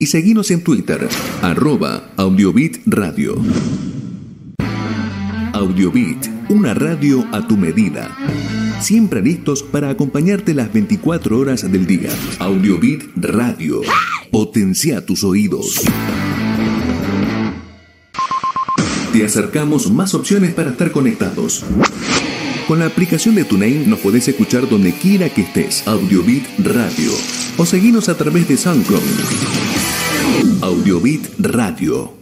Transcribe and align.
y 0.00 0.06
seguimos 0.06 0.52
en 0.52 0.62
Twitter, 0.62 1.08
arroba 1.42 2.12
Audiobit 2.16 2.82
Radio. 2.86 3.34
Audiobit, 5.52 6.24
una 6.50 6.72
radio 6.72 7.26
a 7.32 7.48
tu 7.48 7.56
medida. 7.56 8.16
Siempre 8.80 9.20
listos 9.20 9.64
para 9.64 9.90
acompañarte 9.90 10.54
las 10.54 10.72
24 10.72 11.36
horas 11.36 11.68
del 11.68 11.84
día. 11.84 12.10
Audiobit 12.38 13.10
Radio. 13.16 13.80
Potencia 14.30 15.04
tus 15.04 15.24
oídos. 15.24 15.80
Te 19.12 19.24
acercamos 19.24 19.90
más 19.90 20.14
opciones 20.14 20.54
para 20.54 20.70
estar 20.70 20.92
conectados. 20.92 21.64
Con 22.68 22.80
la 22.80 22.84
aplicación 22.84 23.34
de 23.34 23.44
TuneIn 23.44 23.88
nos 23.88 23.98
podés 24.00 24.28
escuchar 24.28 24.68
donde 24.68 24.92
quiera 24.92 25.30
que 25.30 25.40
estés. 25.40 25.88
Audiobit 25.88 26.44
Radio. 26.58 27.12
O 27.56 27.64
seguinos 27.64 28.10
a 28.10 28.18
través 28.18 28.46
de 28.46 28.58
SoundCloud. 28.58 29.00
Audiobit 30.60 31.26
Radio. 31.38 32.17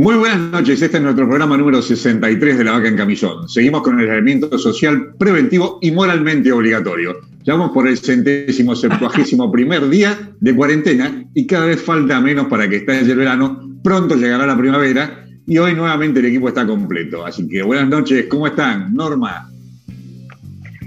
Muy 0.00 0.16
buenas 0.16 0.38
noches, 0.50 0.80
este 0.80 0.96
es 0.96 1.02
nuestro 1.02 1.28
programa 1.28 1.58
número 1.58 1.82
63 1.82 2.56
de 2.56 2.64
La 2.64 2.72
Vaca 2.72 2.88
en 2.88 2.96
Camillón. 2.96 3.46
Seguimos 3.50 3.82
con 3.82 4.00
el 4.00 4.08
aislamiento 4.08 4.58
social 4.58 5.14
preventivo 5.18 5.78
y 5.82 5.90
moralmente 5.90 6.50
obligatorio. 6.50 7.18
Ya 7.44 7.52
vamos 7.52 7.72
por 7.72 7.86
el 7.86 7.98
centésimo 7.98 8.74
septuagésimo 8.74 9.52
primer 9.52 9.86
día 9.90 10.18
de 10.40 10.56
cuarentena 10.56 11.26
y 11.34 11.46
cada 11.46 11.66
vez 11.66 11.82
falta 11.82 12.18
menos 12.18 12.46
para 12.46 12.66
que 12.66 12.76
estalle 12.76 13.12
el 13.12 13.18
verano. 13.18 13.60
Pronto 13.84 14.16
llegará 14.16 14.46
la 14.46 14.56
primavera 14.56 15.26
y 15.46 15.58
hoy 15.58 15.74
nuevamente 15.74 16.20
el 16.20 16.26
equipo 16.26 16.48
está 16.48 16.66
completo. 16.66 17.26
Así 17.26 17.46
que 17.46 17.62
buenas 17.62 17.88
noches, 17.90 18.24
¿cómo 18.30 18.46
están? 18.46 18.94
Norma. 18.94 19.50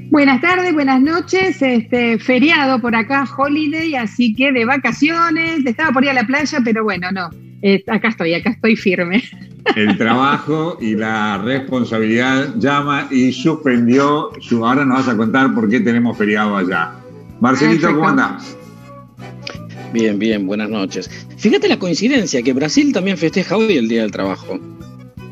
Buenas 0.09 0.41
tardes, 0.41 0.73
buenas 0.73 1.00
noches. 1.03 1.61
Este 1.61 2.17
feriado 2.17 2.81
por 2.81 2.95
acá, 2.95 3.25
holiday, 3.38 3.94
así 3.94 4.34
que 4.34 4.52
de 4.52 4.66
vacaciones. 4.66 5.64
Estaba 5.67 5.91
por 5.91 6.03
ir 6.03 6.09
a 6.09 6.14
la 6.14 6.23
playa, 6.23 6.58
pero 6.64 6.84
bueno, 6.84 7.11
no 7.11 7.30
eh, 7.64 7.81
acá 7.88 8.09
estoy, 8.09 8.33
acá 8.33 8.50
estoy 8.50 8.75
firme. 8.75 9.23
El 9.78 9.97
trabajo 9.97 10.78
y 10.81 10.95
la 10.95 11.38
responsabilidad 11.38 12.56
llama 12.58 13.08
y 13.09 13.31
suspendió. 13.31 14.31
Ahora 14.61 14.83
nos 14.83 14.97
vas 14.97 15.08
a 15.08 15.17
contar 15.17 15.56
por 15.56 15.69
qué 15.69 15.80
tenemos 15.80 16.17
feriado 16.17 16.58
allá. 16.58 16.91
Marcelito, 17.39 17.88
¿cómo 17.88 18.09
andás? 18.09 18.58
Bien, 19.94 20.19
bien, 20.19 20.45
buenas 20.45 20.69
noches. 20.69 21.09
Fíjate 21.38 21.69
la 21.69 21.80
coincidencia 21.80 22.41
que 22.44 22.52
Brasil 22.52 22.91
también 22.91 23.17
festeja 23.17 23.56
hoy 23.56 23.78
el 23.78 23.88
Día 23.88 24.02
del 24.02 24.11
Trabajo. 24.11 24.59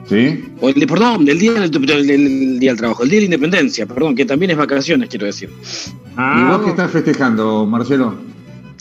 ¿Sí? 0.07 0.45
O 0.61 0.69
el, 0.69 0.87
perdón, 0.87 1.25
del 1.25 1.37
día 1.37 1.53
del, 1.53 2.59
Día 2.59 2.71
del 2.71 2.77
Trabajo, 2.77 3.03
el 3.03 3.09
Día 3.09 3.19
de 3.19 3.27
la 3.27 3.35
Independencia, 3.35 3.85
perdón, 3.85 4.15
que 4.15 4.25
también 4.25 4.51
es 4.51 4.57
vacaciones, 4.57 5.09
quiero 5.09 5.25
decir. 5.25 5.49
¿Y 6.17 6.43
vos 6.43 6.61
qué 6.63 6.69
estás 6.69 6.91
festejando, 6.91 7.65
Marcelo? 7.65 8.15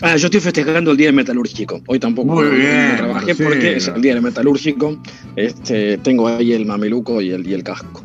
Ah, 0.02 0.16
yo 0.16 0.26
estoy 0.26 0.40
festejando 0.40 0.92
el 0.92 0.96
Día 0.96 1.08
del 1.08 1.16
Metalúrgico. 1.16 1.82
Hoy 1.86 1.98
tampoco 1.98 2.32
Muy 2.32 2.48
bien, 2.48 2.96
trabajé 2.96 3.34
porque 3.34 3.76
es 3.76 3.88
el 3.88 4.00
Día 4.00 4.14
del 4.14 4.22
Metalúrgico. 4.22 4.98
Este, 5.36 5.98
tengo 5.98 6.26
ahí 6.26 6.52
el 6.52 6.64
mameluco 6.64 7.20
y 7.20 7.30
el, 7.30 7.46
y 7.46 7.52
el 7.52 7.62
casco. 7.62 8.02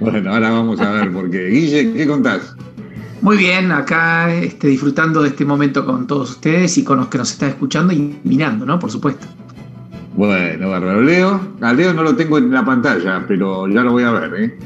Bueno, 0.00 0.32
ahora 0.32 0.50
vamos 0.50 0.80
a 0.80 0.90
ver 0.90 1.12
por 1.12 1.30
qué. 1.30 1.48
Guille, 1.48 1.92
¿qué 1.92 2.06
contás? 2.06 2.56
Muy 3.20 3.36
bien, 3.36 3.70
acá 3.72 4.34
este, 4.34 4.68
disfrutando 4.68 5.22
de 5.22 5.28
este 5.28 5.44
momento 5.44 5.84
con 5.84 6.06
todos 6.06 6.30
ustedes 6.30 6.78
y 6.78 6.84
con 6.84 6.98
los 6.98 7.08
que 7.08 7.18
nos 7.18 7.30
están 7.30 7.50
escuchando 7.50 7.92
y 7.92 8.18
mirando, 8.24 8.64
¿no? 8.64 8.78
Por 8.78 8.90
supuesto. 8.90 9.26
Bueno, 10.14 10.70
bárbaro. 10.70 11.02
Leo, 11.02 11.54
al 11.60 11.76
Leo 11.76 11.92
no 11.92 12.02
lo 12.02 12.16
tengo 12.16 12.38
en 12.38 12.50
la 12.50 12.64
pantalla, 12.64 13.24
pero 13.28 13.68
ya 13.68 13.82
lo 13.82 13.92
voy 13.92 14.04
a 14.04 14.10
ver, 14.12 14.42
¿eh? 14.42 14.58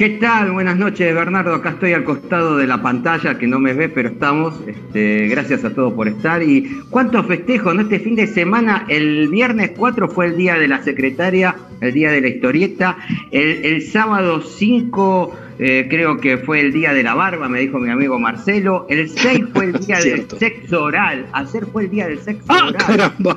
¿Qué 0.00 0.08
tal? 0.08 0.52
Buenas 0.52 0.78
noches, 0.78 1.14
Bernardo. 1.14 1.54
Acá 1.54 1.72
estoy 1.72 1.92
al 1.92 2.04
costado 2.04 2.56
de 2.56 2.66
la 2.66 2.80
pantalla, 2.80 3.36
que 3.36 3.46
no 3.46 3.58
me 3.58 3.74
ve, 3.74 3.90
pero 3.90 4.08
estamos. 4.08 4.58
Este, 4.66 5.28
gracias 5.28 5.62
a 5.62 5.74
todos 5.74 5.92
por 5.92 6.08
estar. 6.08 6.42
Y 6.42 6.80
cuántos 6.88 7.26
festejos, 7.26 7.74
¿no? 7.74 7.82
Este 7.82 8.00
fin 8.00 8.16
de 8.16 8.26
semana, 8.26 8.86
el 8.88 9.28
viernes 9.28 9.72
4 9.76 10.08
fue 10.08 10.28
el 10.28 10.38
día 10.38 10.54
de 10.54 10.68
la 10.68 10.82
secretaria, 10.82 11.54
el 11.82 11.92
día 11.92 12.12
de 12.12 12.22
la 12.22 12.28
historieta. 12.28 12.96
El, 13.30 13.82
sábado 13.82 14.40
5 14.40 15.36
eh, 15.58 15.86
creo 15.90 16.16
que 16.16 16.38
fue 16.38 16.60
el 16.60 16.72
día 16.72 16.94
de 16.94 17.02
la 17.02 17.12
barba, 17.12 17.50
me 17.50 17.60
dijo 17.60 17.78
mi 17.78 17.90
amigo 17.90 18.18
Marcelo. 18.18 18.86
El 18.88 19.06
6 19.06 19.48
fue 19.52 19.66
el 19.66 19.72
día 19.84 19.98
del 20.02 20.30
sexo 20.30 20.82
oral. 20.82 21.26
Ayer 21.34 21.66
fue 21.66 21.82
el 21.84 21.90
día 21.90 22.08
del 22.08 22.20
sexo 22.20 22.46
¡Ah, 22.48 22.68
oral. 22.68 22.76
caramba! 22.86 23.36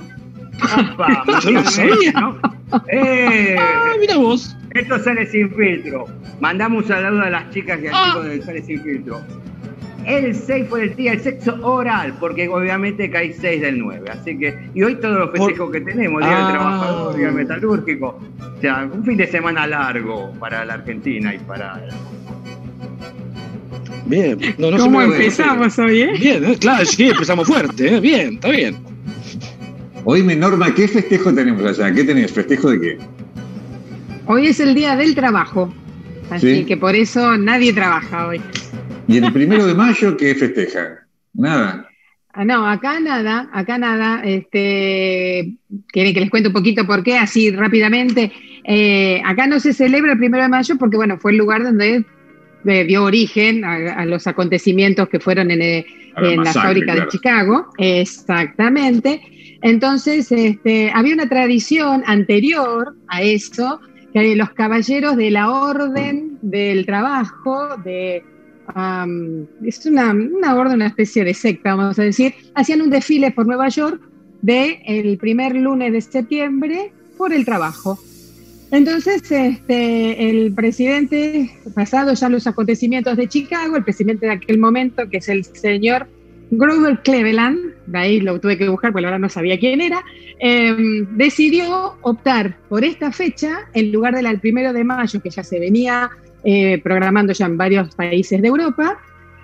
Yo 1.44 1.52
lo 1.52 1.64
sabía. 1.66 2.12
¿no? 2.14 2.38
Eh, 2.88 3.56
ah, 3.60 3.94
mira 4.00 4.18
vos. 4.18 4.58
Esto 4.72 4.98
sale 4.98 5.28
sin 5.28 5.54
filtro. 5.54 6.08
Mandamos 6.40 6.84
un 6.84 6.88
saludo 6.88 7.22
a 7.22 7.30
las 7.30 7.52
chicas 7.52 7.80
y 7.84 7.88
al 7.88 7.94
ah. 7.94 8.06
chico 8.08 8.24
del 8.24 8.44
Sale 8.44 8.62
Sin 8.64 8.82
Filtro. 8.82 9.22
El 10.06 10.36
6 10.36 10.66
fue 10.70 10.84
el 10.84 10.96
día 10.96 11.12
del 11.12 11.22
sexo 11.22 11.56
oral, 11.62 12.16
porque 12.20 12.50
obviamente 12.50 13.10
cae 13.10 13.32
6 13.32 13.62
del 13.62 13.80
9. 13.80 14.10
Así 14.10 14.38
que, 14.38 14.70
y 14.74 14.84
hoy 14.84 14.96
todos 14.96 15.18
los 15.18 15.32
festejos 15.32 15.72
que 15.72 15.82
tenemos, 15.82 16.22
Día 16.22 16.36
del 16.36 16.46
ah. 16.46 16.50
Trabajador, 16.50 17.16
Día 17.16 17.26
del 17.28 17.36
Metalúrgico. 17.36 18.20
O 18.58 18.62
sea, 18.62 18.90
un 18.92 19.06
fin 19.06 19.18
de 19.18 19.28
semana 19.28 19.68
largo 19.68 20.34
para 20.40 20.66
la 20.66 20.74
Argentina 20.74 21.34
y 21.34 21.40
para. 21.40 21.80
Bien, 24.06 24.38
no, 24.58 24.72
no 24.72 24.78
¿cómo 24.78 25.02
empezamos 25.02 25.80
hoy? 25.80 26.02
Eh? 26.02 26.14
Bien, 26.20 26.44
eh, 26.44 26.58
claro, 26.60 26.84
sí, 26.86 27.10
empezamos 27.10 27.48
fuerte, 27.48 27.96
eh, 27.96 28.00
bien, 28.00 28.34
está 28.34 28.50
bien. 28.50 28.93
Oíme, 30.06 30.36
Norma, 30.36 30.76
¿qué 30.76 30.88
festejo 30.88 31.34
tenemos 31.34 31.64
allá? 31.64 31.94
¿Qué 31.94 32.04
tenés? 32.04 32.34
¿Festejo 32.34 32.72
de 32.72 32.82
qué? 32.82 32.98
Hoy 34.26 34.48
es 34.48 34.60
el 34.60 34.76
día 34.76 34.98
del 34.98 35.16
trabajo. 35.16 35.74
Así 36.30 36.66
que 36.66 36.76
por 36.76 36.96
eso 36.96 37.38
nadie 37.38 37.72
trabaja 37.72 38.28
hoy. 38.28 38.42
¿Y 39.08 39.18
el 39.18 39.32
primero 39.32 39.66
de 39.66 39.74
mayo 39.74 40.18
qué 40.18 40.36
festeja? 40.36 41.06
Nada. 41.34 41.88
Ah, 42.34 42.44
no, 42.44 42.68
acá 42.68 43.00
nada, 43.00 43.50
acá 43.54 43.78
nada. 43.78 44.22
Este, 44.26 45.54
quieren 45.88 46.14
que 46.14 46.20
les 46.20 46.30
cuente 46.30 46.50
un 46.50 46.54
poquito 46.54 46.86
por 46.86 47.04
qué, 47.04 47.18
así 47.18 47.52
rápidamente. 47.52 48.32
Eh, 48.66 49.22
acá 49.24 49.48
no 49.48 49.60
se 49.60 49.72
celebra 49.72 50.14
el 50.14 50.18
primero 50.18 50.44
de 50.44 50.50
mayo 50.50 50.76
porque, 50.78 50.98
bueno, 50.98 51.18
fue 51.18 51.32
el 51.32 51.38
lugar 51.38 51.64
donde 51.64 52.04
eh, 52.66 52.84
dio 52.86 53.04
origen 53.04 53.64
a, 53.64 54.06
los 54.06 54.28
acontecimientos 54.28 55.08
que 55.08 55.20
fueron 55.20 55.52
en, 55.52 55.62
eh, 55.62 55.86
la, 56.16 56.52
fábrica 56.52 56.96
de 56.96 57.08
Chicago. 57.08 57.70
Exactamente. 57.78 59.22
Entonces, 59.64 60.30
este, 60.30 60.92
había 60.94 61.14
una 61.14 61.30
tradición 61.30 62.04
anterior 62.06 62.96
a 63.08 63.22
eso 63.22 63.80
que 64.14 64.36
los 64.36 64.52
caballeros 64.52 65.16
de 65.16 65.32
la 65.32 65.50
orden 65.50 66.38
del 66.42 66.86
trabajo, 66.86 67.78
de, 67.78 68.24
es 69.64 69.86
una, 69.86 70.12
una, 70.12 70.56
orden, 70.56 70.76
una 70.76 70.88
especie 70.88 71.24
de 71.24 71.34
secta, 71.34 71.76
vamos 71.76 71.98
a 71.98 72.04
decir, 72.04 72.34
hacían 72.54 72.82
un 72.82 72.90
desfile 72.90 73.32
por 73.32 73.48
Nueva 73.48 73.70
York 73.70 74.02
de 74.42 74.82
el 74.86 75.18
primer 75.18 75.56
lunes 75.56 75.94
de 75.94 76.02
septiembre 76.02 76.92
por 77.18 77.32
el 77.32 77.46
trabajo. 77.46 77.98
Entonces, 78.70 79.32
este, 79.32 80.30
el 80.30 80.54
presidente, 80.54 81.52
pasado 81.74 82.14
ya 82.14 82.28
los 82.28 82.48
acontecimientos 82.48 83.16
de 83.16 83.30
Chicago, 83.30 83.78
el 83.78 83.84
presidente 83.86 84.26
de 84.26 84.34
aquel 84.34 84.58
momento, 84.58 85.10
que 85.10 85.18
es 85.18 85.30
el 85.30 85.46
señor 85.46 86.10
Grover 86.58 87.00
Cleveland, 87.04 87.74
de 87.88 87.98
ahí 87.98 88.20
lo 88.20 88.40
tuve 88.40 88.58
que 88.58 88.70
buscar 88.70 88.92
porque 88.92 89.06
ahora 89.06 89.20
no 89.20 89.30
sabía 89.30 89.60
quién 89.60 89.82
era, 89.82 90.04
em, 90.40 91.06
decidió 91.18 91.96
optar 92.02 92.58
por 92.70 92.84
esta 92.84 93.12
fecha 93.12 93.62
en 93.74 93.92
lugar 93.92 94.16
del 94.16 94.40
primero 94.40 94.74
de 94.74 94.84
mayo, 94.84 95.22
que 95.22 95.30
ya 95.30 95.44
se 95.44 95.60
venía 95.60 96.10
eh, 96.44 96.80
programando 96.84 97.34
ya 97.34 97.46
en 97.46 97.58
varios 97.58 97.96
países 97.96 98.42
de 98.42 98.48
Europa 98.48 99.00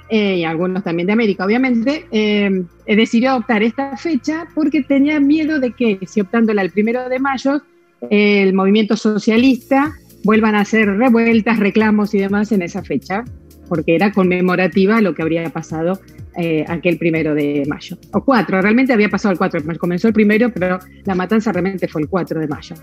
eh, 0.09 0.37
y 0.37 0.43
algunos 0.43 0.83
también 0.83 1.07
de 1.07 1.13
América, 1.13 1.45
obviamente. 1.45 2.05
Em, 2.11 2.65
eh, 2.85 2.95
decidió 2.95 3.37
optar 3.37 3.63
esta 3.63 3.95
fecha 3.95 4.47
porque 4.53 4.83
tenía 4.83 5.19
miedo 5.19 5.59
de 5.59 5.71
que, 5.71 5.99
si 6.07 6.21
optándola 6.21 6.61
el 6.61 6.71
primero 6.71 7.07
de 7.07 7.19
mayo, 7.19 7.61
el 8.09 8.53
movimiento 8.53 8.97
socialista 8.97 9.93
vuelvan 10.23 10.55
a 10.55 10.61
hacer 10.61 10.87
revueltas, 10.97 11.59
reclamos 11.59 12.13
y 12.13 12.19
demás 12.19 12.51
en 12.51 12.61
esa 12.61 12.83
fecha, 12.83 13.23
porque 13.67 13.95
era 13.95 14.11
conmemorativa 14.11 14.99
lo 15.01 15.13
que 15.13 15.21
habría 15.21 15.49
pasado 15.49 15.99
eh, 16.37 16.63
aquel 16.67 16.97
primero 16.97 17.33
de 17.33 17.63
mayo. 17.67 17.97
O 18.13 18.23
cuatro, 18.23 18.61
realmente 18.61 18.93
había 18.93 19.09
pasado 19.09 19.31
el 19.31 19.37
4 19.37 19.61
de 19.61 19.67
mayo. 19.67 19.79
Comenzó 19.79 20.07
el 20.07 20.13
primero, 20.13 20.49
pero 20.51 20.79
la 21.05 21.15
matanza 21.15 21.51
realmente 21.51 21.87
fue 21.87 22.01
el 22.01 22.07
4 22.07 22.39
de 22.39 22.47
mayo. 22.47 22.75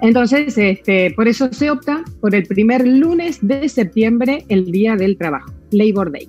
Entonces, 0.00 0.58
este, 0.58 1.12
por 1.14 1.28
eso 1.28 1.52
se 1.52 1.70
opta 1.70 2.04
por 2.20 2.34
el 2.34 2.44
primer 2.44 2.86
lunes 2.86 3.38
de 3.40 3.68
septiembre, 3.68 4.44
el 4.48 4.72
Día 4.72 4.96
del 4.96 5.16
Trabajo, 5.16 5.52
Labor 5.70 6.10
Day. 6.10 6.28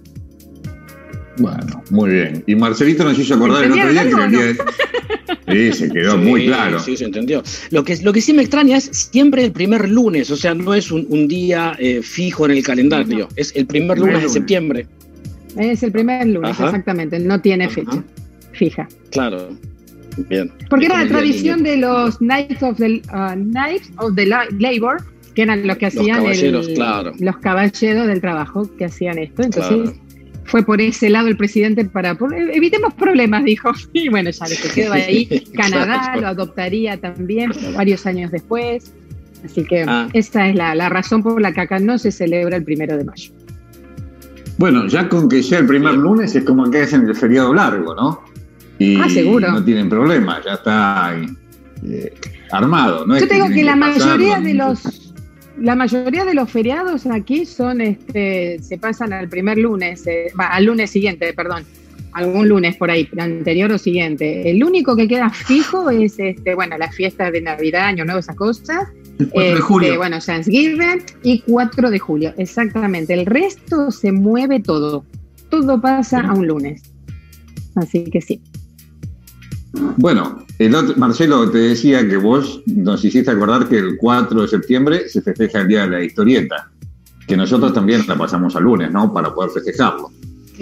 Bueno, 1.37 1.83
muy 1.89 2.11
bien. 2.11 2.43
Y 2.45 2.55
Marcelito 2.55 3.03
nos 3.03 3.17
hizo 3.17 3.33
acordar 3.33 3.63
el 3.63 3.71
otro 3.71 3.89
día 3.89 4.03
que 4.03 4.09
el 4.09 4.31
de... 4.31 4.57
Sí, 5.47 5.77
se 5.77 5.89
quedó 5.89 6.17
muy 6.19 6.45
claro. 6.45 6.79
Sí, 6.79 6.95
se 6.95 7.05
entendió. 7.05 7.43
Lo 7.71 7.83
que, 7.83 7.97
lo 7.97 8.13
que 8.13 8.21
sí 8.21 8.33
me 8.33 8.43
extraña 8.43 8.77
es 8.77 9.09
siempre 9.11 9.43
el 9.43 9.51
primer 9.51 9.89
lunes, 9.89 10.29
o 10.29 10.37
sea, 10.37 10.53
no 10.53 10.73
es 10.73 10.91
un, 10.91 11.27
día 11.27 11.75
eh, 11.79 12.01
fijo 12.03 12.45
en 12.45 12.51
el 12.51 12.63
calendario, 12.63 13.27
es 13.35 13.55
el 13.55 13.65
primer 13.65 13.97
lunes 13.97 14.21
de 14.21 14.29
septiembre. 14.29 14.87
Es 15.57 15.83
el 15.83 15.91
primer 15.91 16.27
lunes, 16.27 16.59
exactamente, 16.59 17.19
no 17.19 17.39
tiene 17.39 17.69
fecha 17.69 18.03
fija. 18.53 18.87
Claro. 19.11 19.49
Bien. 20.29 20.51
Porque 20.69 20.85
era 20.85 21.03
la 21.03 21.09
tradición 21.09 21.63
de 21.63 21.77
los 21.77 22.17
Knights 22.19 22.61
of 22.61 22.77
the, 22.77 23.01
uh, 23.11 23.35
Knights 23.35 23.91
of 23.97 24.15
the 24.15 24.27
Labor, 24.27 25.03
que 25.33 25.41
eran 25.41 25.65
los 25.65 25.77
que 25.77 25.87
hacían 25.87 26.17
los 26.17 26.25
caballeros, 26.25 26.67
claro. 26.69 27.11
los 27.19 27.37
caballeros 27.37 28.07
del 28.07 28.21
trabajo 28.21 28.69
que 28.77 28.85
hacían 28.85 29.17
esto. 29.17 29.41
Entonces 29.41 29.95
fue 30.45 30.63
por 30.63 30.81
ese 30.81 31.09
lado 31.09 31.27
el 31.29 31.37
presidente 31.37 31.85
para 31.85 32.15
evitemos 32.53 32.93
problemas, 32.93 33.43
dijo. 33.45 33.71
Y 33.91 34.09
bueno, 34.09 34.29
ya 34.29 34.45
se 34.45 34.69
quedó 34.69 34.93
ahí. 34.93 35.27
Canadá 35.55 36.15
lo 36.17 36.27
adoptaría 36.27 36.97
también 36.97 37.51
varios 37.75 38.05
años 38.05 38.31
después. 38.31 38.93
Así 39.43 39.65
que 39.65 39.83
ah. 39.87 40.07
esa 40.13 40.47
es 40.47 40.55
la, 40.55 40.75
la 40.75 40.89
razón 40.89 41.23
por 41.23 41.41
la 41.41 41.51
que 41.51 41.61
acá 41.61 41.79
no 41.79 41.97
se 41.97 42.11
celebra 42.11 42.55
el 42.55 42.63
primero 42.63 42.95
de 42.95 43.03
mayo. 43.03 43.33
Bueno, 44.57 44.87
ya 44.87 45.09
con 45.09 45.27
que 45.27 45.41
sea 45.41 45.59
el 45.59 45.67
primer 45.67 45.95
lunes 45.95 46.35
es 46.35 46.43
como 46.43 46.69
que 46.69 46.81
hacen 46.81 47.07
el 47.07 47.15
feriado 47.15 47.53
largo, 47.53 47.95
¿no? 47.95 48.21
Y 48.79 48.99
ah, 48.99 49.09
seguro. 49.09 49.51
No 49.51 49.63
tienen 49.63 49.89
problema, 49.89 50.41
ya 50.43 50.53
está 50.53 51.15
eh, 51.83 52.13
armado. 52.51 53.05
¿no? 53.05 53.17
Yo 53.17 53.27
tengo 53.27 53.49
que, 53.49 53.63
la 53.63 53.75
mayoría 53.75 54.39
de 54.39 54.53
los 54.53 55.13
la 55.59 55.75
mayoría 55.75 56.25
de 56.25 56.33
los 56.33 56.49
feriados 56.49 57.05
aquí 57.05 57.45
son, 57.45 57.81
este, 57.81 58.59
se 58.61 58.77
pasan 58.77 59.13
al 59.13 59.29
primer 59.29 59.57
lunes, 59.57 60.05
eh, 60.07 60.31
al 60.35 60.65
lunes 60.65 60.89
siguiente, 60.89 61.31
perdón, 61.33 61.63
algún 62.13 62.49
lunes 62.49 62.75
por 62.75 62.89
ahí, 62.89 63.07
anterior 63.17 63.71
o 63.71 63.77
siguiente. 63.77 64.49
El 64.49 64.63
único 64.63 64.95
que 64.95 65.07
queda 65.07 65.29
fijo 65.29 65.89
es, 65.89 66.17
este, 66.17 66.55
bueno, 66.55 66.77
las 66.77 66.95
fiestas 66.95 67.31
de 67.31 67.41
Navidad, 67.41 67.85
Año 67.85 68.05
Nuevo, 68.05 68.19
esas 68.19 68.35
cosas. 68.35 68.87
4 69.17 69.41
de 69.41 69.49
este, 69.49 69.61
julio. 69.61 69.97
bueno, 69.97 70.19
Thanksgiving 70.19 71.03
y 71.23 71.41
4 71.41 71.89
de 71.89 71.99
julio, 71.99 72.33
exactamente. 72.37 73.13
El 73.13 73.25
resto 73.25 73.91
se 73.91 74.11
mueve 74.11 74.59
todo. 74.59 75.05
Todo 75.49 75.79
pasa 75.79 76.21
a 76.21 76.33
un 76.33 76.47
lunes. 76.47 76.81
Así 77.75 78.05
que 78.05 78.21
sí. 78.21 78.41
Bueno, 79.97 80.45
el 80.59 80.75
otro, 80.75 80.95
Marcelo, 80.97 81.49
te 81.49 81.57
decía 81.57 82.07
que 82.07 82.17
vos 82.17 82.61
nos 82.67 83.03
hiciste 83.03 83.31
acordar 83.31 83.67
que 83.67 83.77
el 83.77 83.97
4 83.97 84.41
de 84.41 84.47
septiembre 84.47 85.09
se 85.09 85.21
festeja 85.21 85.61
el 85.61 85.67
Día 85.67 85.81
de 85.81 85.89
la 85.89 86.03
Historieta, 86.03 86.71
que 87.27 87.35
nosotros 87.35 87.73
también 87.73 88.03
la 88.07 88.15
pasamos 88.15 88.55
al 88.55 88.63
lunes, 88.63 88.91
¿no? 88.91 89.11
Para 89.11 89.33
poder 89.33 89.51
festejarlo. 89.51 90.11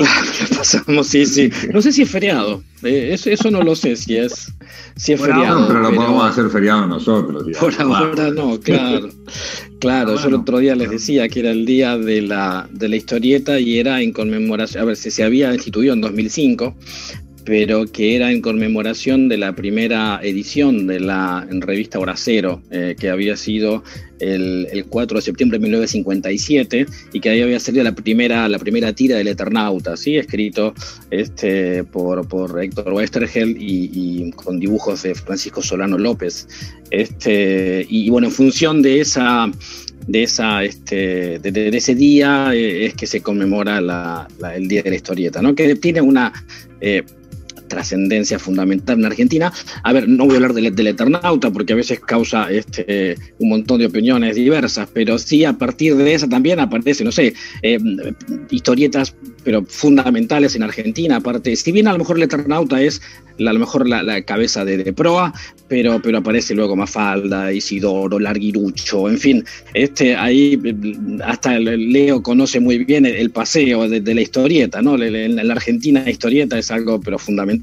La 0.04 0.58
pasamos, 0.58 1.08
sí, 1.08 1.26
sí. 1.26 1.50
No 1.74 1.82
sé 1.82 1.92
si 1.92 2.04
es 2.04 2.10
feriado, 2.10 2.64
eh, 2.84 3.16
eso, 3.26 3.52
no 3.52 3.62
lo 3.62 3.76
sé 3.76 3.96
si 3.96 4.18
es, 4.18 4.54
si 4.96 5.14
es 5.14 5.22
feriado. 5.22 5.68
pero 5.68 5.80
lo 5.80 5.94
podemos 5.94 6.30
hacer 6.30 6.50
feriado 6.50 6.88
nosotros. 6.88 7.46
Por 7.60 7.82
ahora 7.82 8.30
no, 8.32 8.60
claro. 8.60 9.10
Claro, 9.80 10.16
yo 10.18 10.28
el 10.28 10.36
otro 10.36 10.60
día 10.60 10.76
les 10.76 10.92
decía 10.92 11.28
que 11.28 11.40
era 11.40 11.52
el 11.52 11.66
día 11.66 11.98
de 11.98 12.22
la, 12.22 12.70
de 12.72 12.88
la 12.88 12.96
historieta 12.96 13.60
y 13.60 13.80
era 13.80 14.02
en 14.02 14.14
conmemoración, 14.14 14.84
a 14.84 14.86
ver, 14.86 14.96
si 14.96 15.10
se 15.10 15.24
había 15.24 15.54
instituido 15.54 15.94
en 15.94 16.02
2005, 16.02 16.76
pero 17.46 17.86
que 17.92 18.16
era 18.16 18.32
en 18.32 18.42
conmemoración 18.42 19.28
de 19.28 19.38
la 19.38 19.56
primera 19.56 20.20
edición 20.22 20.88
de 20.88 21.00
la 21.00 21.48
revista 21.50 22.00
Horacero, 22.00 22.62
eh, 22.72 22.96
que 23.00 23.10
había 23.10 23.36
sido 23.36 23.84
el, 24.20 24.86
4 24.88 25.18
de 25.18 25.22
septiembre 25.22 25.58
de 25.58 25.64
1957 25.64 26.86
y 27.14 27.20
que 27.20 27.30
ahí 27.30 27.42
había 27.42 27.60
salido 27.60 27.84
la 27.84 27.94
primera, 27.96 28.48
la 28.48 28.60
primera 28.60 28.94
tira 28.94 29.18
del 29.18 29.28
Eternauta, 29.28 29.98
¿sí? 29.98 30.18
escrito 30.18 30.74
este, 31.10 31.84
por, 31.84 32.28
por 32.28 32.62
Héctor 32.62 32.94
Westergel 32.94 33.56
y, 33.60 34.32
con 34.32 34.60
dibujos 34.60 35.04
de 35.04 35.16
Francisco 35.16 35.62
Solano 35.62 35.98
López. 35.98 36.48
Este, 36.92 37.86
y, 37.90 38.10
bueno, 38.10 38.28
en 38.28 38.34
función 38.34 38.82
de 38.82 39.02
esa 39.02 39.52
de, 40.08 40.24
esa, 40.24 40.64
este, 40.64 41.40
de, 41.40 41.70
ese 41.70 41.96
día 41.96 42.54
eh, 42.54 42.88
es 42.88 42.96
que 42.96 43.06
se 43.06 43.22
conmemora 43.22 43.78
el 44.56 44.68
Día 44.68 44.82
de 44.82 44.90
la 44.90 44.96
Historieta, 44.96 45.42
¿no? 45.42 45.54
que 45.56 45.76
tiene 45.76 46.02
una 46.02 46.34
eh, 46.82 47.04
trascendencia 47.72 48.38
fundamental 48.38 49.00
en 49.00 49.06
Argentina. 49.06 49.52
A 49.84 49.94
ver, 49.94 50.08
no 50.08 50.26
voy 50.26 50.34
a 50.34 50.38
hablar 50.38 50.54
del, 50.54 50.88
Eternauta 50.88 51.52
porque 51.52 51.74
a 51.74 51.78
veces 51.78 52.02
causa 52.02 52.52
este, 52.52 53.16
un 53.40 53.50
montón 53.50 53.80
de 53.80 53.86
opiniones 53.86 54.36
diversas, 54.36 54.90
pero 54.94 55.18
sí 55.18 55.46
a 55.46 55.54
partir 55.54 55.96
de 55.96 56.14
esa 56.14 56.28
también 56.28 56.60
aparece, 56.60 57.04
no 57.04 57.12
sé, 57.12 57.34
eh, 57.62 57.80
historietas 58.50 59.16
pero 59.44 59.64
fundamentales 59.66 60.56
en 60.56 60.64
Argentina, 60.64 61.16
aparte, 61.16 61.56
si 61.56 61.72
bien 61.72 61.88
a 61.88 61.94
lo 61.94 62.00
mejor 62.00 62.18
el 62.18 62.24
Eternauta 62.24 62.80
es 62.82 63.02
a 63.40 63.54
lo 63.54 63.60
mejor 63.60 63.88
la, 63.88 64.22
cabeza 64.22 64.66
de, 64.66 64.94
proa, 64.94 65.34
pero, 65.68 66.00
pero 66.02 66.20
aparece 66.20 66.54
luego 66.54 66.76
Mafalda, 66.76 67.52
Isidoro, 67.52 68.20
Larguirucho, 68.20 69.10
en 69.10 69.18
fin, 69.18 69.46
este 69.74 70.16
ahí 70.16 70.60
hasta 71.24 71.58
Leo 71.58 72.22
conoce 72.22 72.60
muy 72.60 72.84
bien 72.84 73.06
el, 73.06 73.32
paseo 73.32 73.90
de, 73.90 74.14
la 74.14 74.22
historieta, 74.22 74.82
¿no? 74.82 75.02
En 75.02 75.36
la 75.36 75.54
Argentina 75.54 76.04
la 76.04 76.12
historieta 76.12 76.60
es 76.60 76.70
algo 76.72 77.00
pero 77.00 77.18
fundamental. 77.18 77.61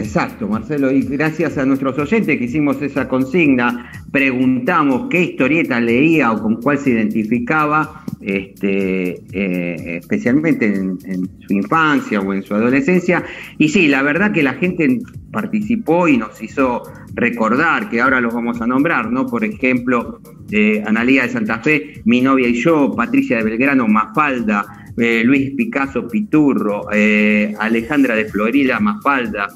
Exacto, 0.00 0.48
Marcelo, 0.48 0.90
y 0.90 1.02
gracias 1.02 1.58
a 1.58 1.66
nuestros 1.66 1.98
oyentes 1.98 2.38
que 2.38 2.44
hicimos 2.44 2.80
esa 2.80 3.06
consigna, 3.06 3.92
preguntamos 4.10 5.08
qué 5.10 5.22
historieta 5.22 5.78
leía 5.78 6.32
o 6.32 6.42
con 6.42 6.56
cuál 6.56 6.78
se 6.78 6.90
identificaba, 6.90 8.02
este, 8.22 9.20
eh, 9.32 9.98
especialmente 9.98 10.66
en, 10.66 10.98
su 11.46 11.52
infancia 11.52 12.20
o 12.20 12.32
en 12.32 12.42
su 12.42 12.54
adolescencia. 12.54 13.24
Y 13.58 13.68
sí, 13.68 13.88
la 13.88 14.02
verdad 14.02 14.32
que 14.32 14.42
la 14.42 14.54
gente 14.54 15.00
participó 15.30 16.08
y 16.08 16.16
nos 16.16 16.42
hizo 16.42 16.82
recordar, 17.14 17.90
que 17.90 18.00
ahora 18.00 18.22
los 18.22 18.32
vamos 18.32 18.60
a 18.62 18.66
nombrar, 18.66 19.12
¿no? 19.12 19.26
Por 19.26 19.44
ejemplo, 19.44 20.20
eh, 20.50 20.82
Analía 20.86 21.24
de 21.24 21.28
Santa 21.28 21.58
Fe, 21.58 22.00
Mi 22.06 22.22
novia 22.22 22.48
y 22.48 22.54
yo, 22.54 22.94
Patricia 22.96 23.36
de 23.36 23.44
Belgrano, 23.44 23.86
Mafalda, 23.86 24.79
eh, 24.96 25.22
Luis 25.24 25.52
Picasso 25.56 26.06
Piturro, 26.06 26.88
Alejandra 26.90 28.14
de 28.14 28.24
Florida, 28.26 28.80
Mafalda, 28.80 29.48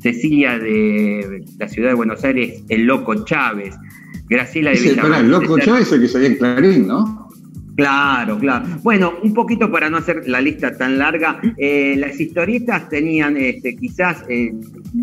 Cecilia 0.00 0.58
de 0.58 1.44
la 1.58 1.68
ciudad 1.68 1.90
de 1.90 1.94
Buenos 1.94 2.24
Aires, 2.24 2.62
el 2.68 2.84
Loco 2.84 3.24
Chávez, 3.24 3.74
Graciela 4.28 4.70
de 4.72 4.80
Villamar. 4.80 5.20
el 5.20 5.30
Loco 5.30 5.58
Chávez 5.58 5.86
es 5.86 5.92
el 5.92 6.00
que 6.00 6.08
salía 6.08 6.28
en 6.28 6.36
Clarín, 6.36 6.86
¿no? 6.88 7.21
Claro, 7.76 8.38
claro. 8.38 8.66
Bueno, 8.82 9.14
un 9.22 9.32
poquito 9.32 9.70
para 9.70 9.88
no 9.88 9.98
hacer 9.98 10.28
la 10.28 10.40
lista 10.40 10.76
tan 10.76 10.98
larga, 10.98 11.40
eh, 11.56 11.94
las 11.96 12.20
historietas 12.20 12.88
tenían, 12.88 13.36
este, 13.36 13.76
quizás 13.76 14.24
eh, 14.28 14.52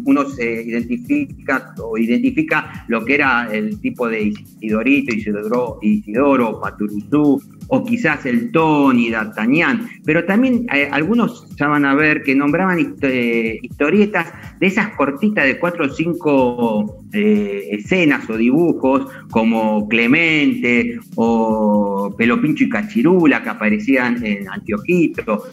uno 0.05 0.29
se 0.29 0.63
identifica 0.63 1.73
o 1.81 1.97
identifica 1.97 2.85
lo 2.87 3.03
que 3.03 3.15
era 3.15 3.49
el 3.51 3.79
tipo 3.79 4.07
de 4.07 4.21
Isidorito, 4.21 5.15
Isidoro, 5.15 5.79
Isidoro, 5.81 6.59
Paturuzú, 6.59 7.41
o 7.69 7.83
quizás 7.83 8.25
el 8.25 8.51
Tony, 8.51 9.09
D'Artagnan, 9.09 9.87
pero 10.03 10.25
también 10.25 10.65
eh, 10.73 10.89
algunos 10.91 11.47
ya 11.55 11.67
van 11.67 11.85
a 11.85 11.93
ver 11.93 12.23
que 12.23 12.35
nombraban 12.35 12.79
historietas 12.79 14.27
de 14.59 14.67
esas 14.67 14.89
cortitas 14.95 15.45
de 15.45 15.59
cuatro 15.59 15.85
o 15.85 15.89
cinco 15.89 17.03
escenas 17.11 18.29
o 18.29 18.37
dibujos, 18.37 19.11
como 19.31 19.87
Clemente 19.87 20.99
o 21.15 22.13
Pelopincho 22.17 22.65
y 22.65 22.69
Cachirula 22.69 23.41
que 23.41 23.49
aparecían 23.49 24.23
en 24.25 24.49
Antiojito. 24.49 25.43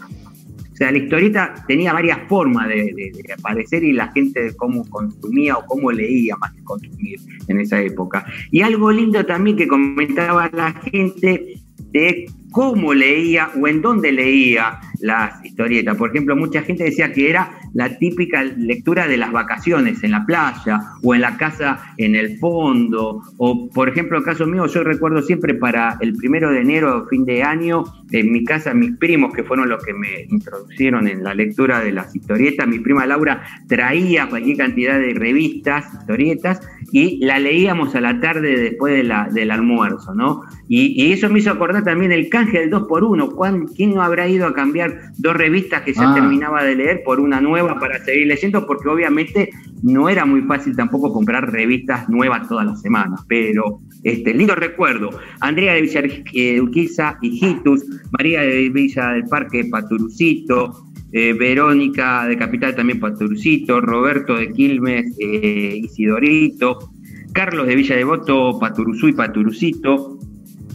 O 0.76 0.76
sea, 0.76 0.92
la 0.92 0.98
historieta 0.98 1.54
tenía 1.66 1.94
varias 1.94 2.18
formas 2.28 2.68
de, 2.68 3.10
aparecer 3.38 3.82
y 3.82 3.92
la 3.92 4.12
gente 4.12 4.54
cómo 4.56 4.84
consumía 4.90 5.56
o 5.56 5.64
cómo 5.64 5.90
leía 5.90 6.36
más 6.36 6.52
que 6.52 6.62
consumir 6.64 7.18
en 7.48 7.60
esa 7.60 7.80
época. 7.80 8.26
Y 8.50 8.60
algo 8.60 8.92
lindo 8.92 9.24
también 9.24 9.56
que 9.56 9.66
comentaba 9.66 10.50
la 10.52 10.72
gente 10.74 11.60
de 11.92 12.26
cómo 12.50 12.92
leía 12.92 13.50
o 13.58 13.66
en 13.66 13.80
dónde 13.80 14.12
leía 14.12 14.78
las 15.00 15.44
historietas. 15.44 15.96
Por 15.96 16.10
ejemplo, 16.10 16.36
mucha 16.36 16.62
gente 16.62 16.84
decía 16.84 17.12
que 17.12 17.30
era 17.30 17.58
la 17.74 17.98
típica 17.98 18.42
lectura 18.42 19.06
de 19.06 19.16
las 19.16 19.32
vacaciones 19.32 20.02
en 20.02 20.12
la 20.12 20.24
playa 20.24 20.80
o 21.02 21.14
en 21.14 21.20
la 21.20 21.36
casa 21.36 21.94
en 21.96 22.14
el 22.14 22.38
fondo. 22.38 23.22
O, 23.36 23.68
por 23.70 23.88
ejemplo, 23.88 24.18
el 24.18 24.24
caso 24.24 24.46
mío, 24.46 24.66
yo 24.66 24.84
recuerdo 24.84 25.22
siempre 25.22 25.54
para 25.54 25.96
el 26.00 26.14
primero 26.14 26.50
de 26.50 26.60
enero, 26.60 27.06
fin 27.08 27.24
de 27.24 27.42
año, 27.42 27.84
en 28.12 28.32
mi 28.32 28.44
casa, 28.44 28.74
mis 28.74 28.96
primos, 28.96 29.34
que 29.34 29.42
fueron 29.42 29.68
los 29.68 29.84
que 29.84 29.92
me 29.92 30.22
introducieron 30.28 31.08
en 31.08 31.24
la 31.24 31.34
lectura 31.34 31.80
de 31.80 31.92
las 31.92 32.14
historietas, 32.14 32.66
mi 32.66 32.78
prima 32.78 33.06
Laura 33.06 33.42
traía 33.66 34.28
cualquier 34.28 34.56
cantidad 34.56 34.98
de 34.98 35.14
revistas, 35.14 35.92
historietas, 36.00 36.60
y 36.92 37.24
la 37.24 37.38
leíamos 37.38 37.94
a 37.94 38.00
la 38.00 38.20
tarde 38.20 38.56
después 38.56 38.94
de 38.94 39.02
la, 39.02 39.28
del 39.28 39.50
almuerzo, 39.50 40.14
¿no? 40.14 40.42
Y, 40.68 41.12
eso 41.12 41.28
me 41.28 41.38
hizo 41.38 41.50
acordar 41.50 41.84
también 41.84 42.12
el 42.12 42.28
canje 42.28 42.60
del 42.60 42.70
2 42.70 42.86
por 42.88 43.04
1 43.04 43.36
¿Quién 43.74 43.94
no 43.94 44.02
habrá 44.02 44.28
ido 44.28 44.46
a 44.46 44.54
cambiar 44.54 44.85
dos 45.16 45.36
revistas 45.36 45.82
que 45.82 45.92
ya 45.92 46.10
ah. 46.10 46.14
terminaba 46.14 46.64
de 46.64 46.74
leer 46.74 47.02
por 47.04 47.20
una 47.20 47.40
nueva 47.40 47.78
para 47.78 48.02
seguir 48.04 48.26
leyendo? 48.26 48.66
Porque 48.66 48.88
obviamente 48.88 49.50
no 49.82 50.08
era 50.08 50.24
muy 50.24 50.42
fácil 50.42 50.74
tampoco 50.76 51.12
comprar 51.12 51.50
revistas 51.50 52.08
nuevas 52.08 52.48
todas 52.48 52.66
las 52.66 52.80
semanas, 52.80 53.20
pero 53.28 53.80
este, 54.02 54.34
lindo 54.34 54.54
recuerdo. 54.54 55.10
Andrea 55.40 55.74
de 55.74 55.82
Villarquiza, 55.82 57.18
Hijitus, 57.22 57.84
María 58.12 58.42
de 58.42 58.68
Villa 58.70 59.10
del 59.10 59.24
Parque, 59.24 59.64
Paturucito, 59.70 60.86
eh, 61.12 61.32
Verónica 61.32 62.26
de 62.26 62.36
Capital 62.36 62.74
también 62.74 63.00
Paturucito, 63.00 63.80
Roberto 63.80 64.36
de 64.36 64.52
Quilmes, 64.52 65.16
eh, 65.18 65.80
Isidorito, 65.82 66.90
Carlos 67.32 67.66
de 67.66 67.76
Villa 67.76 67.96
Devoto, 67.96 68.58
Paturuzú 68.58 69.08
y 69.08 69.12
Paturucito, 69.12 70.15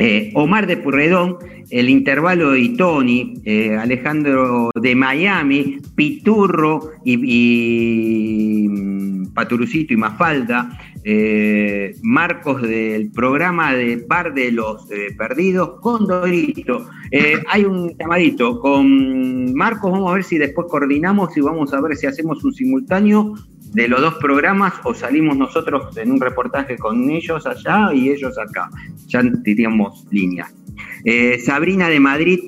eh, 0.03 0.31
Omar 0.33 0.65
de 0.65 0.77
Purredón, 0.77 1.37
El 1.69 1.87
Intervalo 1.87 2.55
y 2.55 2.69
Tony, 2.75 3.35
eh, 3.45 3.77
Alejandro 3.77 4.71
de 4.73 4.95
Miami, 4.95 5.77
Piturro 5.93 6.89
y, 7.05 8.67
mm, 8.67 9.33
Paturucito 9.35 9.93
y 9.93 9.97
Mafalda, 9.97 10.75
eh, 11.03 11.93
Marcos 12.01 12.63
del 12.63 13.11
programa 13.11 13.75
de 13.75 14.03
Bar 14.07 14.33
de 14.33 14.51
los 14.51 14.87
Perdidos, 15.15 15.79
Condorito. 15.81 16.89
hay 17.47 17.65
un 17.65 17.95
llamadito 17.95 18.59
con 18.59 19.53
Marcos, 19.53 19.91
vamos 19.91 20.09
a 20.09 20.15
ver 20.15 20.23
si 20.23 20.39
después 20.39 20.65
coordinamos 20.67 21.37
y 21.37 21.41
vamos 21.41 21.73
a 21.73 21.81
ver 21.81 21.95
si 21.95 22.07
hacemos 22.07 22.43
un 22.43 22.53
simultáneo 22.53 23.35
de 23.71 23.87
los 23.87 24.01
dos 24.01 24.15
programas 24.15 24.73
o 24.83 24.93
salimos 24.93 25.37
nosotros 25.37 25.95
en 25.97 26.11
un 26.11 26.19
reportaje 26.19 26.77
con 26.77 27.09
ellos 27.09 27.45
allá 27.45 27.93
y 27.93 28.09
ellos 28.09 28.37
acá. 28.37 28.69
Ya 29.07 29.21
diríamos 29.23 30.05
líneas. 30.11 30.53
Eh, 31.03 31.39
Sabrina 31.39 31.89
de 31.89 31.99
Madrid, 31.99 32.39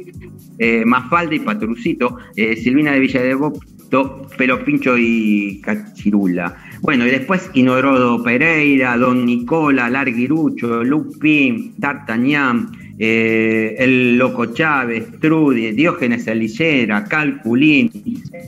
eh, 0.60 0.84
Mafalda 0.86 1.36
y 1.36 1.40
Patrucito, 1.40 2.18
eh, 2.36 2.56
Silvina 2.56 2.92
de 2.92 3.00
Villa 3.00 3.22
de 3.22 3.36
Bopto, 3.36 4.28
Pelo 4.38 4.64
Pincho 4.64 4.98
y 4.98 5.62
Cachirula. 5.62 6.56
Bueno, 6.82 7.08
y 7.08 7.12
después 7.12 7.50
Inorodo 7.54 8.22
Pereira, 8.22 8.98
Don 8.98 9.26
Nicola, 9.26 9.90
Larguirucho, 9.90 10.84
Lupín, 10.84 11.74
D'Artagnan, 11.78 12.72
eh, 13.00 13.76
el 13.80 14.18
Loco 14.18 14.48
Chávez, 14.48 15.06
Trudy, 15.20 15.72
Diógenes 15.72 16.28
Elillera, 16.28 17.04
Calculín, 17.06 17.92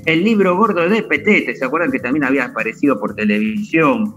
el 0.05 0.23
libro 0.23 0.55
gordo 0.55 0.87
de 0.87 1.03
Petete, 1.03 1.55
¿se 1.55 1.65
acuerdan 1.65 1.91
que 1.91 1.99
también 1.99 2.25
había 2.25 2.45
aparecido 2.45 2.99
por 2.99 3.15
televisión? 3.15 4.13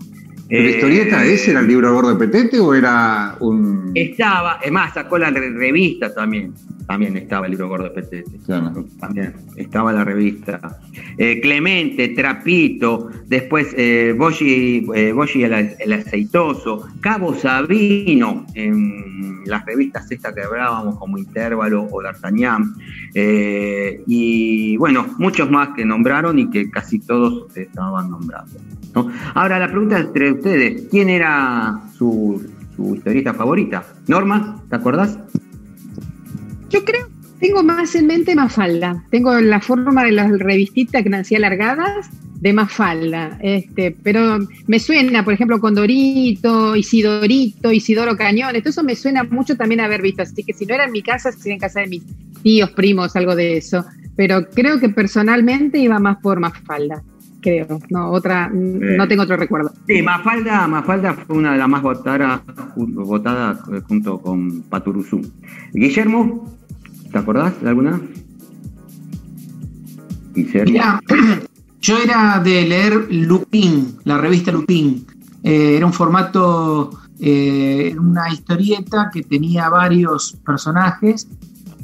¿La 0.50 0.71
historieta 0.71 1.26
eh, 1.26 1.35
ese 1.35 1.50
era 1.50 1.61
el 1.61 1.69
libro 1.69 1.93
gordo 1.93 2.14
de 2.14 2.26
Petete 2.26 2.59
o 2.59 2.75
era 2.75 3.37
un...? 3.40 3.93
Estaba, 3.95 4.59
es 4.62 4.73
más, 4.73 4.95
sacó 4.95 5.19
la 5.19 5.31
revista 5.31 6.14
también 6.14 6.55
también 6.88 7.19
estaba 7.19 7.45
el 7.45 7.52
libro 7.52 7.69
gordo 7.69 7.85
de 7.85 7.90
Petete. 7.90 8.38
También 8.99 9.35
estaba 9.57 9.93
la 9.93 10.05
revista. 10.05 10.81
Eh, 11.19 11.38
Clemente, 11.38 12.09
Trapito, 12.09 13.11
después 13.26 13.75
eh, 13.76 14.17
eh 14.17 15.14
el, 15.81 15.93
Aceitoso, 15.93 16.88
Cabo 17.00 17.35
Sabino, 17.35 18.47
en 18.55 19.45
las 19.45 19.67
revistas 19.67 20.11
estas 20.11 20.35
que 20.35 20.40
hablábamos 20.40 20.97
como 20.97 21.19
Intervalo 21.19 21.87
o 21.90 22.02
D'Artagnan, 22.02 22.75
y 23.14 24.76
bueno, 24.78 25.07
muchos 25.19 25.50
más 25.50 25.71
que 25.76 25.85
nombraron 25.85 26.38
y 26.38 26.49
que 26.49 26.71
casi 26.71 27.00
todos 27.00 27.55
estaban 27.55 28.11
nombrados. 28.11 28.57
Ahora 29.35 29.59
la 29.59 29.69
pregunta 29.69 29.99
entre 29.99 30.35
ustedes, 30.38 30.88
¿quién 30.90 31.09
era 31.09 31.80
su, 31.97 32.42
su 32.76 32.95
historieta 32.95 33.35
favorita? 33.35 33.85
Norma, 34.07 34.62
¿te 34.68 34.76
acordás? 34.76 35.18
Yo 36.71 36.85
creo, 36.85 37.09
tengo 37.40 37.62
más 37.62 37.95
en 37.95 38.07
mente 38.07 38.35
Mafalda. 38.35 39.04
Tengo 39.11 39.38
la 39.40 39.61
forma 39.61 40.04
de 40.04 40.12
las 40.12 40.30
revistitas 40.38 41.02
que 41.02 41.09
nacían 41.09 41.45
alargadas 41.45 42.09
de 42.40 42.52
Mafalda. 42.52 43.38
Este, 43.40 43.97
pero 44.02 44.38
me 44.66 44.78
suena, 44.78 45.25
por 45.25 45.35
ejemplo, 45.35 45.61
Condorito, 45.61 46.76
Isidorito, 46.76 47.73
Isidoro 47.73 48.16
Cañón. 48.16 48.52
Todo 48.52 48.71
eso 48.71 48.83
me 48.83 48.97
suena 48.97 49.25
mucho 49.25 49.57
también 49.57 49.80
haber 49.80 50.02
visto. 50.02 50.23
Así 50.23 50.45
que 50.45 50.52
si 50.52 50.66
no 50.66 50.75
era 50.75 50.85
en 50.85 50.92
mi 50.92 51.02
casa, 51.02 51.33
sería 51.33 51.54
en 51.54 51.61
casa 51.61 51.80
de 51.80 51.88
mis 51.88 52.02
tíos, 52.42 52.71
primos, 52.71 53.16
algo 53.16 53.35
de 53.35 53.57
eso. 53.57 53.85
Pero 54.16 54.49
creo 54.50 54.78
que 54.78 54.88
personalmente 54.88 55.78
iba 55.78 55.99
más 55.99 56.18
por 56.18 56.40
Mafalda 56.40 57.02
creo. 57.40 57.80
No, 57.90 58.11
otra, 58.11 58.49
no 58.52 59.09
tengo 59.09 59.23
otro 59.23 59.37
recuerdo. 59.37 59.73
Sí, 59.87 60.02
Mafalda, 60.02 60.66
Mafalda 60.66 61.14
fue 61.14 61.37
una 61.37 61.52
de 61.52 61.59
las 61.59 61.68
más 61.68 61.83
votadas, 61.83 62.40
votadas 62.76 63.59
eh, 63.73 63.80
junto 63.87 64.18
con 64.21 64.62
Paturuzú. 64.62 65.21
Guillermo, 65.73 66.54
¿te 67.11 67.18
acordás 67.18 67.61
de 67.62 67.68
alguna? 67.68 68.00
Guillermo. 70.35 71.00
yo 71.80 71.99
era 71.99 72.40
de 72.40 72.66
leer 72.66 73.07
Lupin, 73.11 73.99
la 74.04 74.18
revista 74.18 74.52
Lupin. 74.52 75.07
Eh, 75.42 75.76
era 75.76 75.87
un 75.87 75.92
formato, 75.92 76.90
eh, 77.21 77.95
una 77.99 78.30
historieta 78.30 79.11
que 79.12 79.23
tenía 79.23 79.68
varios 79.68 80.37
personajes 80.45 81.28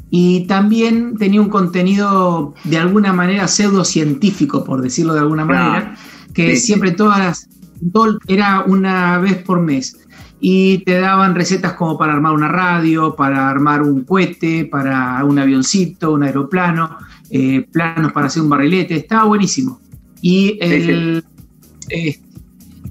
y 0.09 0.45
también 0.47 1.15
tenía 1.17 1.41
un 1.41 1.49
contenido 1.49 2.53
de 2.63 2.77
alguna 2.77 3.11
manera 3.13 3.47
pseudocientífico, 3.47 4.63
por 4.63 4.81
decirlo 4.81 5.13
de 5.13 5.19
alguna 5.19 5.45
manera, 5.45 5.95
que 6.33 6.55
siempre 6.55 6.91
todas 6.91 7.19
las, 7.19 7.49
todo 7.91 8.19
era 8.27 8.63
una 8.65 9.17
vez 9.19 9.37
por 9.37 9.59
mes. 9.61 9.97
Y 10.39 10.79
te 10.79 10.99
daban 10.99 11.33
recetas 11.33 11.73
como 11.73 11.97
para 11.97 12.13
armar 12.13 12.33
una 12.33 12.49
radio, 12.49 13.15
para 13.15 13.49
armar 13.49 13.81
un 13.81 14.03
cohete, 14.03 14.65
para 14.65 15.23
un 15.23 15.39
avioncito, 15.39 16.11
un 16.11 16.23
aeroplano, 16.23 16.97
eh, 17.29 17.65
planos 17.71 18.11
para 18.11 18.27
hacer 18.27 18.43
un 18.43 18.49
barrilete, 18.49 18.95
estaba 18.95 19.23
buenísimo. 19.25 19.79
Y 20.21 20.57
el, 20.61 21.23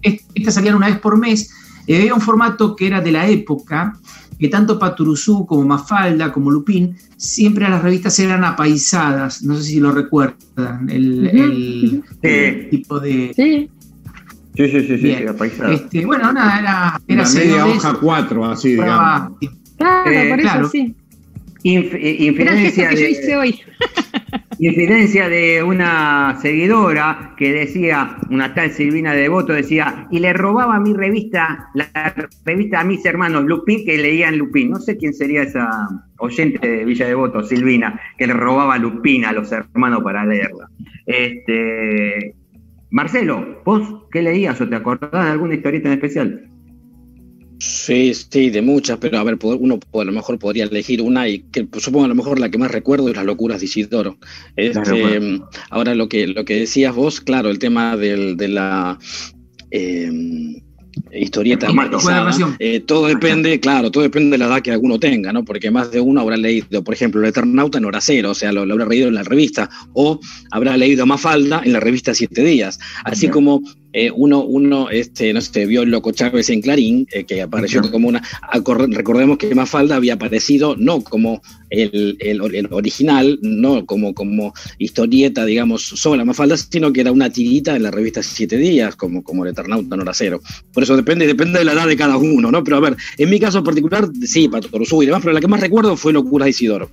estas 0.02 0.54
salían 0.54 0.74
una 0.74 0.88
vez 0.88 0.98
por 0.98 1.18
mes. 1.18 1.50
Eh, 1.86 1.98
había 1.98 2.14
un 2.14 2.20
formato 2.20 2.74
que 2.76 2.86
era 2.86 3.00
de 3.00 3.12
la 3.12 3.28
época, 3.28 3.98
que 4.38 4.48
tanto 4.48 4.78
Paturuzú 4.78 5.46
como 5.46 5.64
Mafalda 5.64 6.32
como 6.32 6.50
Lupín, 6.50 6.96
siempre 7.16 7.68
las 7.68 7.82
revistas 7.82 8.18
eran 8.18 8.44
apaisadas, 8.44 9.42
no 9.42 9.56
sé 9.56 9.62
si 9.62 9.80
lo 9.80 9.92
recuerdan, 9.92 10.88
el, 10.90 12.02
tipo 12.70 13.00
de... 13.00 13.32
Sí. 13.34 13.70
Sí, 14.56 14.68
sí, 14.68 14.86
sí, 14.86 14.98
sí, 14.98 15.16
Este, 15.68 16.06
bueno, 16.06 16.32
nada, 16.32 16.60
era, 16.60 17.00
era 17.08 17.28
media 17.28 17.66
hoja 17.66 17.94
4, 18.00 18.44
así, 18.44 18.68
digamos. 18.70 19.32
Claro, 19.76 20.10
eh, 20.10 20.30
por 20.30 20.40
eso 20.40 20.68
sí. 20.70 20.94
Inf 21.64 21.94
inferencia 21.94 22.88
que 22.90 22.96
yo 22.96 23.08
hice 23.08 23.36
hoy. 23.36 23.60
Infidencia 24.58 25.28
de 25.28 25.62
una 25.62 26.38
seguidora 26.40 27.34
que 27.36 27.52
decía, 27.52 28.16
una 28.30 28.54
tal 28.54 28.70
Silvina 28.70 29.12
Devoto 29.12 29.52
decía, 29.52 30.06
y 30.10 30.20
le 30.20 30.32
robaba 30.32 30.78
mi 30.80 30.92
revista, 30.92 31.68
la 31.74 32.14
revista 32.44 32.80
a 32.80 32.84
mis 32.84 33.04
hermanos 33.04 33.44
Lupín, 33.44 33.84
que 33.84 33.98
leían 33.98 34.38
Lupín. 34.38 34.70
No 34.70 34.78
sé 34.78 34.96
quién 34.96 35.12
sería 35.14 35.42
esa 35.42 35.88
oyente 36.18 36.66
de 36.66 36.84
Villa 36.84 37.06
Devoto, 37.06 37.42
Silvina, 37.42 38.00
que 38.16 38.26
le 38.26 38.34
robaba 38.34 38.78
Lupín 38.78 39.24
a 39.24 39.32
los 39.32 39.50
hermanos 39.52 40.02
para 40.02 40.24
leerla. 40.24 40.68
Este, 41.06 42.34
Marcelo, 42.90 43.62
¿vos 43.64 44.06
qué 44.10 44.22
leías 44.22 44.60
o 44.60 44.68
te 44.68 44.76
acordás 44.76 45.10
de 45.10 45.30
alguna 45.30 45.54
historieta 45.54 45.88
en 45.88 45.94
especial? 45.94 46.53
Sí, 47.58 48.12
sí, 48.14 48.50
de 48.50 48.62
muchas, 48.62 48.98
pero 48.98 49.18
a 49.18 49.24
ver, 49.24 49.38
uno 49.42 49.78
a 49.92 50.04
lo 50.04 50.12
mejor 50.12 50.38
podría 50.38 50.64
elegir 50.64 51.00
una 51.00 51.28
y 51.28 51.40
que 51.40 51.66
supongo 51.78 52.04
a 52.04 52.08
lo 52.08 52.14
mejor 52.14 52.38
la 52.38 52.50
que 52.50 52.58
más 52.58 52.70
recuerdo 52.70 53.08
es 53.08 53.16
las 53.16 53.24
locuras 53.24 53.60
de 53.60 53.66
Isidoro. 53.66 54.18
Este, 54.56 55.40
ahora 55.70 55.94
lo 55.94 56.08
que, 56.08 56.26
lo 56.26 56.44
que 56.44 56.60
decías 56.60 56.94
vos, 56.94 57.20
claro, 57.20 57.50
el 57.50 57.58
tema 57.58 57.96
del, 57.96 58.36
de 58.36 58.48
la 58.48 58.98
eh, 59.70 60.10
historieta 61.12 61.68
eh, 62.58 62.80
todo 62.80 63.06
depende, 63.06 63.58
claro, 63.60 63.90
todo 63.90 64.02
depende 64.02 64.32
de 64.32 64.38
la 64.38 64.46
edad 64.46 64.62
que 64.62 64.70
alguno 64.70 64.98
tenga, 64.98 65.32
¿no? 65.32 65.44
Porque 65.44 65.70
más 65.70 65.90
de 65.90 66.00
uno 66.00 66.20
habrá 66.20 66.36
leído, 66.36 66.82
por 66.82 66.94
ejemplo, 66.94 67.20
el 67.20 67.28
Eternauta 67.28 67.78
en 67.78 67.84
hora 67.84 68.00
cero, 68.00 68.30
o 68.30 68.34
sea, 68.34 68.52
lo, 68.52 68.62
habrá 68.62 68.86
leído 68.86 69.08
en 69.08 69.14
la 69.14 69.22
revista, 69.22 69.70
o 69.92 70.20
habrá 70.50 70.76
leído 70.76 71.06
Mafalda 71.06 71.62
en 71.64 71.72
la 71.72 71.80
revista 71.80 72.14
Siete 72.14 72.42
Días. 72.42 72.78
Así 73.04 73.28
como 73.28 73.62
eh, 73.96 74.10
uno, 74.10 74.42
uno 74.42 74.90
este, 74.90 75.32
no 75.32 75.40
sé, 75.40 75.66
vio 75.66 75.82
el 75.82 75.90
Loco 75.90 76.10
Chávez 76.10 76.50
en 76.50 76.60
Clarín, 76.60 77.06
eh, 77.12 77.22
que 77.22 77.40
apareció 77.40 77.80
como 77.92 78.08
una. 78.08 78.20
Recordemos 78.52 79.38
que 79.38 79.54
Mafalda 79.54 79.94
había 79.94 80.14
aparecido 80.14 80.74
no 80.76 81.00
como 81.00 81.40
el, 81.70 82.18
original, 82.72 83.38
no 83.40 83.86
como, 83.86 84.12
como 84.12 84.52
historieta, 84.78 85.44
digamos, 85.44 85.82
sobre 85.82 86.18
la 86.18 86.24
Mafalda, 86.24 86.56
sino 86.56 86.92
que 86.92 87.02
era 87.02 87.12
una 87.12 87.30
tirita 87.30 87.76
en 87.76 87.84
la 87.84 87.92
revista 87.92 88.20
Siete 88.20 88.56
Días, 88.56 88.96
como, 88.96 89.22
como 89.22 89.44
el 89.44 89.52
Eternauta 89.52 89.94
en 89.94 90.00
hora 90.00 90.12
cero. 90.12 90.40
Por 90.72 90.82
eso 90.82 90.96
depende, 90.96 91.28
depende 91.28 91.60
de 91.60 91.64
la 91.64 91.74
edad 91.74 91.86
de 91.86 91.96
cada 91.96 92.16
uno, 92.16 92.50
¿no? 92.50 92.64
Pero 92.64 92.78
a 92.78 92.80
ver, 92.80 92.96
en 93.16 93.30
mi 93.30 93.38
caso 93.38 93.58
en 93.58 93.64
particular, 93.64 94.08
sí, 94.24 94.48
Pato 94.48 94.68
y 95.02 95.06
demás, 95.06 95.22
pero 95.22 95.32
la 95.32 95.40
que 95.40 95.46
más 95.46 95.60
recuerdo 95.60 95.96
fue 95.96 96.12
Locura 96.12 96.46
de 96.46 96.50
Isidoro. 96.50 96.90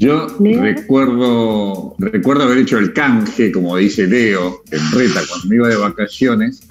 Yo 0.00 0.28
recuerdo, 0.40 1.94
recuerdo 1.98 2.44
haber 2.44 2.56
hecho 2.56 2.78
el 2.78 2.94
canje, 2.94 3.52
como 3.52 3.76
dice 3.76 4.06
Leo, 4.06 4.62
en 4.70 4.80
Reta, 4.92 5.20
cuando 5.28 5.46
me 5.46 5.56
iba 5.56 5.68
de 5.68 5.76
vacaciones. 5.76 6.66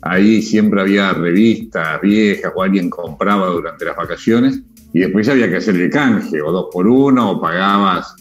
Ahí 0.00 0.40
siempre 0.40 0.80
había 0.80 1.12
revistas 1.12 2.00
viejas 2.00 2.50
o 2.56 2.62
alguien 2.62 2.88
compraba 2.88 3.48
durante 3.48 3.84
las 3.84 3.94
vacaciones 3.94 4.60
y 4.94 5.00
después 5.00 5.28
había 5.28 5.50
que 5.50 5.56
hacer 5.58 5.76
el 5.76 5.90
canje, 5.90 6.40
o 6.40 6.50
dos 6.50 6.68
por 6.72 6.88
uno, 6.88 7.32
o 7.32 7.40
pagabas, 7.40 8.16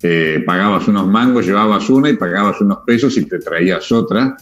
eh, 0.00 0.44
pagabas 0.46 0.86
unos 0.86 1.08
mangos, 1.08 1.44
llevabas 1.44 1.90
una 1.90 2.08
y 2.08 2.16
pagabas 2.16 2.60
unos 2.60 2.78
pesos 2.86 3.16
y 3.16 3.24
te 3.24 3.40
traías 3.40 3.90
otra. 3.90 4.36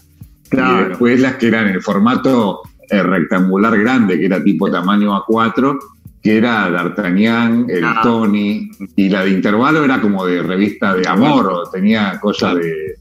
Y 0.52 0.88
después 0.90 1.18
las 1.18 1.36
que 1.36 1.48
eran 1.48 1.68
en 1.68 1.76
el 1.76 1.82
formato 1.82 2.60
eh, 2.90 3.02
rectangular 3.02 3.78
grande, 3.78 4.18
que 4.18 4.26
era 4.26 4.44
tipo 4.44 4.70
tamaño 4.70 5.16
A4, 5.24 5.78
que 6.22 6.36
era 6.36 6.70
D'Artagnan, 6.70 7.66
el 7.68 7.84
ah. 7.84 8.00
Tony, 8.02 8.70
y 8.96 9.08
la 9.08 9.24
de 9.24 9.30
intervalo 9.30 9.84
era 9.84 10.00
como 10.00 10.24
de 10.24 10.42
revista 10.42 10.94
de 10.94 11.06
amor, 11.08 11.46
o 11.48 11.70
tenía 11.70 12.18
cosas 12.20 12.54
de, 12.56 12.96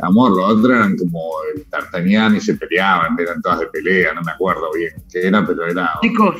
amor, 0.00 0.36
los 0.36 0.52
otros 0.52 0.76
eran 0.76 0.96
como 0.96 1.30
el 1.54 1.64
D'Artagnan 1.70 2.36
y 2.36 2.40
se 2.40 2.54
peleaban, 2.54 3.18
eran 3.18 3.42
todas 3.42 3.60
de 3.60 3.66
pelea, 3.66 4.14
no 4.14 4.22
me 4.22 4.32
acuerdo 4.32 4.70
bien 4.74 4.92
qué 5.10 5.26
era, 5.26 5.46
pero 5.46 5.66
era. 5.66 5.90
Chicos, 6.02 6.36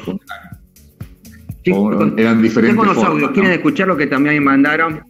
eran 2.17 2.43
diferentes. 2.43 2.77
Tengo 2.77 2.83
unos 2.83 3.05
audios, 3.05 3.31
¿quieren 3.33 3.53
escuchar 3.53 3.89
lo 3.89 3.97
que 3.97 4.07
también 4.07 4.37
me 4.37 4.41
mandaron? 4.41 5.05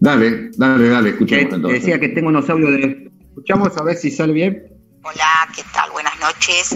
Dale, 0.00 0.50
dale, 0.56 0.88
dale, 0.88 1.10
escuchemos 1.10 1.54
entonces. 1.54 1.80
Decía 1.80 2.00
que 2.00 2.08
tengo 2.08 2.28
unos 2.28 2.48
audios 2.48 2.70
de. 2.70 3.10
Escuchamos 3.28 3.76
a 3.76 3.84
ver 3.84 3.96
si 3.96 4.10
sale 4.10 4.32
bien. 4.32 4.64
Hola, 5.04 5.48
¿qué 5.54 5.62
tal? 5.72 5.90
Buenas 5.90 6.18
noches. 6.20 6.74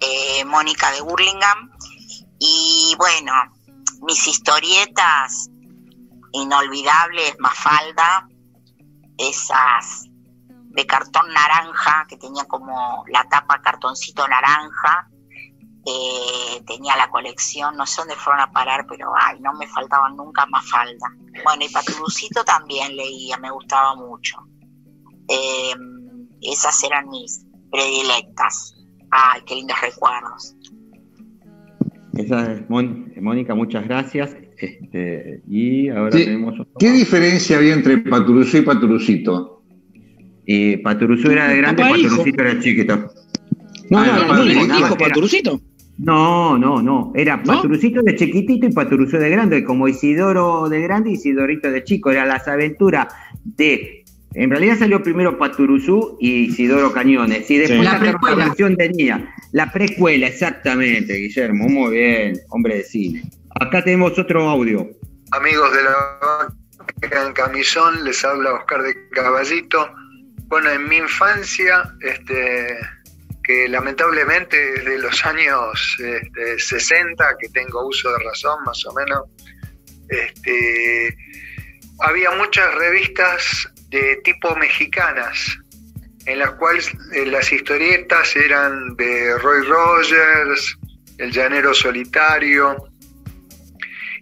Eh, 0.00 0.44
Mónica 0.44 0.90
de 0.92 1.00
Burlingame. 1.02 1.70
Y 2.40 2.94
bueno, 2.96 3.32
mis 4.02 4.26
historietas 4.26 5.50
inolvidables, 6.32 7.36
Mafalda, 7.38 8.26
esas 9.18 10.06
de 10.70 10.86
cartón 10.86 11.32
naranja, 11.34 12.06
que 12.08 12.16
tenía 12.16 12.44
como 12.46 13.04
la 13.08 13.28
tapa 13.28 13.60
cartoncito 13.60 14.26
naranja, 14.26 15.10
eh, 15.84 16.62
tenía 16.66 16.96
la 16.96 17.10
colección, 17.10 17.76
no 17.76 17.84
sé 17.84 18.00
dónde 18.00 18.16
fueron 18.16 18.40
a 18.40 18.52
parar, 18.52 18.86
pero 18.88 19.12
ay, 19.14 19.38
no 19.40 19.52
me 19.54 19.66
faltaban 19.66 20.16
nunca 20.16 20.46
Mafalda. 20.46 21.08
Bueno, 21.44 21.64
y 21.64 21.68
Paturucito 21.68 22.42
también 22.46 22.96
leía, 22.96 23.36
me 23.36 23.50
gustaba 23.50 23.94
mucho. 23.96 24.38
Eh, 25.28 25.74
esas 26.40 26.82
eran 26.84 27.06
mis 27.10 27.44
predilectas. 27.70 28.74
Ay, 29.10 29.42
qué 29.44 29.56
lindos 29.56 29.80
recuerdos. 29.80 30.54
Esa 32.24 32.52
es 32.52 32.70
Mónica, 32.70 33.54
muchas 33.54 33.86
gracias. 33.86 34.36
Este, 34.56 35.40
y 35.48 35.88
ahora 35.88 36.10
tenemos 36.10 36.54
¿Qué 36.78 36.92
diferencia 36.92 37.56
había 37.56 37.74
entre 37.74 37.98
Paturuzú 37.98 38.58
y 38.58 38.62
Paturucito? 38.62 39.62
Y 40.44 40.76
Paturuzú 40.78 41.30
era 41.30 41.48
de 41.48 41.56
grande, 41.58 41.82
Paturucito 41.82 42.42
era 42.42 42.60
chiquito. 42.60 43.10
No, 43.90 44.04
no, 44.04 44.44
no, 44.44 44.88
no, 44.88 44.96
Paturucito. 44.96 45.60
No, 45.98 46.56
no, 46.56 46.80
no. 46.80 47.12
Era 47.14 47.42
Paturucito 47.42 48.02
de 48.02 48.16
chiquitito 48.16 48.66
y 48.66 48.72
Paturuzú 48.72 49.18
de 49.18 49.30
grande, 49.30 49.64
como 49.64 49.88
Isidoro 49.88 50.68
de 50.68 50.80
grande 50.80 51.10
y 51.10 51.14
Isidorito 51.14 51.70
de 51.70 51.84
chico. 51.84 52.10
Era 52.10 52.24
las 52.24 52.48
aventuras 52.48 53.08
de 53.44 53.99
en 54.34 54.50
realidad 54.50 54.78
salió 54.78 55.02
primero 55.02 55.38
Paturuzú 55.38 56.16
y 56.20 56.46
Isidoro 56.46 56.92
Cañones. 56.92 57.50
Y 57.50 57.58
después 57.58 57.82
la, 57.82 57.98
versión 58.36 58.76
tenía. 58.76 59.34
La 59.52 59.72
precuela, 59.72 60.28
exactamente, 60.28 61.14
Guillermo. 61.14 61.68
Muy 61.68 61.96
bien, 61.96 62.40
hombre 62.50 62.76
de 62.76 62.84
cine. 62.84 63.22
Acá 63.60 63.82
tenemos 63.82 64.16
otro 64.18 64.48
audio. 64.48 64.88
Amigos 65.32 65.72
de 65.72 65.82
la 65.82 66.54
en 67.02 67.32
camisón, 67.32 68.04
les 68.04 68.24
habla 68.24 68.54
Oscar 68.54 68.82
de 68.82 69.08
Caballito. 69.10 69.92
Bueno, 70.46 70.70
en 70.70 70.88
mi 70.88 70.96
infancia, 70.96 71.92
este, 72.00 72.78
que 73.42 73.68
lamentablemente 73.68 74.56
desde 74.56 74.98
los 74.98 75.24
años 75.24 75.96
60, 76.58 77.24
este, 77.24 77.36
que 77.40 77.48
tengo 77.52 77.86
uso 77.86 78.12
de 78.12 78.24
razón 78.24 78.62
más 78.64 78.84
o 78.86 78.92
menos, 78.92 79.24
este, 80.08 81.16
había 82.00 82.30
muchas 82.32 82.74
revistas 82.74 83.68
de 83.90 84.16
tipo 84.24 84.54
mexicanas, 84.56 85.58
en 86.26 86.38
las 86.38 86.52
cuales 86.52 86.90
eh, 87.12 87.26
las 87.26 87.52
historietas 87.52 88.34
eran 88.36 88.94
de 88.96 89.36
Roy 89.38 89.66
Rogers, 89.66 90.78
El 91.18 91.32
Llanero 91.32 91.74
Solitario, 91.74 92.76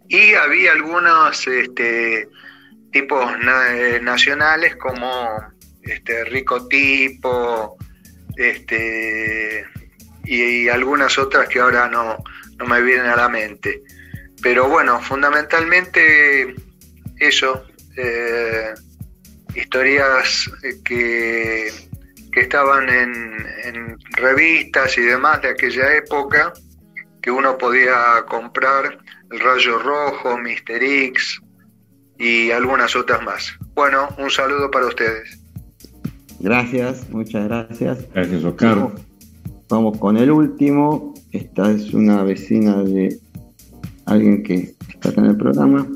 y 0.08 0.34
había 0.34 0.72
algunos 0.72 1.46
este, 1.46 2.28
tipos 2.92 3.30
eh, 3.70 4.00
nacionales 4.02 4.76
como 4.76 5.28
este, 5.82 6.24
Rico 6.24 6.66
Tipo, 6.66 7.76
este, 8.36 9.66
y, 10.24 10.68
algunas 10.68 11.18
otras 11.18 11.48
que 11.48 11.60
ahora 11.60 11.88
no, 11.88 12.16
no 12.56 12.66
me 12.66 12.80
vienen 12.80 13.06
a 13.06 13.16
la 13.16 13.28
mente. 13.28 13.82
Pero 14.42 14.68
bueno, 14.68 15.00
fundamentalmente 15.02 16.54
eso. 17.18 17.64
Eh, 17.96 18.72
historias 19.54 20.50
eh, 20.62 20.80
que, 20.84 21.70
que 22.32 22.40
estaban 22.40 22.88
en, 22.88 23.96
revistas 24.16 24.96
y 24.98 25.02
demás 25.02 25.42
de 25.42 25.50
aquella 25.50 25.96
época, 25.96 26.52
que 27.22 27.30
uno 27.30 27.56
podía 27.56 28.24
comprar, 28.28 28.98
El 29.30 29.40
Rayo 29.40 29.78
Rojo, 29.78 30.38
Mister 30.38 30.82
X 30.82 31.40
y 32.18 32.50
algunas 32.50 32.96
otras 32.96 33.22
más. 33.22 33.52
Bueno, 33.74 34.08
un 34.18 34.30
saludo 34.30 34.70
para 34.70 34.86
ustedes. 34.86 35.38
Gracias, 36.40 37.08
muchas 37.10 37.44
gracias. 37.44 38.06
Gracias, 38.12 38.44
Oscar. 38.44 38.88
Vamos 39.68 39.98
con 39.98 40.16
el 40.16 40.30
último. 40.30 41.14
Esta 41.30 41.70
es 41.70 41.92
una 41.92 42.22
vecina 42.22 42.82
de 42.82 43.18
alguien 44.06 44.42
que 44.42 44.74
está 44.88 45.10
en 45.20 45.26
el 45.26 45.36
programa. 45.36 45.86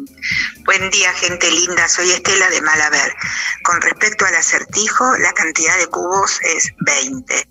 Buen 0.64 0.90
día, 0.90 1.12
gente 1.14 1.51
linda. 1.51 1.88
Soy 1.88 2.12
Estela 2.12 2.48
de 2.48 2.61
Malaver. 2.61 3.16
Con 3.64 3.81
respecto 3.81 4.25
al 4.25 4.37
acertijo, 4.37 5.16
la 5.18 5.33
cantidad 5.33 5.77
de 5.77 5.88
cubos 5.88 6.40
es 6.42 6.72
20. 6.87 7.48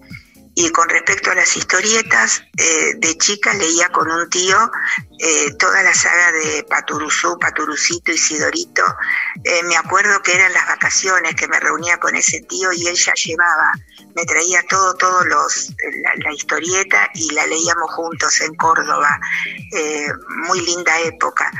Y 0.55 0.69
con 0.69 0.87
respecto 0.87 1.29
a 1.29 1.35
las 1.35 1.57
historietas, 1.57 2.41
eh, 2.57 2.93
de 2.95 3.17
chica 3.17 3.53
leía 3.53 3.89
con 3.89 4.09
un 4.09 4.29
tío 4.29 4.71
eh, 5.19 5.51
toda 5.59 5.83
la 5.83 5.93
saga 5.93 6.31
de 6.31 6.63
Paturuzú, 6.69 7.37
Paturucito 7.37 8.13
y 8.13 8.17
Sidorito. 8.17 8.83
Eh, 9.43 9.63
me 9.63 9.75
acuerdo 9.75 10.21
que 10.21 10.33
eran 10.33 10.53
las 10.53 10.67
vacaciones 10.67 11.35
que 11.35 11.49
me 11.49 11.59
reunía 11.59 11.97
con 11.97 12.15
ese 12.15 12.39
tío 12.41 12.71
y 12.71 12.87
él 12.87 12.95
ya 12.95 13.13
llevaba, 13.13 13.73
me 14.15 14.23
traía 14.25 14.61
todo, 14.69 14.93
todos 14.95 15.25
los, 15.25 15.73
la, 16.23 16.33
historieta 16.33 17.09
y 17.13 17.33
la 17.33 17.45
leíamos 17.45 17.91
juntos 17.91 18.39
en 18.39 18.55
Córdoba. 18.55 19.19
muy 20.47 20.61
linda 20.61 20.97
época 21.01 21.51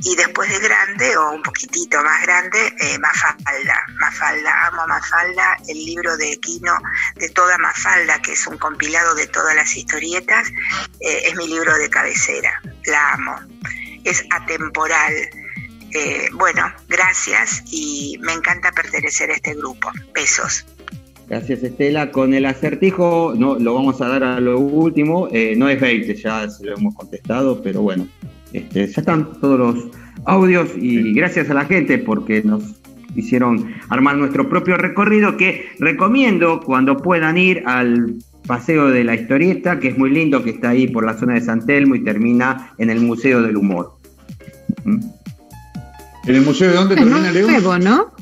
y 0.00 0.14
después 0.14 0.48
de 0.48 0.60
grande 0.60 1.16
o 1.16 1.32
un 1.32 1.42
poquitito 1.42 2.02
más 2.02 2.22
grande, 2.22 2.58
eh, 2.80 2.98
Mafalda. 2.98 3.86
Mafalda, 3.98 4.66
amo 4.68 4.86
Mafalda, 4.86 5.56
el 5.66 5.84
libro 5.84 6.16
de 6.16 6.38
Quino 6.38 6.74
de 7.16 7.28
toda 7.30 7.58
Mafalda, 7.58 8.20
que 8.22 8.32
es 8.32 8.46
un 8.46 8.58
compilado 8.58 9.14
de 9.14 9.26
todas 9.26 9.56
las 9.56 9.76
historietas, 9.76 10.48
eh, 11.00 11.22
es 11.26 11.36
mi 11.36 11.48
libro 11.48 11.76
de 11.76 11.90
cabecera, 11.90 12.62
la 12.86 13.12
amo. 13.12 13.36
Es 14.04 14.24
atemporal. 14.30 15.12
Eh, 15.94 16.28
bueno, 16.34 16.70
gracias 16.88 17.62
y 17.70 18.18
me 18.20 18.34
encanta 18.34 18.70
pertenecer 18.72 19.30
a 19.30 19.34
este 19.34 19.54
grupo. 19.54 19.90
Besos. 20.14 20.64
Gracias 21.26 21.62
Estela. 21.62 22.12
Con 22.12 22.34
el 22.34 22.46
acertijo, 22.46 23.34
no, 23.36 23.58
lo 23.58 23.74
vamos 23.74 24.00
a 24.00 24.08
dar 24.08 24.22
a 24.22 24.38
lo 24.38 24.60
último. 24.60 25.28
no 25.56 25.68
es 25.68 25.80
20, 25.80 26.14
ya 26.14 26.48
se 26.48 26.64
lo 26.64 26.76
hemos 26.76 26.94
contestado, 26.94 27.62
pero 27.62 27.82
bueno, 27.82 28.06
este, 28.52 28.86
ya 28.86 29.00
están 29.00 29.40
todos 29.40 29.58
los 29.58 29.88
audios 30.24 30.70
y 30.76 31.12
gracias 31.12 31.50
a 31.50 31.54
la 31.54 31.64
gente 31.64 31.98
porque 31.98 32.42
nos 32.42 32.62
hicieron 33.14 33.74
armar 33.88 34.16
nuestro 34.16 34.48
propio 34.48 34.76
recorrido 34.76 35.36
que 35.36 35.66
recomiendo 35.78 36.60
cuando 36.60 36.96
puedan 36.96 37.38
ir 37.38 37.62
al 37.66 38.14
Paseo 38.46 38.88
de 38.88 39.04
la 39.04 39.14
Historieta, 39.14 39.78
que 39.78 39.88
es 39.88 39.98
muy 39.98 40.10
lindo, 40.10 40.42
que 40.42 40.50
está 40.50 40.70
ahí 40.70 40.88
por 40.88 41.04
la 41.04 41.18
zona 41.18 41.34
de 41.34 41.42
San 41.42 41.66
Telmo 41.66 41.94
y 41.94 42.02
termina 42.02 42.72
en 42.78 42.90
el 42.90 43.00
Museo 43.00 43.42
del 43.42 43.56
Humor. 43.56 43.92
¿En 44.84 46.34
el 46.34 46.40
Museo 46.42 46.68
de 46.70 46.74
dónde 46.74 46.94
termina, 46.96 47.30
Leo? 47.30 47.78
¿no? 47.78 48.12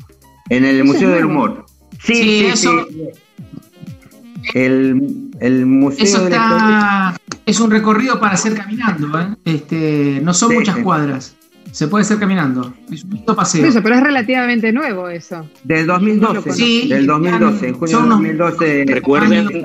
En 0.49 0.65
el 0.65 0.83
Museo 0.83 1.09
del 1.09 1.25
Humor. 1.25 1.65
Sí, 2.03 2.13
sí, 2.15 2.45
eso. 2.45 2.87
El, 4.53 5.26
el 5.39 5.65
Museo 5.65 5.99
la 5.99 6.05
Historieta 6.05 7.17
es 7.45 7.59
un 7.59 7.71
recorrido 7.71 8.19
para 8.19 8.33
hacer 8.33 8.53
caminando, 8.53 9.19
¿eh? 9.19 9.35
este, 9.45 10.19
no 10.23 10.33
son 10.33 10.53
muchas 10.53 10.77
cuadras. 10.77 11.35
Se 11.71 11.87
puede 11.87 12.03
hacer 12.03 12.17
caminando. 12.17 12.73
Es 12.91 13.03
un 13.03 13.11
lindo 13.11 13.35
paseo. 13.35 13.65
Eso, 13.65 13.83
pero 13.83 13.95
es 13.95 14.01
relativamente 14.01 14.71
nuevo 14.71 15.09
eso. 15.09 15.47
Del 15.63 15.85
2012. 15.85 16.53
Sí, 16.53 16.87
del 16.87 17.05
2012. 17.05 17.67
En 17.67 17.73
junio 17.73 17.99
del 17.99 18.09
2012. 18.09 18.85
Recuerden, 18.87 19.63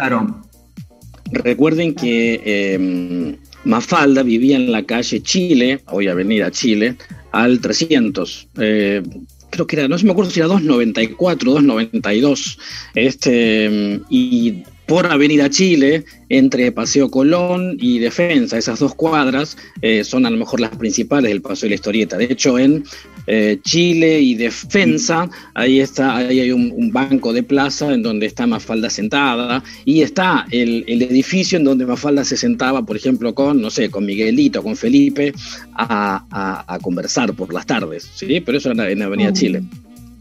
recuerden 1.33 1.95
que 1.95 2.43
eh, 2.45 3.39
Mafalda 3.65 4.23
vivía 4.23 4.57
en 4.57 4.73
la 4.73 4.83
calle 4.83 5.23
Chile, 5.23 5.83
hoy 5.87 6.09
Avenida 6.09 6.51
Chile, 6.51 6.97
al 7.31 7.61
300. 7.61 8.49
Eh, 8.59 9.03
creo 9.51 9.67
que 9.67 9.77
era, 9.77 9.89
no 9.89 9.97
sé, 9.97 10.05
me 10.05 10.13
acuerdo 10.13 10.31
si 10.31 10.41
era 10.41 10.49
294, 10.49 11.51
292. 11.51 12.59
Este, 12.95 14.01
y 14.11 14.65
por 14.93 15.11
Avenida 15.11 15.49
Chile, 15.49 16.05
entre 16.29 16.71
Paseo 16.71 17.11
Colón 17.11 17.79
y 17.81 17.99
Defensa. 17.99 18.59
Esas 18.59 18.79
dos 18.79 18.95
cuadras 18.95 19.57
eh, 19.81 20.05
son 20.05 20.27
a 20.27 20.31
lo 20.31 20.37
mejor 20.37 20.61
las 20.61 20.77
principales 20.77 21.31
del 21.31 21.41
Paseo 21.41 21.63
de 21.67 21.71
la 21.71 21.75
Historieta. 21.77 22.19
De 22.19 22.25
hecho, 22.25 22.59
en 22.59 22.85
eh, 23.27 23.59
Chile 23.65 24.21
y 24.21 24.35
Defensa, 24.35 25.31
ahí 25.55 25.81
está, 25.81 26.17
ahí 26.17 26.41
hay 26.41 26.53
un, 26.53 26.93
banco 26.93 27.33
de 27.33 27.43
plaza 27.43 27.95
en 27.95 28.03
donde 28.03 28.27
está 28.27 28.47
Mafalda 28.47 28.91
sentada 28.91 29.65
y 29.87 30.03
está 30.03 30.45
el, 30.51 30.85
edificio 30.87 31.57
en 31.57 31.65
donde 31.65 31.87
Mafalda 31.87 32.23
se 32.23 32.37
sentaba, 32.37 32.85
por 32.85 32.95
ejemplo, 32.95 33.35
con, 33.35 33.63
no 33.63 33.71
sé, 33.71 33.89
con 33.89 34.05
Miguelito, 34.05 34.63
con 34.63 34.77
Felipe, 34.77 35.33
a, 35.75 36.79
conversar 36.83 37.33
por 37.33 37.55
las 37.55 37.65
tardes, 37.65 38.11
¿sí? 38.15 38.43
Pero 38.45 38.59
eso 38.59 38.71
era 38.71 38.91
en 38.91 39.01
Avenida 39.01 39.33
Chile. 39.33 39.63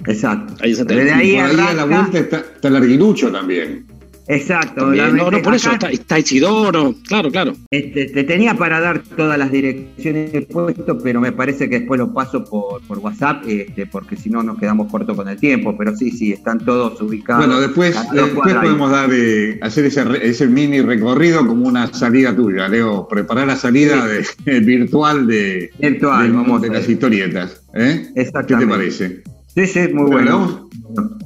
Exacto. 0.08 0.56
Ahí 0.62 0.74
se 0.76 0.86
Desde 0.86 1.12
ahí, 1.12 1.36
a 1.36 1.74
la 1.74 1.84
vuelta 1.84 2.20
está, 2.20 2.38
está 2.38 3.32
también. 3.34 3.91
Exacto. 4.32 4.94
no, 4.94 5.32
no, 5.32 5.42
por 5.42 5.56
eso 5.56 5.72
está, 5.90 6.18
Isidoro, 6.18 6.96
claro, 7.08 7.30
claro. 7.30 7.54
Este, 7.70 8.06
te 8.06 8.24
tenía 8.24 8.56
para 8.56 8.80
dar 8.80 9.04
todas 9.18 9.38
las 9.38 9.52
direcciones 9.52 10.32
de 10.32 10.42
puesto, 10.44 10.98
pero 11.00 11.20
me 11.20 11.34
parece 11.34 11.70
que 11.70 11.80
después 11.80 12.00
lo 12.00 12.14
paso 12.14 12.44
por, 12.46 12.82
por 12.84 13.00
WhatsApp, 13.00 13.44
este, 13.48 13.86
porque 13.88 14.16
si 14.16 14.30
no 14.30 14.42
nos 14.42 14.58
quedamos 14.58 14.90
cortos 14.90 15.18
con 15.18 15.28
el 15.28 15.38
tiempo, 15.38 15.76
pero 15.78 15.96
sí, 15.96 16.12
sí, 16.12 16.32
están 16.32 16.60
todos 16.60 17.02
ubicados. 17.02 17.46
Bueno, 17.46 17.60
después, 17.60 17.94
después 18.14 18.56
podemos 18.56 18.90
dar, 18.90 19.10
eh, 19.12 19.60
hacer 19.62 19.86
ese, 19.86 20.06
ese, 20.22 20.48
mini 20.48 20.82
recorrido 20.82 21.46
como 21.46 21.68
una 21.68 21.92
salida 21.94 22.34
tuya, 22.34 22.70
Leo, 22.70 23.08
preparar 23.10 23.48
la 23.48 23.58
salida 23.58 24.08
de, 24.46 24.60
virtual 24.62 25.28
de, 25.28 25.72
virtual, 25.78 26.32
vamos 26.32 26.62
de 26.62 26.70
las 26.70 26.88
historietas. 26.88 27.64
¿eh? 27.74 28.08
¿Qué 28.16 28.56
te 28.56 28.68
parece? 28.68 29.24
Sí, 29.54 29.68
sí, 29.68 29.88
muy 29.94 30.10
bueno. 30.10 30.70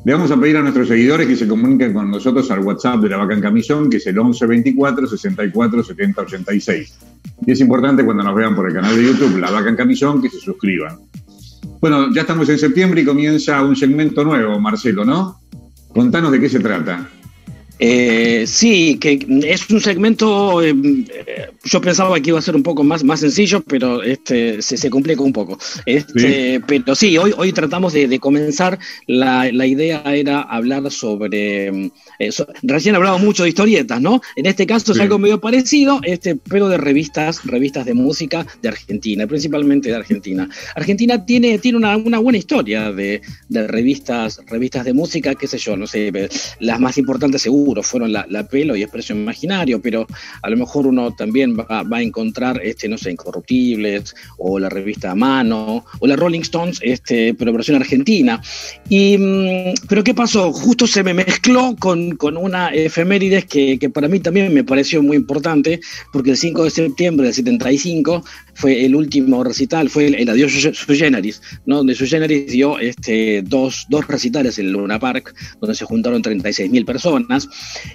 Le 0.03 0.13
vamos 0.13 0.29
a 0.29 0.39
pedir 0.39 0.57
a 0.57 0.61
nuestros 0.61 0.87
seguidores 0.87 1.27
que 1.27 1.35
se 1.35 1.47
comuniquen 1.47 1.93
con 1.93 2.11
nosotros 2.11 2.49
al 2.51 2.59
WhatsApp 2.59 3.01
de 3.01 3.09
la 3.09 3.17
Vaca 3.17 3.33
en 3.33 3.41
Camisón, 3.41 3.89
que 3.89 3.97
es 3.97 4.07
el 4.07 4.19
11 4.19 4.45
24 4.45 5.07
64 5.07 5.83
70 5.83 6.21
86. 6.21 6.97
Y 7.47 7.51
es 7.51 7.59
importante 7.59 8.05
cuando 8.05 8.23
nos 8.23 8.35
vean 8.35 8.55
por 8.55 8.67
el 8.67 8.73
canal 8.73 8.95
de 8.95 9.03
YouTube, 9.03 9.39
La 9.39 9.49
Vaca 9.49 9.69
en 9.69 9.75
Camisón, 9.75 10.21
que 10.21 10.29
se 10.29 10.39
suscriban. 10.39 10.99
Bueno, 11.81 12.13
ya 12.13 12.21
estamos 12.21 12.47
en 12.49 12.59
septiembre 12.59 13.01
y 13.01 13.05
comienza 13.05 13.61
un 13.63 13.75
segmento 13.75 14.23
nuevo, 14.23 14.59
Marcelo, 14.59 15.03
¿no? 15.03 15.39
Contanos 15.87 16.31
de 16.31 16.39
qué 16.39 16.49
se 16.49 16.59
trata. 16.59 17.09
Eh, 17.77 18.45
sí, 18.47 18.97
que 18.99 19.25
es 19.45 19.69
un 19.69 19.81
segmento, 19.81 20.61
eh, 20.61 20.73
yo 21.63 21.81
pensaba 21.81 22.19
que 22.19 22.29
iba 22.29 22.39
a 22.39 22.41
ser 22.41 22.55
un 22.55 22.63
poco 22.63 22.83
más, 22.83 23.03
más 23.03 23.19
sencillo, 23.19 23.61
pero 23.61 24.01
este, 24.01 24.61
se, 24.61 24.77
se 24.77 24.89
complica 24.89 25.21
un 25.21 25.33
poco. 25.33 25.57
Este, 25.85 26.61
Pero 26.65 26.95
sí, 26.95 27.17
hoy, 27.17 27.33
hoy 27.37 27.51
tratamos 27.51 27.93
de, 27.93 28.19
comenzar, 28.19 28.79
la, 29.07 29.51
la, 29.51 29.67
idea 29.67 30.01
era 30.05 30.41
hablar 30.41 30.89
sobre, 30.89 31.67
eh, 32.19 32.29
recién 32.63 32.95
hablado 32.95 33.19
mucho 33.19 33.43
de 33.43 33.49
historietas, 33.49 33.99
¿no? 33.99 34.21
En 34.35 34.45
este 34.45 34.65
caso 34.65 34.93
es 34.93 34.99
algo 34.99 35.19
medio 35.19 35.41
parecido, 35.41 35.99
este, 36.03 36.35
pero 36.35 36.69
de 36.69 36.77
revistas, 36.77 37.41
revistas 37.45 37.85
de 37.85 37.93
música 37.93 38.45
de 38.61 38.69
Argentina, 38.69 39.27
principalmente 39.27 39.89
de 39.89 39.95
Argentina. 39.95 40.47
Argentina 40.75 41.25
tiene, 41.25 41.59
tiene 41.59 41.77
una, 41.77 41.97
una 41.97 42.19
buena 42.19 42.37
historia 42.37 42.91
de, 42.91 43.21
de 43.49 43.67
revistas, 43.67 44.39
revistas 44.47 44.85
de 44.85 44.93
música, 44.93 45.35
qué 45.35 45.47
sé 45.47 45.57
yo, 45.57 45.75
no 45.75 45.87
sé, 45.87 46.29
las 46.59 46.79
más 46.79 46.97
importantes 46.97 47.41
seguro 47.41 47.64
fueron 47.83 48.11
la, 48.11 48.47
pelo 48.49 48.75
y 48.75 48.83
expresión 48.83 49.19
imaginario, 49.19 49.81
pero 49.81 50.05
a 50.41 50.49
lo 50.49 50.57
mejor 50.57 50.87
uno 50.87 51.13
también 51.15 51.57
va, 51.57 51.85
a 51.89 52.01
encontrar, 52.01 52.61
este, 52.63 52.87
no 52.87 52.97
sé, 52.97 53.11
Incorruptibles, 53.11 54.15
o 54.37 54.59
la 54.59 54.69
revista 54.69 55.15
Mano, 55.15 55.85
o 55.99 56.07
la 56.07 56.15
Rolling 56.15 56.41
Stones, 56.41 56.79
este, 56.81 57.33
pero 57.33 57.53
versión 57.53 57.77
argentina. 57.77 58.41
Y, 58.89 59.17
mm, 59.17 59.73
pero 59.87 60.03
¿qué 60.03 60.13
pasó? 60.13 60.51
Justo 60.51 60.87
se 60.87 61.03
me 61.03 61.13
mezcló 61.13 61.75
con, 61.77 62.15
una 62.37 62.69
efemérides 62.69 63.45
que, 63.45 63.79
que 63.79 63.89
para 63.89 64.07
mí 64.07 64.19
también 64.19 64.53
me 64.53 64.63
pareció 64.63 65.01
muy 65.01 65.17
importante, 65.17 65.79
porque 66.11 66.31
el 66.31 66.37
5 66.37 66.63
de 66.65 66.69
septiembre 66.69 67.25
del 67.27 67.33
75 67.33 68.23
fue 68.55 68.85
el 68.85 68.95
último 68.95 69.43
recital, 69.43 69.89
fue 69.89 70.07
el, 70.07 70.29
adiós 70.29 70.53
Sui 70.73 70.97
Generis, 70.97 71.41
¿no? 71.65 71.77
donde 71.77 71.93
Sui 71.93 72.07
Generis 72.07 72.51
dio 72.51 72.79
este, 72.79 73.43
dos, 73.43 73.85
dos 73.89 74.07
recitales 74.07 74.57
en 74.57 74.71
Luna 74.71 74.99
Park, 74.99 75.35
donde 75.59 75.75
se 75.75 75.85
juntaron 75.85 76.23
36.000 76.23 76.85
personas. 76.85 77.47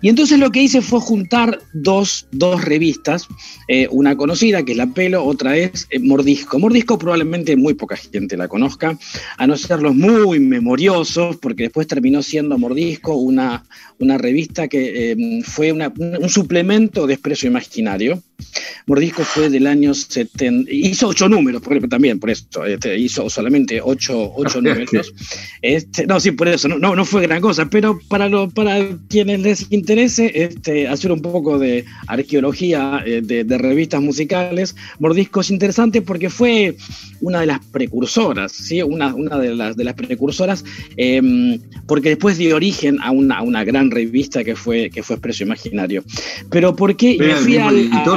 Y 0.02 0.08
entonces 0.08 0.38
lo 0.38 0.50
que 0.50 0.62
hice 0.62 0.82
fue 0.82 1.00
juntar 1.00 1.58
dos, 1.72 2.28
dos 2.30 2.62
revistas, 2.64 3.26
eh, 3.68 3.88
una 3.90 4.16
conocida 4.16 4.62
que 4.62 4.72
es 4.72 4.78
La 4.78 4.86
Pelo, 4.86 5.24
otra 5.24 5.56
es 5.56 5.86
eh, 5.90 5.98
Mordisco. 5.98 6.58
Mordisco 6.58 6.98
probablemente 6.98 7.56
muy 7.56 7.74
poca 7.74 7.96
gente 7.96 8.36
la 8.36 8.48
conozca, 8.48 8.98
a 9.38 9.46
no 9.46 9.56
ser 9.56 9.80
los 9.80 9.94
muy 9.94 10.40
memoriosos, 10.40 11.36
porque 11.36 11.64
después 11.64 11.86
terminó 11.86 12.22
siendo 12.22 12.58
Mordisco 12.58 13.14
una, 13.14 13.64
una 14.00 14.18
revista 14.18 14.66
que 14.68 15.12
eh, 15.12 15.42
fue 15.44 15.72
un 15.72 16.28
suplemento 16.28 17.06
de 17.06 17.14
Expreso 17.14 17.46
Imaginario. 17.46 18.22
Mordisco 18.86 19.22
fue 19.22 19.50
del 19.50 19.66
año 19.66 19.94
70, 19.94 20.70
hizo 20.72 21.08
ocho 21.08 21.28
números, 21.28 21.62
también 21.88 22.18
por 22.18 22.30
esto, 22.30 22.64
este, 22.64 22.98
hizo 22.98 23.28
solamente 23.28 23.80
ocho, 23.82 24.32
ocho 24.34 24.60
números. 24.62 25.12
Este, 25.62 26.06
no, 26.06 26.18
sí, 26.18 26.32
por 26.32 26.48
eso, 26.48 26.66
no, 26.68 26.96
no, 26.96 27.04
fue 27.04 27.22
gran 27.22 27.40
cosa, 27.40 27.68
pero 27.68 28.00
para, 28.08 28.28
lo, 28.28 28.48
para 28.48 28.96
quienes 29.08 29.40
les 29.40 29.66
interese 29.70 30.32
este, 30.34 30.88
hacer 30.88 31.12
un 31.12 31.20
poco 31.20 31.58
de 31.58 31.84
arqueología 32.06 33.02
eh, 33.04 33.20
de, 33.22 33.58
revistas 33.58 34.00
musicales, 34.00 34.74
Mordisco 34.98 35.42
es 35.42 35.50
interesante 35.50 36.02
porque 36.02 36.30
fue 36.30 36.76
una 37.20 37.40
de 37.40 37.46
las 37.46 37.64
precursoras, 37.66 38.52
¿sí? 38.52 38.82
una, 38.82 39.14
una 39.14 39.38
de, 39.38 39.54
las, 39.54 39.76
de 39.76 39.84
las 39.84 39.94
precursoras, 39.94 40.64
em, 40.96 41.60
porque 41.86 42.10
después 42.10 42.38
dio 42.38 42.56
origen 42.56 42.98
a 43.02 43.10
una, 43.10 43.42
una 43.42 43.64
gran 43.64 43.89
revista 43.90 44.44
que 44.44 44.56
fue, 44.56 44.90
que 44.90 45.02
fue 45.02 45.16
Expreso 45.16 45.44
Imaginario. 45.44 46.04
Pero 46.50 46.74
¿por 46.74 46.96
qué? 46.96 47.16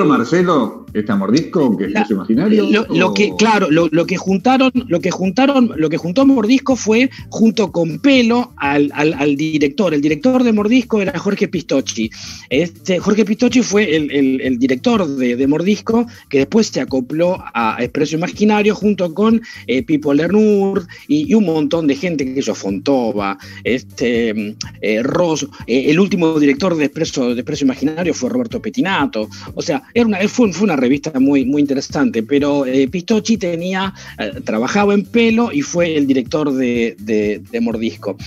Marcelo, 0.06 0.83
está 0.83 0.83
Mordisco, 1.18 1.76
que 1.78 1.86
es 1.86 2.12
imaginario? 2.12 2.86
Lo, 2.90 3.14
que, 3.14 3.34
claro, 3.38 3.70
lo, 3.70 4.06
que 4.06 4.18
juntaron, 4.18 4.72
lo 4.88 5.00
que 5.00 5.12
juntaron, 5.12 5.72
lo 5.76 5.90
que 5.90 5.98
juntó 5.98 6.26
Mordisco 6.26 6.76
fue 6.76 7.10
junto 7.30 7.72
con 7.72 8.00
Pelo 8.00 8.54
al, 8.58 9.36
director. 9.36 9.94
El 9.94 10.02
director 10.02 10.44
de 10.44 10.54
Mordisco 10.54 11.02
era 11.02 11.18
Jorge 11.18 11.48
Pistocchi. 11.48 12.10
Este, 12.50 13.00
Jorge 13.00 13.26
Pistocchi 13.26 13.62
fue 13.62 13.96
el, 13.96 14.60
director 14.60 15.08
de, 15.08 15.48
Mordisco, 15.48 16.06
que 16.30 16.40
después 16.40 16.68
se 16.68 16.82
acopló 16.82 17.44
a 17.54 17.78
Expreso 17.80 18.16
Imaginario 18.16 18.76
junto 18.76 19.14
con 19.14 19.42
eh, 19.68 19.84
Pipo 19.84 20.14
Lernur 20.14 20.86
y, 21.08 21.34
un 21.34 21.46
montón 21.46 21.88
de 21.88 21.96
gente, 21.96 22.34
que 22.34 22.42
yo, 22.42 22.54
Fontova, 22.54 23.38
este, 23.64 24.56
eh, 24.82 25.04
Ross, 25.04 25.48
eh, 25.68 25.86
el 25.90 26.00
último 26.00 26.40
director 26.40 26.76
de 26.76 26.86
Expreso, 26.86 27.34
de 27.34 27.42
Expreso 27.42 27.66
Imaginario 27.66 28.14
fue 28.14 28.30
Roberto 28.30 28.62
Petinato. 28.62 29.28
O 29.56 29.62
sea, 29.62 29.84
una, 29.96 30.20
fue, 30.28 30.52
una 30.62 30.76
revista 30.84 31.18
muy, 31.20 31.46
muy 31.46 31.62
interesante, 31.62 32.24
pero 32.24 32.66
eh, 32.66 32.88
Pistocchi 32.88 33.38
tenía, 33.38 33.94
eh, 34.20 34.42
trabajaba 34.44 34.94
en 34.94 35.06
pelo 35.06 35.52
y 35.52 35.62
fue 35.62 35.96
el 35.96 36.06
director 36.08 36.52
de, 36.54 37.42
Mordisco. 37.62 38.18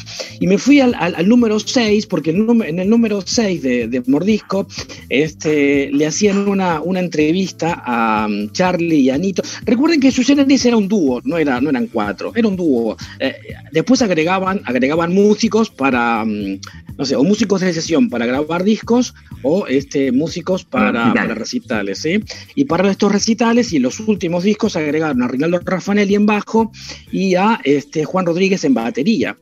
Y 0.40 0.46
me 0.46 0.56
fui 0.56 0.80
al, 0.80 1.28
número 1.28 1.58
6, 1.60 2.06
porque 2.06 2.30
en 2.30 2.78
el 2.78 2.88
número 2.88 3.20
6 3.20 3.62
de, 3.62 4.02
Mordisco 4.06 4.66
este, 5.08 5.90
le 5.92 6.06
hacían 6.06 6.48
una, 6.48 6.80
una 6.80 7.00
entrevista 7.00 7.82
a 7.84 8.26
um, 8.26 8.50
Charlie 8.52 9.00
y 9.00 9.10
Anito. 9.10 9.42
Recuerden 9.64 10.00
que 10.00 10.10
Suceneris 10.10 10.64
era 10.64 10.76
un 10.76 10.88
dúo, 10.88 11.20
no, 11.24 11.36
era, 11.36 11.60
no 11.60 11.70
eran 11.70 11.88
cuatro, 11.88 12.32
era 12.34 12.48
un 12.48 12.56
dúo. 12.56 12.96
Eh, 13.18 13.34
después 13.72 14.00
agregaban, 14.02 14.62
agregaban 14.64 15.12
músicos 15.12 15.68
para, 15.68 16.22
um, 16.22 16.58
no 16.96 17.04
sé, 17.04 17.16
o 17.16 17.22
músicos 17.22 17.60
de 17.60 17.72
sesión 17.72 18.08
para 18.08 18.24
grabar 18.24 18.64
discos 18.64 19.14
o 19.42 19.66
este, 19.66 20.12
músicos 20.12 20.64
para, 20.64 21.12
para 21.12 21.34
recitales. 21.34 21.98
¿sí? 21.98 22.20
Y 22.54 22.64
para 22.64 22.90
estos 22.90 23.12
recitales 23.12 23.72
y 23.72 23.78
los 23.78 24.00
últimos 24.00 24.44
discos 24.44 24.76
agregaron 24.76 25.22
a 25.22 25.28
Rinaldo 25.28 25.60
Raffanelli 25.64 26.14
en 26.14 26.26
bajo 26.26 26.72
y 27.12 27.34
a 27.34 27.60
este, 27.64 28.04
Juan 28.04 28.26
Rodríguez 28.26 28.64
en 28.64 28.74
batería. 28.74 29.36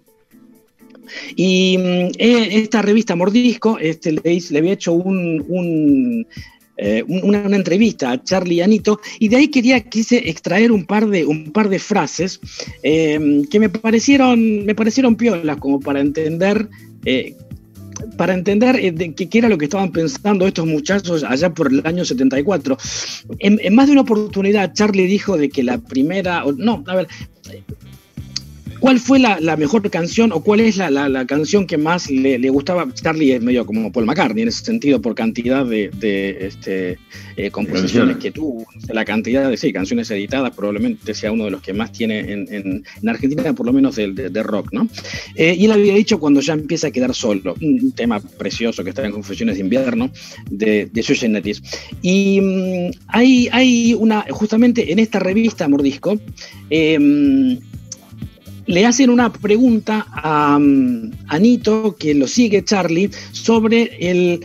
Y 1.37 1.79
mm, 1.79 1.83
eh, 2.19 2.49
esta 2.63 2.83
revista 2.83 3.17
Mordisco 3.17 3.79
este, 3.79 4.13
le, 4.13 4.59
había 4.59 4.73
hecho 4.73 4.97
eh, 6.77 7.05
una, 7.07 7.57
entrevista 7.57 8.13
a 8.13 8.23
Charlie 8.23 8.63
Anito 8.63 9.01
y 9.19 9.29
de 9.29 9.37
ahí 9.37 9.49
quería 9.49 9.81
quise 9.81 10.29
extraer 10.29 10.73
un 10.73 10.87
par 10.87 11.07
de 11.09 11.25
un 11.25 11.53
par 11.53 11.69
de 11.69 11.79
frases 11.79 12.41
eh, 12.83 13.43
que 13.51 13.61
me 13.61 13.69
parecieron 13.69 14.65
me 14.65 14.75
parecieron 14.75 15.15
piolas 15.15 15.57
como 15.59 15.79
para 15.79 16.01
entender 16.01 16.69
para 18.17 18.35
entender 18.35 18.77
eh, 18.77 19.15
qué 19.15 19.39
era 19.39 19.49
lo 19.49 19.59
que 19.59 19.67
estaban 19.67 19.93
pensando 19.93 20.47
estos 20.47 20.67
muchachos 20.67 21.25
allá 21.25 21.53
por 21.53 21.73
el 21.73 21.87
año 21.87 22.05
74. 22.05 22.77
En, 23.39 23.75
más 23.75 23.87
de 23.87 23.93
una 23.93 24.03
oportunidad, 24.03 24.73
Charlie 24.75 25.07
dijo 25.07 25.37
de 25.37 25.49
que 25.49 25.63
la 25.63 25.79
primera, 25.79 26.45
no, 26.57 26.85
a 26.87 26.97
ver, 26.97 27.09
¿Cuál 28.85 29.01
fue 29.01 29.19
la, 29.19 29.57
mejor 29.57 29.89
canción 29.89 30.31
o 30.31 30.43
cuál 30.43 30.61
es 30.61 30.77
la, 30.77 31.25
canción 31.25 31.67
que 31.67 31.79
más 31.79 32.11
le, 32.11 32.37
gustaba? 32.51 32.87
Charlie 32.93 33.33
es 33.33 33.43
medio 33.43 33.65
como 33.65 33.91
Paul 33.91 34.05
McCartney 34.05 34.43
en 34.43 34.49
ese 34.49 34.63
sentido 34.63 35.01
por 35.01 35.15
cantidad 35.15 35.65
de, 35.65 36.37
este, 36.39 36.99
eh, 37.39 37.51
composiciones 37.51 38.19
que 38.19 38.31
tuvo. 38.31 38.67
La 38.93 39.07
cantidad 39.07 39.49
de 39.49 39.57
sí, 39.57 39.73
canciones 39.73 40.11
editadas 40.11 40.55
probablemente 40.55 41.15
sea 41.15 41.33
uno 41.33 41.47
de 41.47 41.53
los 41.53 41.63
que 41.63 41.73
más 41.73 41.93
tiene 41.93 42.31
en, 42.31 42.85
Argentina, 43.09 43.55
por 43.55 43.65
lo 43.65 43.73
menos 43.73 43.97
de, 43.97 44.13
de 44.13 44.43
rock, 44.43 44.71
¿no? 44.73 44.87
Eh, 45.35 45.57
y 45.59 45.65
él 45.65 45.73
había 45.73 45.95
dicho 45.95 46.21
cuando 46.21 46.43
ya 46.43 46.53
empieza 46.53 46.89
a 46.89 46.91
quedar 46.91 47.15
solo, 47.15 47.55
un 47.63 47.93
tema 47.93 48.21
precioso 48.21 48.85
que 48.85 48.91
está 48.91 49.03
en 49.03 49.13
Confesiones 49.13 49.55
de 49.55 49.63
Invierno 49.63 50.11
de, 50.51 50.91
de 50.93 51.03
Sui 51.03 51.17
Y 52.03 52.39
mm, 52.39 52.91
hay, 53.07 53.49
hay 53.51 53.95
una, 53.95 54.27
justamente 54.29 54.93
en 54.93 54.99
esta 54.99 55.21
revista 55.21 55.69
Mordisco, 55.69 56.21
eh, 56.69 57.59
le 58.67 58.87
hacen 58.87 59.11
una 59.11 59.33
pregunta 59.33 60.07
a, 60.11 60.59
Anito, 61.29 61.97
que 61.97 62.15
lo 62.15 62.27
sigue 62.27 62.65
Charlie, 62.65 63.11
sobre 63.33 63.97
el, 64.01 64.41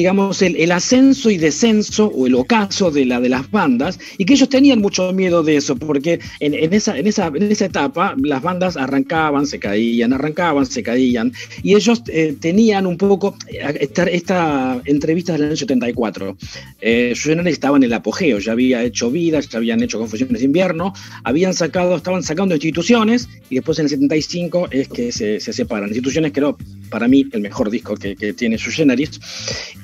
digamos, 0.00 0.40
el, 0.40 0.72
ascenso 0.72 1.28
y 1.28 1.36
descenso 1.36 2.06
o 2.06 2.26
el 2.26 2.34
ocaso 2.34 2.90
de, 2.90 3.04
la, 3.04 3.20
de 3.20 3.28
las 3.28 3.50
bandas 3.50 3.98
y 4.16 4.24
que 4.24 4.32
ellos 4.32 4.48
tenían 4.48 4.80
mucho 4.80 5.12
miedo 5.12 5.42
de 5.42 5.56
eso, 5.56 5.76
porque 5.76 6.20
en, 6.40 6.72
esa, 6.72 6.96
en, 6.96 7.06
esa, 7.06 7.26
en 7.26 7.52
esa 7.52 7.66
etapa 7.66 8.14
las 8.16 8.40
bandas 8.40 8.78
arrancaban, 8.78 9.46
se 9.46 9.58
caían, 9.58 10.14
arrancaban, 10.14 10.64
se 10.64 10.82
caían 10.82 11.34
y 11.62 11.74
ellos 11.74 12.02
eh, 12.08 12.34
tenían 12.40 12.86
un 12.86 12.96
poco 12.96 13.36
esta, 13.78 14.04
esta 14.04 14.80
entrevista 14.86 15.34
del 15.34 15.44
año 15.48 15.56
74. 15.56 16.34
Eh, 16.80 17.12
estaba 17.44 17.76
en 17.76 17.82
el 17.82 17.92
apogeo, 17.92 18.38
ya 18.38 18.52
había 18.52 18.82
hecho 18.82 19.10
vida, 19.10 19.40
ya 19.40 19.58
habían 19.58 19.82
hecho 19.82 19.98
Confusiones 19.98 20.38
de 20.38 20.46
Invierno, 20.46 20.94
habían 21.24 21.52
sacado, 21.52 21.94
estaban 21.94 22.22
sacando 22.22 22.54
instituciones 22.54 23.28
y 23.50 23.56
después 23.56 23.78
en 23.78 23.84
el 23.84 23.90
75 23.90 24.68
es 24.70 24.88
que 24.88 25.12
se, 25.12 25.40
se 25.40 25.52
separan. 25.52 25.90
Instituciones 25.90 26.32
creo, 26.32 26.56
para 26.88 27.06
mí, 27.06 27.26
el 27.32 27.42
mejor 27.42 27.68
disco 27.68 27.96
que, 27.96 28.16
que 28.16 28.32
tiene 28.32 28.56
su 28.56 28.70
Generis. 28.70 29.20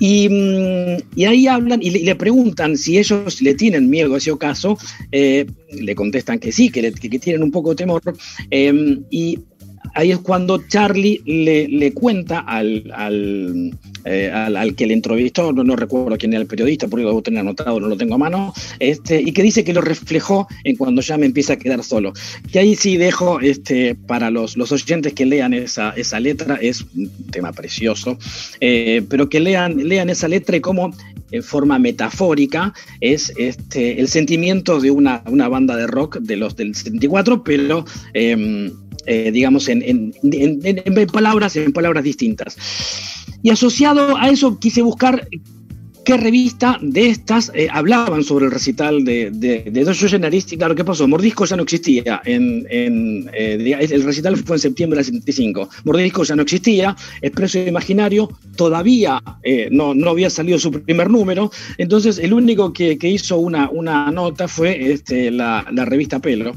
Y, 0.09 0.29
mm, 0.29 1.03
y, 1.17 1.25
ahí 1.25 1.49
hablan 1.49 1.83
y 1.83 1.91
le, 1.91 2.15
preguntan 2.15 2.77
si 2.77 2.97
ellos 2.97 3.43
le 3.43 3.55
tienen 3.55 3.91
miedo 3.91 4.15
a 4.15 4.19
ese 4.19 4.31
ocaso. 4.31 4.79
Eh, 5.11 5.47
le 5.73 5.95
contestan 5.97 6.39
que 6.39 6.53
sí, 6.53 6.71
que, 6.71 6.93
que, 6.93 7.19
tienen 7.19 7.43
un 7.43 7.51
poco 7.51 7.71
de 7.71 7.77
temor. 7.77 8.03
Eh, 8.53 9.01
y 9.11 9.41
ahí 9.97 10.13
es 10.13 10.19
cuando 10.19 10.63
Charlie 10.69 11.23
le, 11.25 11.93
cuenta 11.93 12.41
al, 12.41 12.93
al, 12.95 13.75
eh, 14.05 14.31
al, 14.31 14.75
que 14.75 14.87
le 14.87 14.93
entrevistó, 14.93 15.53
no, 15.53 15.65
no, 15.65 15.75
recuerdo 15.75 16.17
quién 16.19 16.35
era 16.35 16.43
el 16.43 16.47
periodista, 16.47 16.87
porque 16.87 17.03
lo 17.03 17.09
debo 17.09 17.23
tener 17.23 17.41
anotado, 17.41 17.81
no 17.81 17.89
lo 17.89 17.97
tengo 17.97 18.15
a 18.15 18.19
mano, 18.19 18.53
este, 18.79 19.21
y 19.21 19.33
que 19.33 19.43
dice 19.43 19.65
que 19.65 19.73
lo 19.73 19.81
reflejó 19.81 20.47
en 20.65 20.77
cuando 20.77 21.01
ya 21.01 21.17
me 21.17 21.27
empieza 21.27 21.55
a 21.55 21.57
quedar 21.57 21.83
solo. 21.83 22.13
Que 22.53 22.59
ahí 22.59 22.77
sí 22.77 22.99
dejo 22.99 23.41
este, 23.41 23.95
para 23.95 24.31
los, 24.31 24.57
los 24.57 24.71
oyentes 24.71 25.15
que 25.15 25.25
lean 25.25 25.55
esa, 25.55 25.91
esa 25.91 26.21
letra, 26.21 26.57
es 26.61 26.83
un 26.95 27.11
tema 27.31 27.53
precioso, 27.53 28.19
eh, 28.61 29.03
pero 29.09 29.31
que 29.31 29.41
lean, 29.41 29.89
lean 29.89 30.11
esa 30.11 30.29
letra 30.29 30.59
y 30.59 30.61
cómo 30.61 30.93
en 31.31 31.43
forma 31.43 31.79
metafórica 31.79 32.73
es 33.01 33.33
este, 33.37 33.99
el 33.99 34.09
sentimiento 34.09 34.79
de 34.79 34.91
una, 34.91 35.23
una 35.27 35.49
banda 35.49 35.75
de 35.75 35.87
rock 35.87 36.19
de 36.19 36.37
los 36.37 36.55
del 36.55 36.75
74, 36.75 37.43
pero... 37.43 37.87
Eh, 38.13 38.71
eh, 39.07 39.31
digamos, 39.33 39.69
en, 39.69 39.83
en, 39.83 41.07
palabras, 41.13 41.57
en 41.57 41.73
palabras 41.73 42.05
distintas. 42.05 42.57
Y 43.43 43.51
asociado 43.51 44.17
a 44.17 44.29
eso 44.29 44.59
quise 44.59 44.83
buscar 44.83 45.29
qué 46.05 46.17
revista 46.17 46.79
de 46.81 47.09
estas 47.09 47.51
eh, 47.55 47.69
hablaban 47.71 48.23
sobre 48.23 48.47
el 48.47 48.53
recital 48.53 49.05
de, 49.05 49.31
de, 49.33 49.65
de 49.71 49.85
Dos 49.85 50.01
Y 50.03 50.57
claro, 50.57 50.75
¿qué 50.75 50.85
pasó? 50.85 51.07
Mordisco 51.09 51.45
ya 51.45 51.57
no 51.57 51.65
existía. 51.65 52.21
En, 52.25 52.67
en 52.71 53.29
eh, 53.33 53.77
el 53.91 54.03
recital 54.05 54.37
fue 54.37 54.57
en 54.57 54.61
septiembre 54.61 54.99
del 54.99 55.07
75. 55.07 55.69
Mordisco 55.85 56.23
ya 56.25 56.37
no 56.37 56.43
existía. 56.43 56.97
Expreso 57.23 57.59
Imaginario 57.59 58.29
todavía 58.57 59.23
no, 59.71 59.95
no 59.95 60.11
había 60.11 60.31
salido 60.31 60.59
su 60.59 60.71
primer 60.71 61.11
número. 61.11 61.51
Entonces, 61.79 62.19
el 62.19 62.33
único 62.33 62.73
que, 62.73 62.99
que 62.99 63.09
hizo 63.09 63.39
una, 63.39 63.69
una 63.71 64.11
nota 64.11 64.47
fue 64.49 64.93
este, 64.93 65.31
la, 65.31 65.67
la 65.73 65.85
revista 65.85 66.21
Pelo. 66.21 66.53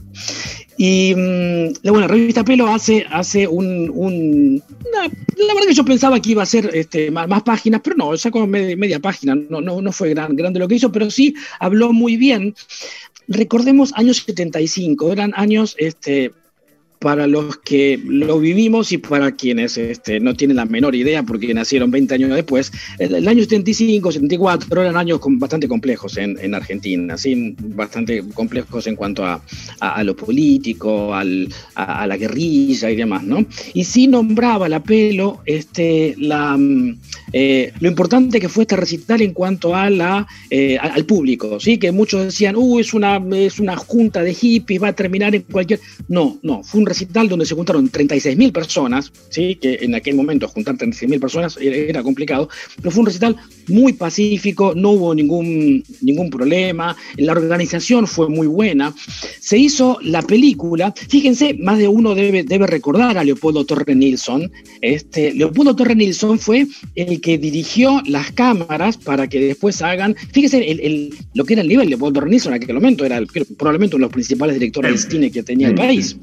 Y 0.82 1.13
mm, 1.13 1.92
bueno, 1.92 2.08
revista 2.08 2.46
Pelo 2.46 2.65
hace, 2.68 3.06
hace 3.12 3.46
un, 3.46 4.63
la 4.94 5.54
verdad 5.54 5.68
que 5.68 5.74
yo 5.74 5.84
pensaba 5.84 6.22
que 6.22 6.32
iba 6.32 6.42
a 6.42 6.46
ser 6.46 6.70
este, 6.74 7.12
más, 7.12 7.44
páginas, 7.44 7.82
pero 7.84 7.98
no, 7.98 8.15
sacó 8.15 8.48
media, 8.48 8.78
media 8.78 9.02
página, 9.02 9.36
no, 9.36 9.60
no, 9.60 9.82
no 9.82 9.92
fue 9.92 10.12
gran, 10.12 10.38
grande 10.38 10.58
lo 10.58 10.70
que 10.70 10.76
hizo, 10.76 10.89
pero 10.89 11.12
sí 11.12 11.36
habló 11.60 11.92
muy 11.92 12.15
bien. 12.15 12.56
Recordemos 13.28 13.92
años 13.96 14.24
75, 14.26 15.12
eran 15.12 15.34
años 15.36 15.76
este, 15.78 16.32
para 17.00 17.28
los 17.28 17.58
que 17.58 18.00
lo 18.06 18.40
vivimos 18.40 18.92
y 18.92 18.98
para 18.98 19.32
quienes 19.32 19.78
este, 19.78 20.20
no 20.20 20.36
tienen 20.36 20.58
la 20.58 20.66
menor 20.66 20.96
idea 20.96 21.24
porque 21.24 21.54
nacieron 21.54 21.92
20 21.92 22.14
años 22.14 22.36
después, 22.36 22.72
el, 23.00 23.28
año 23.28 23.42
75, 23.42 24.12
74 24.12 24.82
eran 24.82 24.98
años 24.98 25.20
bastante 25.24 25.68
complejos 25.68 26.18
en, 26.18 26.38
en 26.42 26.54
Argentina, 26.54 27.18
¿sí? 27.18 27.56
bastante 27.60 28.24
complejos 28.34 28.86
en 28.88 28.96
cuanto 28.96 29.26
a, 29.26 29.42
lo 30.04 30.16
político, 30.16 31.14
al, 31.14 31.48
a, 31.76 32.06
la 32.06 32.18
guerrilla 32.18 32.90
y 32.90 32.96
demás, 32.96 33.24
¿no? 33.24 33.46
Y 33.74 33.84
sí 33.84 34.08
nombraba 34.08 34.68
la 34.70 34.82
pelo 34.82 35.42
este, 35.46 36.16
la, 36.18 36.58
eh, 37.32 37.74
lo 37.80 37.88
importante 37.88 38.40
que 38.40 38.50
fue 38.50 38.64
este 38.64 38.76
recital 38.76 39.22
en 39.22 39.34
cuanto 39.34 39.76
a 39.76 39.90
la, 39.90 40.28
eh, 40.50 40.78
al 40.78 41.06
público, 41.06 41.60
¿sí? 41.60 41.78
que 41.78 41.92
muchos 41.92 42.26
decían, 42.26 42.56
uh, 42.56 42.80
es 42.80 42.94
una, 42.94 43.22
es 43.34 43.60
una 43.60 43.76
junta 43.78 44.24
de 44.24 44.34
hippies, 44.34 44.82
va 44.82 44.90
a 44.90 44.94
terminar 44.94 45.36
en 45.36 45.44
cualquier... 45.44 45.80
No, 46.08 46.40
no, 46.42 46.64
fue 46.64 46.82
un 46.82 46.88
recital 46.89 47.30
donde 47.30 47.45
se 47.45 47.56
juntaron 47.56 47.89
36.000 47.89 48.52
personas, 48.52 49.12
¿sí? 49.30 49.56
que 49.56 49.80
en 49.82 49.95
aquel 49.95 50.15
momento 50.15 50.47
juntar 50.47 50.75
36.000 50.75 51.19
personas 51.19 51.58
era, 51.62 52.04
complicado, 52.04 52.49
pero 52.78 52.91
fue 52.91 53.02
un 53.02 53.06
recital 53.08 53.36
muy 53.67 53.93
pacífico, 53.93 54.73
no 54.75 54.91
hubo 54.91 55.15
ningún, 55.15 55.84
ningún 56.02 56.30
problema, 56.30 56.95
la 57.17 57.32
organización 57.34 58.08
fue 58.08 58.30
muy 58.30 58.47
buena. 58.47 58.93
Se 59.39 59.58
hizo 59.58 59.97
la 60.02 60.21
película, 60.21 60.93
fíjense, 60.95 61.54
más 61.54 61.78
de 61.78 61.88
uno 61.88 62.15
debe, 62.15 62.43
debe 62.43 62.67
recordar 62.67 63.17
a 63.17 63.23
Leopoldo 63.23 63.65
Torre 63.65 63.95
Nilsson. 63.95 64.52
Este, 64.82 65.34
Leopoldo 65.34 65.75
Torre 65.75 65.95
Nilsson 65.95 66.39
fue 66.39 66.67
el 66.95 67.21
que 67.21 67.38
dirigió 67.38 68.02
las 68.06 68.32
cámaras 68.32 68.97
para 68.97 69.28
que 69.28 69.39
después 69.39 69.82
hagan, 69.82 70.15
fíjense, 70.32 70.69
el, 70.71 71.13
lo 71.34 71.45
que 71.45 71.54
era 71.54 71.62
el 71.62 71.67
nivel 71.67 71.86
de 71.86 71.91
Leopoldo 71.91 72.19
Torre 72.19 72.30
Nilsson 72.30 72.54
en 72.54 72.63
aquel 72.63 72.75
momento, 72.75 73.06
era 73.06 73.21
probablemente 73.58 73.95
uno 73.95 74.04
de 74.04 74.08
los 74.08 74.13
principales 74.13 74.56
directores 74.56 75.06
de 75.06 75.12
cine 75.12 75.32
que 75.32 75.43
tenía 75.43 75.67
el 75.67 75.75
país. 75.75 76.17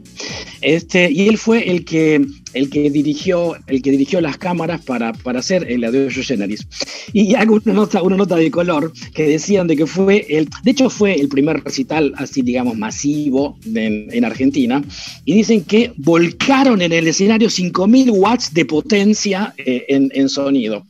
Este, 0.61 1.11
y 1.11 1.29
él 1.29 1.39
fue 1.39 1.71
el 1.71 1.85
que, 1.85 2.25
el 2.55 2.71
que, 2.71 2.91
dirigió, 2.91 3.57
el 3.67 3.83
que 3.83 3.91
dirigió 3.91 4.21
las 4.21 4.39
cámaras 4.39 4.83
para, 4.83 5.13
para 5.13 5.41
hacer 5.41 5.71
el 5.71 5.85
Adiós 5.85 6.15
Generis. 6.15 6.67
Y 7.13 7.35
hago 7.35 7.61
una 7.65 7.75
nota, 7.75 8.03
una 8.03 8.17
nota 8.17 8.37
de 8.37 8.51
color 8.51 8.93
que 9.15 9.27
decían 9.27 9.67
de 9.67 9.77
que 9.77 9.87
fue 9.87 10.27
el, 10.29 10.49
de 10.63 10.71
hecho 10.71 10.91
fue 10.91 11.15
el 11.15 11.29
primer 11.29 11.63
recital 11.63 12.13
así, 12.17 12.43
digamos, 12.43 12.77
masivo 12.77 13.59
en, 13.75 14.25
Argentina. 14.25 14.83
Y 15.25 15.35
dicen 15.35 15.63
que 15.65 15.93
volcaron 15.97 16.83
en 16.83 16.93
el 16.93 17.07
escenario 17.07 17.49
5.000 17.49 18.11
watts 18.13 18.53
de 18.53 18.65
potencia 18.65 19.55
eh, 19.59 19.85
en, 19.89 20.29
sonido. 20.29 20.85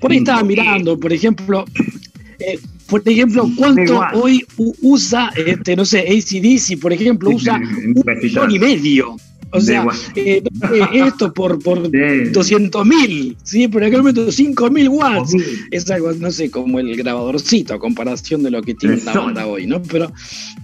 Por 0.00 0.12
ahí 0.12 0.18
estaba 0.18 0.42
mirando, 0.42 0.98
por 0.98 1.12
ejemplo, 1.12 1.64
eh, 2.38 2.58
por 2.88 3.02
ejemplo, 3.04 3.48
¿cuánto 3.56 4.00
hoy 4.14 4.44
usa, 4.56 5.30
este, 5.36 5.76
no 5.76 5.84
sé, 5.84 6.00
ACDC, 6.00 6.80
por 6.80 6.92
ejemplo, 6.92 7.30
usa 7.30 7.60
un 7.60 8.50
y 8.50 8.58
medio? 8.58 9.16
O 9.50 9.60
sea, 9.60 9.86
eh, 10.14 10.42
eh, 10.72 10.88
esto 10.92 11.32
por, 11.32 11.62
por 11.62 11.90
200 11.90 12.86
mil, 12.86 13.36
¿sí? 13.42 13.68
Por 13.68 13.84
aquel 13.84 13.98
momento 13.98 14.30
5 14.30 14.70
mil 14.70 14.88
watts. 14.88 15.34
Es 15.70 15.90
algo, 15.90 16.12
no 16.12 16.30
sé, 16.30 16.50
como 16.50 16.78
el 16.78 16.96
grabadorcito 16.96 17.74
a 17.74 17.78
comparación 17.78 18.42
de 18.42 18.50
lo 18.50 18.62
que 18.62 18.74
tiene 18.74 18.96
la 19.04 19.12
banda 19.12 19.46
hoy, 19.46 19.66
¿no? 19.66 19.82
Pero 19.82 20.12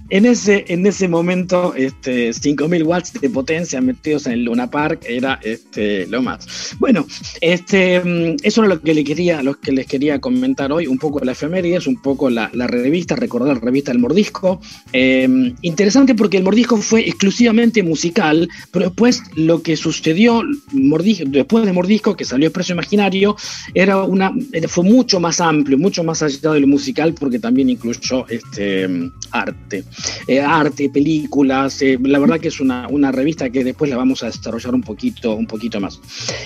en 0.09 0.25
ese, 0.25 0.65
en 0.67 0.85
ese 0.85 1.07
momento, 1.07 1.73
este, 1.75 2.29
5.000 2.29 2.85
watts 2.85 3.13
de 3.13 3.29
potencia 3.29 3.81
metidos 3.81 4.27
en 4.27 4.33
el 4.33 4.43
Luna 4.43 4.69
Park 4.69 5.05
era 5.07 5.39
este, 5.41 6.05
lo 6.07 6.21
más. 6.21 6.75
Bueno, 6.77 7.07
este, 7.41 7.99
mm, 7.99 8.35
eso 8.43 8.61
era 8.63 8.75
lo 8.75 8.81
que, 8.81 8.93
le 8.93 9.03
quería, 9.03 9.41
lo 9.41 9.59
que 9.59 9.71
les 9.71 9.87
quería 9.87 10.19
comentar 10.19 10.71
hoy, 10.71 10.87
un 10.87 10.99
poco 10.99 11.23
la 11.23 11.31
efemérides, 11.31 11.87
un 11.87 12.01
poco 12.01 12.29
la, 12.29 12.51
la 12.53 12.67
revista, 12.67 13.15
recordar 13.15 13.55
la 13.55 13.59
revista 13.59 13.91
El 13.91 13.99
Mordisco. 13.99 14.61
Eh, 14.91 15.53
interesante 15.61 16.13
porque 16.13 16.37
el 16.37 16.43
Mordisco 16.43 16.77
fue 16.77 17.01
exclusivamente 17.07 17.81
musical, 17.81 18.47
pero 18.73 18.87
después 18.87 19.21
lo 19.35 19.61
que 19.61 19.77
sucedió 19.77 20.41
Mordisco, 20.71 21.25
después 21.27 21.63
de 21.63 21.71
Mordisco, 21.71 22.17
que 22.17 22.25
salió 22.25 22.47
Expreso 22.47 22.73
Imaginario, 22.73 23.37
era 23.75 24.03
una, 24.03 24.33
fue 24.67 24.83
mucho 24.83 25.19
más 25.19 25.39
amplio, 25.39 25.77
mucho 25.77 26.03
más 26.03 26.23
allá 26.23 26.51
de 26.51 26.59
lo 26.59 26.67
musical, 26.67 27.13
porque 27.13 27.37
también 27.37 27.69
incluyó 27.69 28.27
este, 28.27 29.11
arte. 29.29 29.83
Eh, 30.27 30.39
arte, 30.39 30.89
películas. 30.89 31.81
Eh, 31.83 31.99
la 32.01 32.17
verdad 32.17 32.39
que 32.39 32.47
es 32.47 32.59
una, 32.59 32.87
una, 32.87 33.11
revista 33.11 33.49
que 33.51 33.63
después 33.63 33.91
la 33.91 33.97
vamos 33.97 34.23
a 34.23 34.27
desarrollar 34.27 34.73
un 34.73 34.81
poquito, 34.81 35.35
un 35.35 35.45
poquito 35.45 35.79
más. 35.79 35.99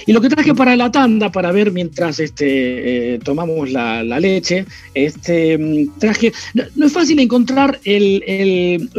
Y 0.05 0.11
lo 0.11 0.19
que 0.19 0.27
traje 0.27 0.53
para 0.53 0.75
la 0.75 0.91
tanda, 0.91 1.31
para 1.31 1.53
ver 1.53 1.71
mientras 1.71 2.19
este, 2.19 3.15
eh, 3.15 3.19
tomamos 3.19 3.71
la, 3.71 4.03
leche, 4.03 4.65
este, 4.93 5.57
mm, 5.57 5.99
traje. 5.99 6.33
No, 6.75 6.85
es 6.85 6.91
fácil 6.91 7.19
encontrar 7.19 7.79
el, 7.85 8.21
el, 8.27 8.89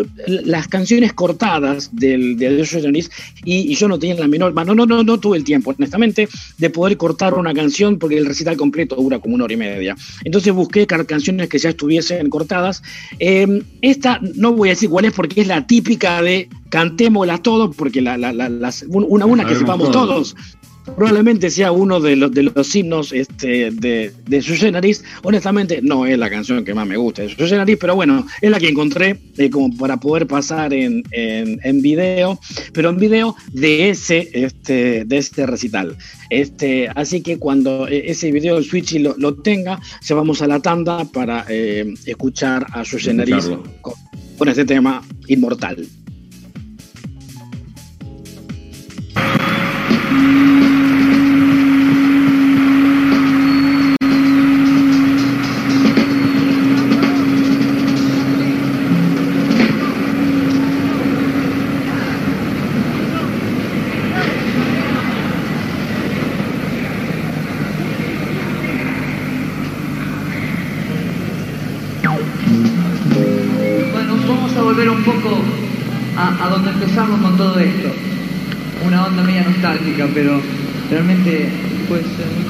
las 0.47 0.67
canciones 0.69 1.13
cortadas 1.13 1.95
del, 1.95 2.39
de 2.39 2.49
y, 3.45 3.73
y, 3.73 3.75
yo 3.75 3.89
no 3.89 3.99
tenía 3.99 4.17
la 4.17 4.29
menor. 4.29 4.55
No, 4.55 4.75
no, 4.75 4.87
no, 4.87 5.03
no 5.03 5.19
tuve 5.19 5.37
el 5.39 5.45
tiempo, 5.45 5.75
honestamente, 5.77 6.29
de 6.59 6.71
poder 6.71 6.97
cortar 6.97 7.35
una 7.35 7.55
canción 7.55 7.99
porque 7.99 8.19
el 8.19 8.27
recital 8.27 8.57
completo 8.57 8.97
dura 8.97 9.19
como 9.19 9.35
una 9.35 9.45
hora 9.45 9.55
y 9.55 9.57
media. 9.57 9.97
Entonces 10.25 10.53
busqué 10.53 10.87
canciones 10.87 11.49
que 11.49 11.59
ya 11.59 11.71
estuviesen 11.71 12.29
cortadas. 12.31 12.83
esta 13.19 14.21
no 14.35 14.53
voy 14.53 14.71
a 14.71 14.73
decir 14.73 14.91
cuál 14.91 15.05
es 15.05 15.13
porque 15.13 15.41
es 15.41 15.47
la 15.47 15.67
típica 15.67 16.23
de 16.23 16.49
cantémosla 16.69 17.39
todos, 17.39 17.75
porque 17.75 18.01
la, 18.01 18.17
la, 18.19 18.33
una, 18.89 19.27
una 19.27 19.47
que 19.47 19.55
sepamos 19.55 19.91
todos. 19.91 20.37
Probablemente 20.97 21.51
sea 21.51 21.73
uno 21.73 22.01
de 22.01 22.17
los, 22.17 22.33
de 22.33 22.45
los 22.45 22.75
himnos 22.75 23.13
este, 23.13 23.71
de, 23.71 24.13
de 24.27 24.43
Generis. 24.43 25.05
Honestamente, 25.23 25.81
no 25.83 26.07
es 26.07 26.19
la 26.19 26.31
canción 26.31 26.65
que 26.65 26.75
más 26.75 26.87
me 26.87 26.97
gusta 26.97 27.23
de 27.23 27.29
Generis, 27.29 27.77
pero 27.81 27.95
bueno, 27.95 28.27
es 28.41 28.51
la 28.51 28.59
que 28.59 28.69
encontré 28.69 29.19
eh, 29.37 29.51
como 29.51 29.77
para 29.77 29.99
poder 29.99 30.27
pasar 30.27 30.73
en, 30.73 31.03
en, 31.13 31.83
video, 31.83 32.39
pero 32.73 32.91
en 32.91 32.97
video 32.97 33.37
de 33.53 33.91
ese, 33.91 34.29
este, 34.33 35.05
de 35.05 35.19
este 35.19 35.47
recital. 35.47 35.97
Este, 36.31 36.89
así 36.95 37.23
que 37.23 37.39
cuando 37.39 37.89
eh, 37.89 38.11
ese 38.11 38.31
video 38.33 38.59
el 38.59 38.65
Switch 38.65 38.95
lo, 38.95 39.15
lo 39.17 39.35
tenga, 39.35 39.81
se 40.01 40.15
vamos 40.15 40.43
a 40.43 40.47
la 40.47 40.61
tanda 40.61 41.05
para 41.05 41.45
eh, 41.49 41.95
escuchar 42.07 42.67
a 42.73 42.85
Generis 42.85 43.51
con, 43.81 43.95
con 44.37 44.49
este 44.49 44.65
tema 44.65 45.03
inmortal. 45.27 45.87
Realmente 81.09 81.51
muy 82.35 82.45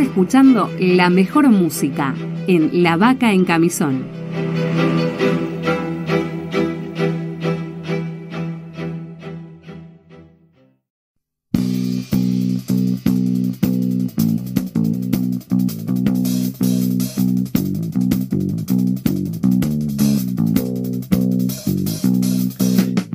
escuchando 0.00 0.68
la 0.80 1.08
mejor 1.08 1.48
música 1.48 2.14
en 2.48 2.82
La 2.82 2.96
Vaca 2.96 3.32
en 3.32 3.44
Camisón. 3.44 4.04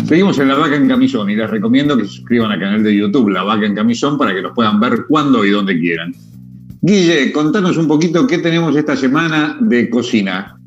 Seguimos 0.06 0.40
en 0.40 0.48
La 0.48 0.56
Vaca 0.56 0.78
en 0.78 0.88
Camisón 0.88 1.30
y 1.30 1.36
les 1.36 1.50
recomiendo 1.50 1.98
que 1.98 2.06
se 2.06 2.12
suscriban 2.12 2.52
al 2.52 2.60
canal 2.62 2.82
de 2.82 2.96
YouTube 2.96 3.28
La 3.28 3.44
Vaca 3.44 3.66
en 3.66 3.76
Camisón 3.76 4.18
para 4.18 4.34
que 4.34 4.42
los 4.42 4.54
puedan 4.54 4.80
ver 4.80 5.06
cuando 5.10 5.44
y 5.44 5.50
donde 5.50 5.78
quieran. 5.78 6.14
Guille, 6.82 7.32
contanos 7.32 7.78
un 7.78 7.88
poquito 7.88 8.28
qué 8.28 8.38
tenemos 8.38 8.76
esta 8.76 8.96
semana 8.96 9.58
de 9.60 9.90
cocina. 9.90 10.58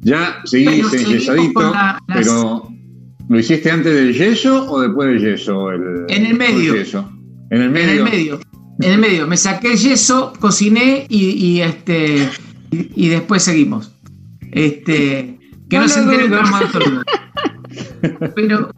Ya 0.00 0.36
seguís 0.44 0.66
Bueno, 0.66 0.84
en 0.84 0.90
seguimos 0.90 1.12
yesadito, 1.20 1.52
con 1.54 1.70
la- 1.72 1.98
las- 2.06 2.18
pero 2.18 2.68
¿lo 3.28 3.38
hiciste 3.38 3.70
antes 3.70 3.92
del 3.94 4.14
yeso 4.14 4.70
o 4.70 4.80
después 4.80 5.08
del 5.08 5.20
yeso? 5.20 5.70
El, 5.70 6.04
En 6.08 6.26
el 6.26 6.34
medio. 6.36 6.74
yeso? 6.74 7.10
En 7.50 7.62
el 7.62 7.70
medio. 7.70 7.90
En 7.90 7.98
el 7.98 8.04
medio. 8.04 8.40
En 8.80 8.90
el 8.92 8.98
medio. 8.98 9.26
Me 9.26 9.36
saqué 9.36 9.72
el 9.72 9.78
yeso, 9.78 10.32
cociné 10.38 11.06
y, 11.08 11.24
y, 11.30 11.60
este 11.62 12.28
y, 12.70 13.06
y 13.06 13.08
después 13.08 13.42
seguimos. 13.42 13.90
Este 14.52 15.38
que 15.68 15.76
no, 15.76 15.82
No 15.82 15.88
se 15.88 16.02
lo 16.02 16.10
enteren 16.12 16.30
que 16.30 16.36
vamos 16.36 16.60
a 16.60 16.64
estornudar. 16.64 17.04
Pero 18.36 18.70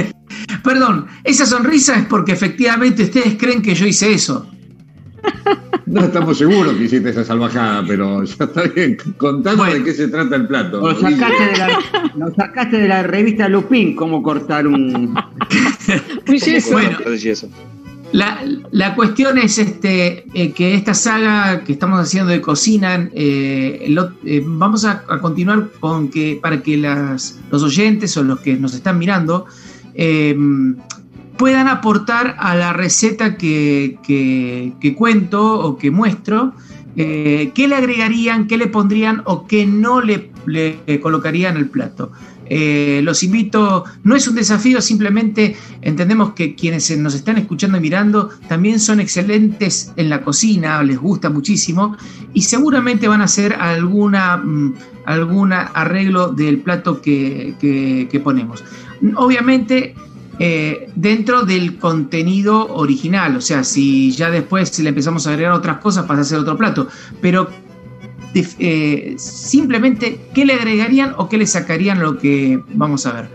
perdón, 0.64 1.06
esa 1.24 1.44
sonrisa 1.46 1.96
es 1.98 2.06
porque 2.06 2.32
efectivamente 2.32 3.02
ustedes 3.02 3.34
creen 3.38 3.60
que 3.62 3.74
yo 3.74 3.86
hice 3.86 4.12
eso. 4.12 4.48
No 5.86 6.00
estamos 6.04 6.38
seguros 6.38 6.74
que 6.74 6.84
hiciste 6.84 7.10
esa 7.10 7.24
salvajada, 7.24 7.84
pero 7.86 8.22
ya 8.24 8.44
está 8.44 8.62
bien. 8.62 8.96
Contanos 9.16 9.58
Bueno. 9.58 9.74
de 9.74 9.84
qué 9.84 9.92
se 9.92 10.08
trata 10.08 10.36
el 10.36 10.46
plato. 10.46 10.80
Lo 10.80 10.94
sacaste, 11.00 11.44
de 11.44 11.58
la, 11.58 11.78
lo 12.16 12.34
sacaste 12.34 12.76
de 12.78 12.88
la 12.88 13.02
revista 13.02 13.48
Lupín, 13.48 13.94
cómo 13.96 14.22
cortar 14.22 14.66
un. 14.66 15.14
Un 16.28 16.36
yeso. 16.36 16.72
Bueno. 16.72 16.98
La, 18.12 18.42
la 18.72 18.94
cuestión 18.94 19.38
es 19.38 19.56
este 19.58 20.26
eh, 20.34 20.52
que 20.52 20.74
esta 20.74 20.92
saga 20.92 21.64
que 21.64 21.72
estamos 21.72 21.98
haciendo 21.98 22.30
de 22.30 22.42
cocina, 22.42 23.08
eh, 23.14 23.86
lo- 23.88 24.12
eh, 24.24 24.42
vamos 24.44 24.84
a, 24.84 25.02
a 25.08 25.18
continuar 25.18 25.70
con 25.80 26.08
que 26.10 26.38
para 26.40 26.62
que 26.62 26.76
las, 26.76 27.38
los 27.50 27.62
oyentes 27.62 28.14
o 28.18 28.22
los 28.22 28.40
que 28.40 28.54
nos 28.56 28.74
están 28.74 28.98
mirando 28.98 29.46
eh, 29.94 30.36
puedan 31.36 31.68
aportar 31.68 32.36
a 32.38 32.54
la 32.54 32.72
receta 32.72 33.36
que, 33.36 33.98
que- 34.02 34.94
cuento 34.94 35.60
o 35.60 35.76
que 35.78 35.90
muestro, 35.90 36.52
eh, 36.96 37.50
qué 37.54 37.68
le 37.68 37.74
agregarían, 37.76 38.46
qué 38.46 38.58
le 38.58 38.66
pondrían 38.66 39.22
o 39.24 39.46
qué 39.46 39.66
no 39.66 40.00
le, 40.00 40.30
colocarían 41.00 41.56
al 41.56 41.66
plato. 41.68 42.12
Eh, 42.54 43.00
los 43.02 43.22
invito, 43.22 43.84
no 44.04 44.14
es 44.14 44.28
un 44.28 44.34
desafío, 44.34 44.82
simplemente 44.82 45.56
entendemos 45.80 46.34
que 46.34 46.54
quienes 46.54 46.94
nos 46.98 47.14
están 47.14 47.38
escuchando 47.38 47.78
y 47.78 47.80
mirando 47.80 48.28
también 48.46 48.78
son 48.78 49.00
excelentes 49.00 49.92
en 49.96 50.10
la 50.10 50.20
cocina, 50.22 50.82
les 50.82 50.98
gusta 50.98 51.30
muchísimo 51.30 51.96
y 52.34 52.42
seguramente 52.42 53.08
van 53.08 53.22
a 53.22 53.24
hacer 53.24 53.54
alguna, 53.54 54.36
mm, 54.36 54.74
algún 55.06 55.52
arreglo 55.54 56.28
del 56.28 56.58
plato 56.58 57.00
que- 57.00 57.54
que 57.58 58.20
ponemos. 58.20 58.62
Obviamente 59.16 59.94
eh, 60.38 60.90
dentro 60.94 61.44
del 61.44 61.78
contenido 61.78 62.74
original, 62.74 63.36
o 63.36 63.40
sea, 63.40 63.64
si 63.64 64.10
ya 64.12 64.30
después 64.30 64.78
le 64.78 64.88
empezamos 64.88 65.26
a 65.26 65.30
agregar 65.30 65.52
otras 65.52 65.78
cosas 65.78 66.06
pasa 66.06 66.22
a 66.22 66.24
ser 66.24 66.38
otro 66.38 66.56
plato, 66.56 66.88
pero 67.20 67.48
eh, 68.34 69.14
simplemente 69.18 70.18
qué 70.34 70.44
le 70.44 70.54
agregarían 70.54 71.14
o 71.18 71.28
qué 71.28 71.36
le 71.36 71.46
sacarían 71.46 72.00
lo 72.00 72.18
que 72.18 72.60
vamos 72.74 73.06
a 73.06 73.12
ver. 73.12 73.28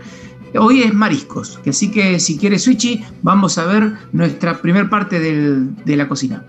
Hoy 0.58 0.82
es 0.82 0.94
mariscos, 0.94 1.60
así 1.66 1.90
que 1.90 2.18
si 2.18 2.38
quiere 2.38 2.58
Switchy, 2.58 3.04
vamos 3.22 3.58
a 3.58 3.66
ver 3.66 3.92
nuestra 4.12 4.60
primer 4.60 4.88
parte 4.88 5.20
de 5.20 5.96
la 5.96 6.08
cocina. 6.08 6.44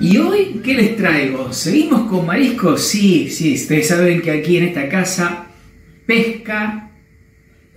¿Y 0.00 0.18
hoy 0.18 0.60
qué 0.62 0.74
les 0.74 0.96
traigo? 0.96 1.52
¿Seguimos 1.52 2.10
con 2.10 2.26
mariscos? 2.26 2.82
Sí, 2.82 3.30
sí, 3.30 3.54
ustedes 3.54 3.88
saben 3.88 4.20
que 4.20 4.32
aquí 4.32 4.58
en 4.58 4.64
esta 4.64 4.88
casa 4.88 5.46
pesca, 6.04 6.83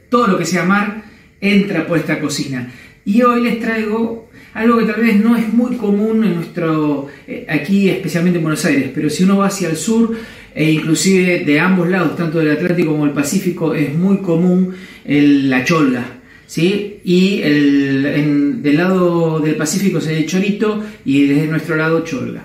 todo 0.09 0.27
lo 0.27 0.37
que 0.37 0.45
sea 0.45 0.63
mar, 0.63 1.03
entra 1.41 1.85
por 1.87 1.97
esta 1.97 2.19
cocina. 2.19 2.71
Y 3.05 3.21
hoy 3.21 3.41
les 3.43 3.59
traigo 3.59 4.29
algo 4.53 4.77
que 4.79 4.85
tal 4.85 5.01
vez 5.01 5.17
no 5.19 5.35
es 5.35 5.53
muy 5.53 5.75
común 5.77 6.23
en 6.23 6.35
nuestro, 6.35 7.07
eh, 7.27 7.45
aquí 7.47 7.89
especialmente 7.89 8.37
en 8.39 8.43
Buenos 8.43 8.65
Aires, 8.65 8.89
pero 8.93 9.09
si 9.09 9.23
uno 9.23 9.37
va 9.37 9.47
hacia 9.47 9.69
el 9.69 9.75
sur, 9.77 10.15
e 10.55 10.71
inclusive 10.71 11.43
de 11.45 11.59
ambos 11.59 11.87
lados, 11.87 12.15
tanto 12.15 12.39
del 12.39 12.51
Atlántico 12.51 12.91
como 12.91 13.05
del 13.05 13.13
Pacífico, 13.13 13.75
es 13.75 13.93
muy 13.93 14.17
común 14.17 14.73
la 15.05 15.63
cholga. 15.63 16.13
¿Sí? 16.47 16.99
Y 17.03 17.41
el- 17.43 18.05
en- 18.05 18.63
del 18.63 18.77
lado 18.77 19.41
del 19.41 19.55
Pacífico 19.55 19.99
se 19.99 20.11
dice 20.15 20.25
chorito 20.27 20.81
y 21.03 21.27
desde 21.27 21.47
nuestro 21.47 21.75
lado 21.75 22.05
cholga. 22.05 22.41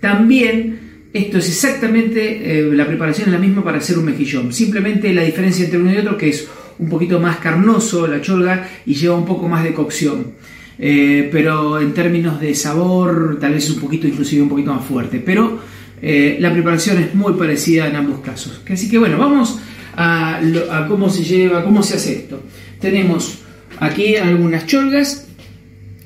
También 0.00 0.78
esto 1.12 1.38
es 1.38 1.48
exactamente, 1.48 2.58
eh, 2.60 2.62
la 2.72 2.86
preparación 2.86 3.28
es 3.28 3.32
la 3.32 3.40
misma 3.40 3.64
para 3.64 3.78
hacer 3.78 3.98
un 3.98 4.04
mejillón. 4.04 4.52
Simplemente 4.52 5.12
la 5.12 5.22
diferencia 5.24 5.64
entre 5.64 5.80
uno 5.80 5.92
y 5.92 5.96
otro 5.96 6.16
que 6.16 6.28
es 6.28 6.48
un 6.78 6.88
poquito 6.88 7.20
más 7.20 7.38
carnoso 7.38 8.06
la 8.06 8.20
cholga 8.20 8.68
y 8.86 8.94
lleva 8.94 9.16
un 9.16 9.24
poco 9.24 9.48
más 9.48 9.64
de 9.64 9.72
cocción. 9.72 10.32
Eh, 10.78 11.28
pero 11.30 11.80
en 11.80 11.94
términos 11.94 12.40
de 12.40 12.54
sabor 12.54 13.38
tal 13.40 13.54
vez 13.54 13.70
un 13.70 13.80
poquito, 13.80 14.08
inclusive 14.08 14.42
un 14.42 14.48
poquito 14.48 14.74
más 14.74 14.84
fuerte. 14.84 15.22
Pero 15.24 15.60
eh, 16.02 16.36
la 16.40 16.52
preparación 16.52 16.98
es 16.98 17.14
muy 17.14 17.34
parecida 17.34 17.88
en 17.88 17.96
ambos 17.96 18.20
casos. 18.20 18.60
Así 18.68 18.90
que 18.90 18.98
bueno, 18.98 19.18
vamos 19.18 19.58
a 19.96 20.86
cómo 20.88 21.08
se 21.08 21.22
lleva, 21.22 21.64
cómo 21.64 21.82
se 21.82 21.94
hace 21.94 22.12
esto. 22.14 22.42
Tenemos 22.80 23.38
aquí 23.78 24.16
algunas 24.16 24.66
cholgas, 24.66 25.28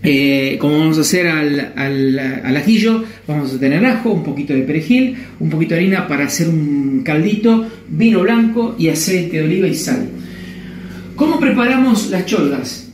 eh, 0.02 0.56
como 0.60 0.78
vamos 0.78 0.98
a 0.98 1.00
hacer 1.00 1.26
al, 1.26 1.72
al, 1.74 2.18
al 2.18 2.56
ajillo, 2.56 3.02
vamos 3.26 3.52
a 3.52 3.58
tener 3.58 3.84
ajo, 3.84 4.10
un 4.10 4.22
poquito 4.22 4.52
de 4.52 4.62
perejil, 4.62 5.16
un 5.40 5.50
poquito 5.50 5.74
de 5.74 5.80
harina 5.80 6.06
para 6.06 6.26
hacer 6.26 6.48
un 6.48 7.02
caldito, 7.04 7.66
vino 7.88 8.20
blanco 8.20 8.76
y 8.78 8.88
aceite 8.88 9.38
de 9.38 9.44
oliva 9.44 9.66
y 9.66 9.74
sal. 9.74 10.08
¿Cómo 11.18 11.40
preparamos 11.40 12.10
las 12.10 12.26
cholgas? 12.26 12.84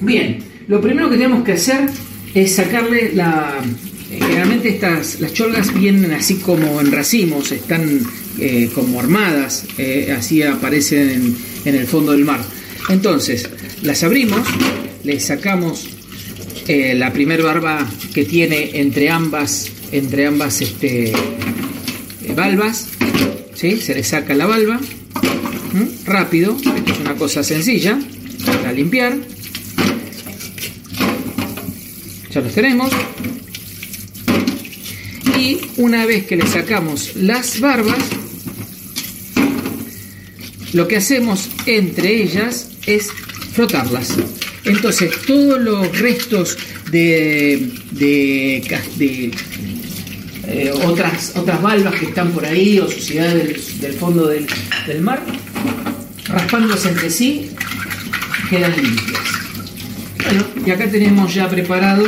Bien, 0.00 0.38
lo 0.66 0.80
primero 0.80 1.08
que 1.08 1.16
tenemos 1.16 1.44
que 1.44 1.52
hacer 1.52 1.88
es 2.34 2.56
sacarle 2.56 3.12
la... 3.14 3.62
eh, 4.10 4.18
Generalmente 4.18 4.70
estas, 4.70 5.20
las 5.20 5.32
cholgas 5.32 5.72
vienen 5.72 6.10
así 6.10 6.38
como 6.38 6.80
en 6.80 6.90
racimos, 6.90 7.52
están 7.52 8.00
eh, 8.40 8.68
como 8.74 8.98
armadas, 8.98 9.66
eh, 9.78 10.12
así 10.18 10.42
aparecen 10.42 11.36
en, 11.64 11.74
el 11.76 11.86
fondo 11.86 12.10
del 12.10 12.24
mar. 12.24 12.40
Entonces, 12.88 13.48
las 13.82 14.02
abrimos, 14.02 14.40
le 15.04 15.20
sacamos 15.20 15.90
la 16.66 17.12
primer 17.12 17.42
barba 17.42 17.86
que 18.14 18.24
tiene 18.24 18.80
entre 18.80 19.10
ambas, 19.10 19.70
entre 19.92 20.26
ambas 20.26 20.60
este, 20.60 21.12
valvas, 22.34 22.88
¿sí? 23.54 23.76
se 23.76 23.94
le 23.94 24.02
saca 24.02 24.34
la 24.34 24.46
valva, 24.46 24.80
Rápido, 26.04 26.54
esto 26.56 26.92
es 26.92 26.98
una 27.00 27.14
cosa 27.14 27.42
sencilla, 27.42 27.98
para 28.44 28.72
limpiar. 28.72 29.16
Ya 32.30 32.40
los 32.40 32.52
tenemos. 32.52 32.90
Y 35.38 35.60
una 35.78 36.04
vez 36.04 36.26
que 36.26 36.36
le 36.36 36.46
sacamos 36.46 37.16
las 37.16 37.60
barbas, 37.60 37.98
lo 40.74 40.86
que 40.88 40.96
hacemos 40.96 41.48
entre 41.66 42.22
ellas 42.22 42.68
es 42.86 43.08
frotarlas. 43.54 44.14
Entonces, 44.64 45.10
todos 45.26 45.60
los 45.60 45.98
restos 45.98 46.58
de, 46.90 47.72
eh, 50.46 50.72
otras, 50.84 51.32
otras 51.34 51.62
valvas 51.62 51.94
que 51.94 52.06
están 52.06 52.30
por 52.32 52.44
ahí 52.44 52.78
o 52.78 52.90
suciedad 52.90 53.34
del, 53.34 53.94
fondo 53.94 54.28
del 54.28 55.00
mar, 55.00 55.22
raspándose 56.32 56.88
entre 56.88 57.10
sí, 57.10 57.50
quedan 58.48 58.74
limpias. 58.74 59.22
Bueno, 60.24 60.44
y 60.66 60.70
acá 60.70 60.90
tenemos 60.90 61.34
ya 61.34 61.48
preparado 61.48 62.04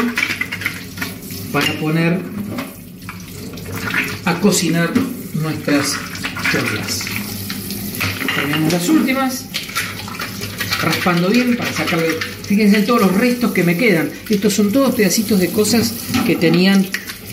para 1.53 1.73
poner 1.75 2.19
a 4.25 4.41
cocinar 4.41 4.91
nuestras 5.35 5.97
chorlas. 6.51 7.05
Tenemos 8.35 8.73
las 8.73 8.89
últimas, 8.89 9.47
raspando 10.83 11.29
bien 11.29 11.57
para 11.57 11.73
sacarle. 11.73 12.09
Fíjense 12.47 12.79
en 12.79 12.87
todos 12.87 13.01
los 13.03 13.15
restos 13.15 13.53
que 13.53 13.63
me 13.63 13.77
quedan. 13.77 14.11
Estos 14.29 14.55
son 14.55 14.73
todos 14.73 14.95
pedacitos 14.95 15.39
de 15.41 15.49
cosas 15.51 15.93
que 16.27 16.37
tenían 16.37 16.87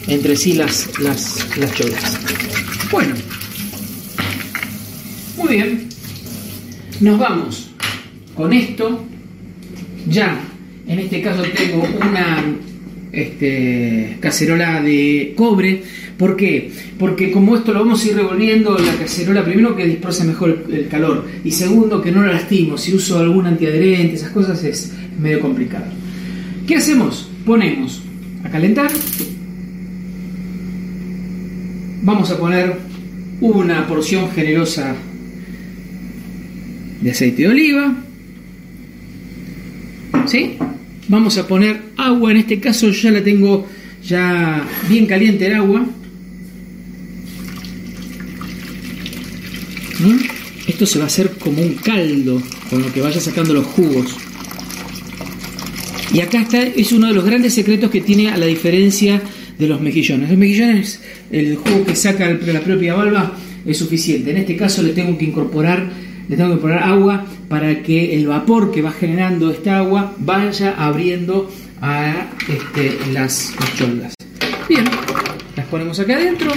entre 0.07 0.35
sí 0.35 0.53
las, 0.53 0.87
las, 0.99 1.57
las 1.57 1.73
chorlas. 1.73 2.17
Bueno, 2.91 3.15
muy 5.37 5.47
bien. 5.47 5.90
Nos 7.01 7.17
vamos 7.17 7.71
con 8.35 8.53
esto. 8.53 9.03
Ya, 10.07 10.39
en 10.87 10.99
este 10.99 11.19
caso 11.21 11.41
tengo 11.41 11.83
una 11.99 12.43
este, 13.11 14.17
cacerola 14.19 14.81
de 14.81 15.33
cobre. 15.35 15.81
¿Por 16.15 16.35
qué? 16.35 16.71
Porque 16.99 17.31
como 17.31 17.55
esto 17.55 17.73
lo 17.73 17.79
vamos 17.79 18.03
a 18.03 18.07
ir 18.07 18.15
revolviendo, 18.15 18.77
la 18.77 18.93
cacerola, 18.93 19.43
primero 19.43 19.75
que 19.75 19.87
dispersa 19.87 20.23
mejor 20.25 20.67
el, 20.71 20.87
calor 20.89 21.27
y 21.43 21.49
segundo 21.49 22.03
que 22.03 22.11
no 22.11 22.23
la 22.23 22.33
lastimo. 22.33 22.77
Si 22.77 22.93
uso 22.93 23.17
algún 23.17 23.47
antiadherente, 23.47 24.15
esas 24.15 24.29
cosas 24.29 24.63
es 24.63 24.93
medio 25.19 25.39
complicado. 25.39 25.85
¿Qué 26.67 26.75
hacemos? 26.75 27.27
Ponemos 27.47 28.03
a 28.43 28.49
calentar. 28.49 28.91
Vamos 32.03 32.29
a 32.29 32.37
poner 32.37 32.75
una 33.41 33.87
porción 33.87 34.29
generosa 34.29 34.95
de 37.01 37.11
aceite 37.11 37.43
de 37.43 37.47
oliva. 37.49 37.95
¿Sí? 40.27 40.57
Vamos 41.07 41.37
a 41.37 41.47
poner 41.47 41.81
agua, 41.97 42.31
en 42.31 42.37
este 42.37 42.59
caso 42.59 42.89
ya 42.91 43.11
la 43.11 43.23
tengo 43.23 43.67
ya 44.03 44.65
bien 44.89 45.05
caliente 45.05 45.47
el 45.47 45.55
agua. 45.55 45.85
¿Mm? 49.99 50.17
Esto 50.67 50.85
se 50.85 50.99
va 50.99 51.05
a 51.05 51.07
hacer 51.07 51.31
como 51.31 51.61
un 51.61 51.73
caldo 51.75 52.41
con 52.69 52.81
lo 52.81 52.93
que 52.93 53.01
vaya 53.01 53.19
sacando 53.19 53.53
los 53.53 53.65
jugos. 53.65 54.15
Y 56.13 56.19
acá 56.19 56.41
está, 56.41 56.61
es 56.63 56.91
uno 56.91 57.07
de 57.07 57.13
los 57.13 57.23
grandes 57.23 57.53
secretos 57.53 57.89
que 57.89 58.01
tiene 58.01 58.29
a 58.29 58.37
la 58.37 58.45
diferencia 58.45 59.21
de 59.57 59.67
los 59.67 59.79
mejillones. 59.79 60.29
Los 60.29 60.37
mejillones, 60.37 60.99
el 61.31 61.55
jugo 61.55 61.85
que 61.85 61.95
saca 61.95 62.29
la 62.29 62.61
propia 62.61 62.95
valva 62.95 63.37
es 63.65 63.77
suficiente. 63.77 64.31
En 64.31 64.37
este 64.37 64.57
caso 64.57 64.81
le 64.81 64.93
tengo 64.93 65.17
que 65.17 65.25
incorporar, 65.25 65.89
le 66.31 66.37
tengo 66.37 66.51
que 66.51 66.55
incorporar 66.55 66.83
agua 66.83 67.25
para 67.49 67.83
que 67.83 68.15
el 68.15 68.25
vapor 68.25 68.71
que 68.71 68.81
va 68.81 68.93
generando 68.93 69.51
esta 69.51 69.79
agua 69.79 70.15
vaya 70.17 70.75
abriendo 70.77 71.51
a 71.81 72.29
este, 72.47 72.97
las, 73.11 73.53
las 73.81 74.13
Bien, 74.69 74.85
las 75.57 75.65
ponemos 75.65 75.99
acá 75.99 76.15
adentro. 76.15 76.53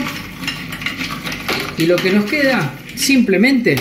Y 1.76 1.86
lo 1.86 1.96
que 1.96 2.12
nos 2.12 2.24
queda 2.26 2.72
simplemente 2.94 3.74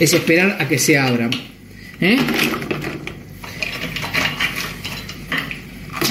es 0.00 0.14
esperar 0.14 0.56
a 0.58 0.66
que 0.66 0.78
se 0.78 0.96
abran. 0.96 1.30
¿eh? 2.00 2.16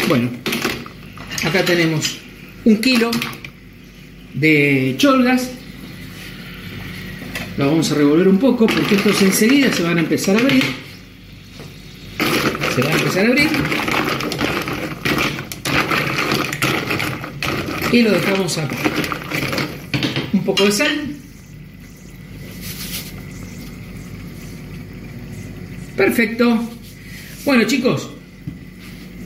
Bueno, 0.07 0.29
acá 1.43 1.65
tenemos 1.65 2.19
un 2.63 2.77
kilo 2.77 3.09
de 4.35 4.93
cholgas. 4.99 5.62
Lo 7.57 7.67
vamos 7.67 7.91
a 7.91 7.95
revolver 7.95 8.27
un 8.27 8.39
poco 8.39 8.65
porque 8.65 8.95
estos 8.95 9.21
enseguida 9.21 9.71
se 9.71 9.83
van 9.83 9.97
a 9.97 10.01
empezar 10.01 10.35
a 10.35 10.39
abrir. 10.39 10.63
Se 12.75 12.81
van 12.81 12.91
a 12.91 12.95
empezar 12.95 13.25
a 13.25 13.29
abrir. 13.29 13.49
Y 17.91 18.01
lo 18.01 18.11
dejamos 18.11 18.57
acá. 18.57 18.75
Un 20.33 20.43
poco 20.43 20.65
de 20.65 20.71
sal. 20.71 21.15
Perfecto. 25.95 26.59
Bueno 27.45 27.65
chicos, 27.65 28.09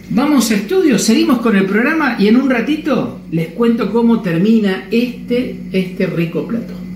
vamos 0.09 0.51
a 0.51 0.55
estudio, 0.55 0.99
seguimos 0.99 1.39
con 1.39 1.55
el 1.55 1.65
programa 1.65 2.17
y 2.19 2.27
en 2.27 2.35
un 2.35 2.49
ratito 2.49 3.21
les 3.31 3.49
cuento 3.49 3.91
cómo 3.91 4.21
termina 4.21 4.87
este, 4.91 5.55
este 5.71 6.07
rico 6.07 6.45
plato. 6.45 6.86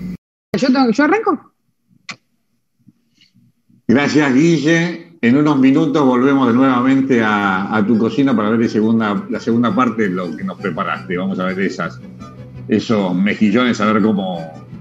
¿Yo, 0.54 0.68
¿Yo 0.90 1.04
arranco? 1.04 1.54
Gracias 3.88 4.34
Guille. 4.34 5.12
En 5.22 5.36
unos 5.36 5.58
minutos 5.58 6.04
volvemos 6.04 6.52
nuevamente 6.52 7.22
a, 7.24 7.82
tu 7.86 7.96
cocina 7.96 8.36
para 8.36 8.50
ver 8.50 8.60
la 8.60 8.68
segunda, 9.40 9.74
parte 9.74 10.02
de 10.02 10.10
lo 10.10 10.36
que 10.36 10.44
nos 10.44 10.58
preparaste. 10.58 11.16
Vamos 11.16 11.38
a 11.38 11.46
ver 11.46 11.72
esos 12.68 13.14
mejillones, 13.14 13.80
a 13.80 13.92
ver 13.92 14.02
cómo, 14.02 14.40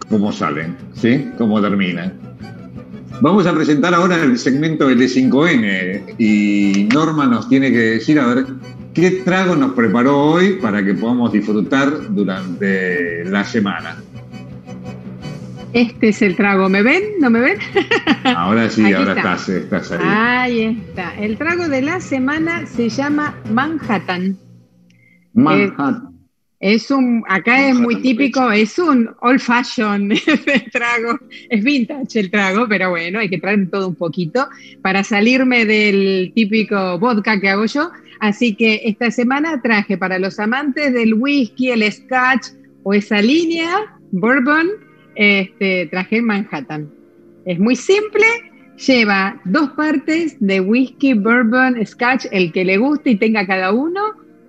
cómo 0.09 0.33
salen, 0.33 0.75
¿sí? 0.93 1.29
Cómo 1.37 1.61
terminan. 1.61 2.19
Vamos 3.21 3.45
a 3.45 3.53
presentar 3.53 3.93
ahora 3.93 4.21
el 4.21 4.37
segmento 4.37 4.89
L5N 4.89 6.15
y 6.17 6.89
Norma 6.91 7.27
nos 7.27 7.47
tiene 7.47 7.71
que 7.71 7.77
decir 7.77 8.19
a 8.19 8.25
ver 8.25 8.45
qué 8.93 9.11
trago 9.23 9.55
nos 9.55 9.71
preparó 9.71 10.19
hoy 10.19 10.57
para 10.61 10.83
que 10.83 10.95
podamos 10.95 11.31
disfrutar 11.31 12.13
durante 12.13 13.23
la 13.25 13.45
semana. 13.45 13.95
Este 15.73 16.09
es 16.09 16.21
el 16.21 16.35
trago. 16.35 16.69
¿Me 16.69 16.83
ven? 16.83 17.01
¿No 17.19 17.29
me 17.29 17.39
ven? 17.39 17.57
Ahora 18.23 18.69
sí, 18.69 18.93
ahora 18.93 19.13
Estás, 19.13 19.49
estás, 19.49 19.91
ahí. 19.91 19.99
Ahí 20.03 20.83
está. 20.87 21.15
El 21.15 21.37
trago 21.37 21.69
de 21.69 21.81
la 21.81 21.99
semana 22.01 22.65
se 22.65 22.89
llama 22.89 23.35
Manhattan. 23.49 24.37
Manhattan. 25.33 26.11
Es 26.59 26.91
un, 26.91 27.23
acá 27.27 27.69
es 27.69 27.75
muy 27.75 28.03
típico, 28.03 28.51
es 28.51 28.77
un 28.77 29.09
old 29.21 29.39
fashion 29.39 30.11
el 30.11 30.71
trago, 30.71 31.17
es 31.49 31.63
vintage 31.63 32.19
el 32.19 32.29
trago, 32.29 32.67
pero 32.69 32.91
bueno, 32.91 33.17
hay 33.17 33.29
que 33.29 33.39
traer 33.39 33.67
todo 33.71 33.87
un 33.87 33.95
poquito 33.95 34.47
para 34.83 35.03
salirme 35.03 35.65
del 35.65 36.31
típico 36.35 36.99
vodka 36.99 37.39
que 37.39 37.49
hago 37.49 37.65
yo. 37.65 37.89
Así 38.19 38.53
que 38.55 38.81
esta 38.85 39.09
semana 39.09 39.59
traje 39.63 39.97
para 39.97 40.19
los 40.19 40.37
amantes 40.39 40.93
del 40.93 41.15
whisky, 41.15 41.71
el 41.71 41.91
scotch 41.91 42.49
o 42.83 42.93
esa 42.93 43.19
línea, 43.23 43.97
bourbon, 44.11 44.69
este, 45.15 45.87
traje 45.87 46.21
Manhattan. 46.21 46.89
Es 47.45 47.59
muy 47.59 47.75
simple, 47.75 48.25
lleva 48.85 49.41
dos 49.45 49.71
partes 49.71 50.37
de 50.39 50.61
whisky, 50.61 51.13
bourbon, 51.13 51.85
scotch, 51.85 52.25
el 52.31 52.51
que 52.51 52.65
le 52.65 52.77
guste 52.77 53.11
y 53.11 53.15
tenga 53.15 53.45
cada 53.45 53.71
uno 53.71 54.01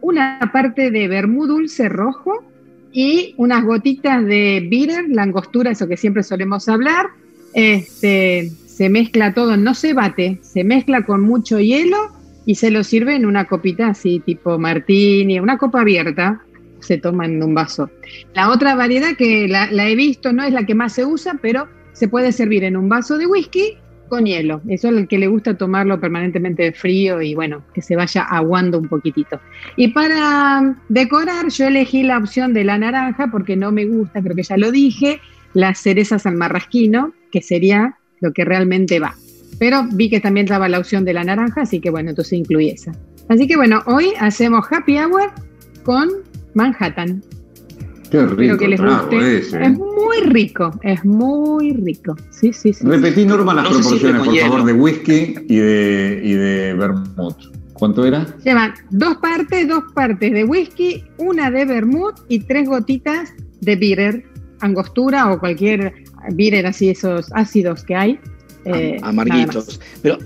una 0.02 0.38
parte 0.52 0.90
de 0.90 1.08
vermú 1.08 1.46
dulce 1.46 1.88
rojo 1.88 2.44
y 2.92 3.34
unas 3.38 3.64
gotitas 3.64 4.24
de 4.26 4.66
bitter, 4.68 5.08
la 5.08 5.22
angostura, 5.22 5.70
eso 5.70 5.88
que 5.88 5.96
siempre 5.96 6.22
solemos 6.22 6.68
hablar. 6.68 7.06
Este, 7.54 8.50
se 8.66 8.88
mezcla 8.88 9.32
todo, 9.32 9.56
no 9.56 9.74
se 9.74 9.94
bate, 9.94 10.38
se 10.42 10.64
mezcla 10.64 11.02
con 11.02 11.22
mucho 11.22 11.58
hielo 11.60 11.96
y 12.44 12.56
se 12.56 12.70
lo 12.70 12.84
sirve 12.84 13.14
en 13.14 13.24
una 13.24 13.46
copita 13.46 13.88
así, 13.88 14.20
tipo 14.20 14.58
martini, 14.58 15.38
una 15.38 15.56
copa 15.56 15.82
abierta, 15.82 16.42
se 16.82 16.98
toma 16.98 17.26
en 17.26 17.42
un 17.42 17.54
vaso. 17.54 17.90
La 18.34 18.50
otra 18.50 18.74
variedad 18.74 19.16
que 19.16 19.48
la, 19.48 19.70
la 19.70 19.88
he 19.88 19.96
visto, 19.96 20.32
no 20.32 20.44
es 20.44 20.52
la 20.52 20.66
que 20.66 20.74
más 20.74 20.92
se 20.92 21.04
usa, 21.04 21.38
pero 21.40 21.68
se 21.92 22.08
puede 22.08 22.32
servir 22.32 22.64
en 22.64 22.76
un 22.76 22.88
vaso 22.88 23.18
de 23.18 23.26
whisky 23.26 23.78
con 24.12 24.26
hielo. 24.26 24.60
Eso 24.68 24.88
es 24.88 24.96
el 24.96 25.08
que 25.08 25.16
le 25.16 25.26
gusta 25.26 25.56
tomarlo 25.56 25.98
permanentemente 25.98 26.70
frío 26.72 27.22
y 27.22 27.34
bueno, 27.34 27.64
que 27.72 27.80
se 27.80 27.96
vaya 27.96 28.22
aguando 28.22 28.78
un 28.78 28.86
poquitito. 28.86 29.40
Y 29.76 29.88
para 29.88 30.76
decorar, 30.90 31.48
yo 31.48 31.68
elegí 31.68 32.02
la 32.02 32.18
opción 32.18 32.52
de 32.52 32.62
la 32.62 32.76
naranja 32.76 33.28
porque 33.32 33.56
no 33.56 33.72
me 33.72 33.86
gusta, 33.86 34.20
creo 34.20 34.36
que 34.36 34.42
ya 34.42 34.58
lo 34.58 34.70
dije, 34.70 35.18
las 35.54 35.78
cerezas 35.78 36.26
al 36.26 36.34
marrasquino, 36.34 37.14
que 37.30 37.40
sería 37.40 37.96
lo 38.20 38.34
que 38.34 38.44
realmente 38.44 39.00
va. 39.00 39.14
Pero 39.58 39.86
vi 39.92 40.10
que 40.10 40.20
también 40.20 40.44
estaba 40.44 40.68
la 40.68 40.78
opción 40.78 41.06
de 41.06 41.14
la 41.14 41.24
naranja, 41.24 41.62
así 41.62 41.80
que 41.80 41.88
bueno, 41.88 42.10
entonces 42.10 42.34
incluí 42.34 42.68
esa. 42.68 42.92
Así 43.30 43.46
que 43.46 43.56
bueno, 43.56 43.82
hoy 43.86 44.12
hacemos 44.20 44.66
happy 44.70 44.98
hour 44.98 45.30
con 45.84 46.10
Manhattan. 46.54 47.22
Qué 48.10 48.26
rico 48.26 48.58
que 48.58 48.68
les 48.68 48.80
guste. 48.80 49.38
Es 49.38 49.78
muy 49.78 50.20
rico, 50.24 50.70
es 50.82 51.02
muy 51.02 51.72
rico. 51.72 52.14
Sí, 52.30 52.52
sí, 52.52 52.74
sí. 52.74 52.84
Repetí, 52.84 53.24
Norma, 53.24 53.54
las 53.54 53.68
proporciones, 53.68 54.22
por 54.22 54.38
favor, 54.38 54.64
de 54.64 54.72
whisky 54.74 55.34
y 55.48 55.56
de, 55.56 56.20
y 56.22 56.32
de 56.32 56.74
vermouth. 56.74 57.52
¿Cuánto 57.72 58.04
era? 58.04 58.26
Llevan 58.44 58.74
dos 58.90 59.16
partes, 59.16 59.66
dos 59.66 59.84
partes 59.94 60.30
de 60.30 60.44
whisky, 60.44 61.04
una 61.16 61.50
de 61.50 61.64
vermouth 61.64 62.16
y 62.28 62.40
tres 62.40 62.68
gotitas 62.68 63.32
de 63.62 63.76
bitter, 63.76 64.24
angostura 64.60 65.32
o 65.32 65.40
cualquier 65.40 65.94
bitter, 66.34 66.66
así 66.66 66.90
esos 66.90 67.32
ácidos 67.32 67.82
que 67.82 67.94
hay. 67.94 68.20
Eh, 68.66 68.98
amarguitos. 69.02 69.80
Pero 70.02 70.18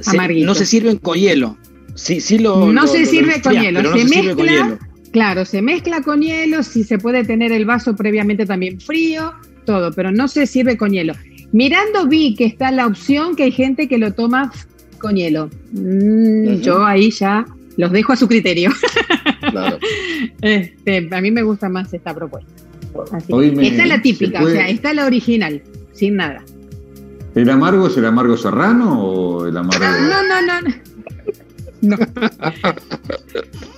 no 0.45 0.55
se 0.57 0.67
sirven 0.67 0.99
con 0.99 1.17
hielo. 1.17 1.57
Sí, 1.95 2.21
sí 2.21 2.39
lo, 2.39 2.73
no 2.73 2.87
se 2.87 3.07
sirve 3.07 3.41
con 3.41 3.55
hielo, 3.55 3.81
se, 3.97 4.05
mezcla. 4.05 4.35
Con 4.35 4.47
hielo 4.47 4.79
Claro, 5.13 5.45
se 5.45 5.63
mezcla 5.63 6.03
con 6.03 6.21
hielo, 6.21 6.63
si 6.63 6.85
se 6.85 6.99
puede 6.99 7.25
tener 7.25 7.53
el 7.53 7.65
vaso 7.65 7.97
previamente 7.97 8.47
también 8.47 8.81
frío, 8.81 9.33
todo, 9.65 9.93
pero 9.93 10.13
no 10.13 10.29
se 10.29 10.47
sirve 10.47 10.77
con 10.77 10.93
hielo. 10.93 11.15
Mirando 11.53 12.07
vi 12.07 12.35
que 12.35 12.45
está 12.45 12.71
la 12.71 12.87
opción 12.87 13.37
que 13.37 13.45
hay 13.45 13.53
gente 13.53 13.89
que 13.89 13.99
lo 13.99 14.13
toma 14.13 14.53
con 14.99 15.17
hielo. 15.17 15.51
Mm, 15.73 16.57
yo 16.61 16.85
ahí 16.85 17.11
ya 17.11 17.47
los 17.77 17.93
dejo 17.93 18.13
a 18.13 18.17
su 18.17 18.29
criterio. 18.29 18.71
Claro. 19.51 19.79
Este, 20.41 21.09
a 21.11 21.21
mí 21.21 21.31
me 21.31 21.43
gusta 21.43 21.69
más 21.69 21.93
esta 21.93 22.15
propuesta. 22.15 22.51
esta 23.21 23.83
es 23.83 23.89
la 23.89 24.03
típica, 24.03 24.43
o 24.43 24.49
sea, 24.49 24.69
esta 24.69 24.91
es 24.91 24.97
la 24.97 25.07
original, 25.07 25.63
sin 25.93 26.17
nada. 26.17 26.43
¿El 27.35 27.51
amargo 27.51 27.87
es 27.87 27.97
el 27.97 28.07
amargo 28.07 28.37
serrano 28.37 29.03
o 29.03 29.47
el 29.47 29.57
amargo? 29.57 29.85
No, 29.85 30.23
no, 30.23 30.43
no. 30.43 30.61
no. 30.63 30.75
No, 31.83 31.97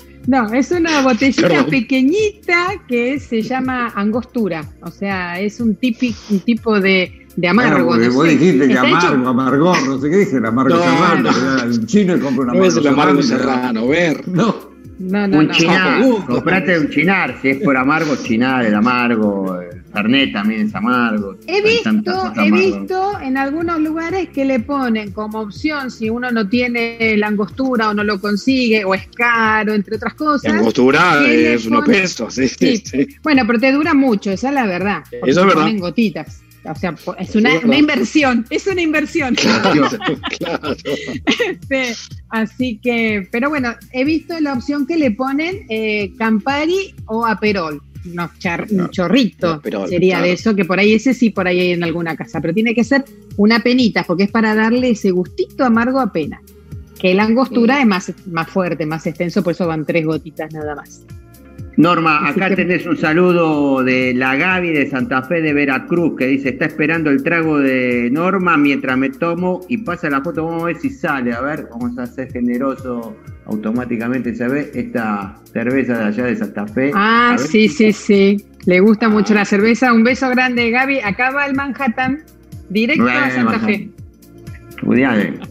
es 0.52 0.70
una 0.70 1.00
botellita 1.00 1.64
pequeñita 1.66 2.82
que 2.86 3.18
se 3.18 3.42
llama 3.42 3.92
angostura. 3.94 4.64
O 4.82 4.90
sea, 4.90 5.40
es 5.40 5.60
un, 5.60 5.74
típico, 5.74 6.18
un 6.30 6.40
tipo 6.40 6.80
de, 6.80 7.26
de 7.36 7.48
amargo. 7.48 7.96
no 7.96 8.12
vos 8.12 8.28
dijiste 8.28 8.68
que 8.68 8.76
amargo, 8.76 9.28
amargón, 9.28 9.86
no 9.86 9.98
sé 9.98 10.10
qué 10.10 10.16
dije, 10.18 10.36
el 10.36 10.46
amargo 10.46 10.76
no, 10.76 10.82
serrano. 10.82 11.30
No. 11.66 11.86
chino 11.86 12.16
y 12.16 12.20
compra 12.20 12.44
un 12.44 12.50
amargo 12.50 12.60
No 12.60 12.66
es 12.66 12.76
el 12.76 12.86
amargo 12.86 13.22
serrano, 13.22 13.88
ver. 13.88 14.28
No. 14.28 14.68
No, 14.98 15.28
no, 15.28 15.38
un 15.38 15.50
chinar, 15.50 16.02
comprate 16.26 16.76
un 16.76 16.90
chinar, 16.90 17.38
si 17.40 17.50
es 17.50 17.62
por 17.62 17.76
amargo, 17.76 18.16
chinar, 18.16 18.66
el 18.66 18.74
amargo, 18.74 19.60
el 19.60 19.80
Fernet 19.98 20.32
también 20.32 20.66
es 20.68 20.74
amargo. 20.74 21.36
He 21.46 21.60
visto, 21.60 22.32
he 22.36 22.50
visto 22.52 23.20
en 23.20 23.36
algunos 23.36 23.80
lugares 23.80 24.28
que 24.28 24.44
le 24.44 24.60
ponen 24.60 25.10
como 25.10 25.40
opción, 25.40 25.90
si 25.90 26.08
uno 26.08 26.30
no 26.30 26.48
tiene 26.48 27.16
la 27.16 27.26
angostura 27.26 27.90
o 27.90 27.94
no 27.94 28.04
lo 28.04 28.20
consigue, 28.20 28.84
o 28.84 28.94
es 28.94 29.08
caro, 29.08 29.72
entre 29.72 29.96
otras 29.96 30.14
cosas. 30.14 30.52
La 30.52 30.58
angostura 30.60 31.26
es 31.26 31.66
unos 31.66 31.84
pesos, 31.84 32.34
sí, 32.34 32.48
sí, 32.48 33.08
Bueno, 33.22 33.42
pero 33.46 33.58
te 33.58 33.72
dura 33.72 33.92
mucho, 33.92 34.30
esa 34.30 34.48
es 34.48 34.54
la 34.54 34.66
verdad. 34.66 35.02
Eso 35.10 35.40
es 35.40 35.46
verdad. 35.46 35.68
gotitas. 35.78 36.42
O 36.64 36.74
sea, 36.74 36.94
es 37.18 37.34
una, 37.34 37.54
inversión, 37.76 38.44
es 38.50 38.66
una 38.66 38.82
inversión. 38.82 39.36
Este, 41.48 41.94
así 42.30 42.78
que, 42.82 43.26
pero 43.30 43.48
bueno, 43.48 43.74
he 43.92 44.04
visto 44.04 44.38
la 44.40 44.52
opción 44.52 44.86
que 44.86 44.96
le 44.96 45.12
ponen 45.12 45.66
eh, 45.68 46.12
Campari 46.18 46.94
o 47.06 47.24
Aperol. 47.24 47.80
Un 48.04 48.90
chorrito 48.90 49.60
sería 49.88 50.20
de 50.20 50.32
eso, 50.32 50.54
que 50.54 50.64
por 50.64 50.78
ahí 50.78 50.94
ese 50.94 51.14
sí, 51.14 51.30
por 51.30 51.46
ahí 51.46 51.60
hay 51.60 51.72
en 51.72 51.84
alguna 51.84 52.16
casa, 52.16 52.40
pero 52.40 52.54
tiene 52.54 52.74
que 52.74 52.84
ser 52.84 53.04
una 53.36 53.60
penita, 53.60 54.04
porque 54.04 54.24
es 54.24 54.30
para 54.30 54.54
darle 54.54 54.90
ese 54.90 55.10
gustito 55.10 55.64
amargo 55.64 56.00
a 56.00 56.12
pena. 56.12 56.40
Que 56.98 57.14
la 57.14 57.24
angostura 57.24 57.80
es 57.80 57.86
más, 57.86 58.12
más 58.26 58.48
fuerte, 58.48 58.84
más 58.84 59.06
extenso, 59.06 59.42
por 59.42 59.52
eso 59.52 59.66
van 59.66 59.84
tres 59.84 60.04
gotitas 60.04 60.52
nada 60.52 60.74
más. 60.74 61.04
Norma, 61.78 62.28
acá 62.28 62.52
tenés 62.56 62.84
un 62.86 62.96
saludo 62.96 63.84
de 63.84 64.12
la 64.12 64.34
Gaby 64.34 64.72
de 64.72 64.90
Santa 64.90 65.22
Fe 65.22 65.40
de 65.40 65.52
Veracruz 65.52 66.16
que 66.18 66.26
dice, 66.26 66.48
está 66.48 66.64
esperando 66.64 67.08
el 67.08 67.22
trago 67.22 67.58
de 67.58 68.08
Norma 68.10 68.56
mientras 68.56 68.98
me 68.98 69.10
tomo 69.10 69.60
y 69.68 69.78
pasa 69.78 70.10
la 70.10 70.20
foto, 70.20 70.44
vamos 70.44 70.64
a 70.64 70.66
ver 70.66 70.76
si 70.78 70.90
sale, 70.90 71.32
a 71.32 71.40
ver, 71.40 71.68
vamos 71.70 71.96
a 71.96 72.06
ser 72.06 72.32
generoso, 72.32 73.16
automáticamente 73.48 74.34
se 74.34 74.46
ve 74.46 74.70
esta 74.74 75.36
cerveza 75.52 75.98
de 75.98 76.04
allá 76.04 76.24
de 76.26 76.36
Santa 76.36 76.66
Fe. 76.66 76.90
Ah, 76.94 77.36
sí, 77.38 77.68
sí, 77.68 77.92
sí, 77.92 78.44
le 78.66 78.80
gusta 78.80 79.08
mucho 79.08 79.34
la 79.34 79.44
cerveza, 79.44 79.92
un 79.92 80.04
beso 80.04 80.28
grande 80.30 80.70
Gaby, 80.70 81.00
acá 81.00 81.30
va 81.30 81.46
el 81.46 81.54
Manhattan, 81.54 82.22
directo 82.68 83.06
a 83.06 83.30
Santa 83.30 83.58
Fe. 83.60 83.90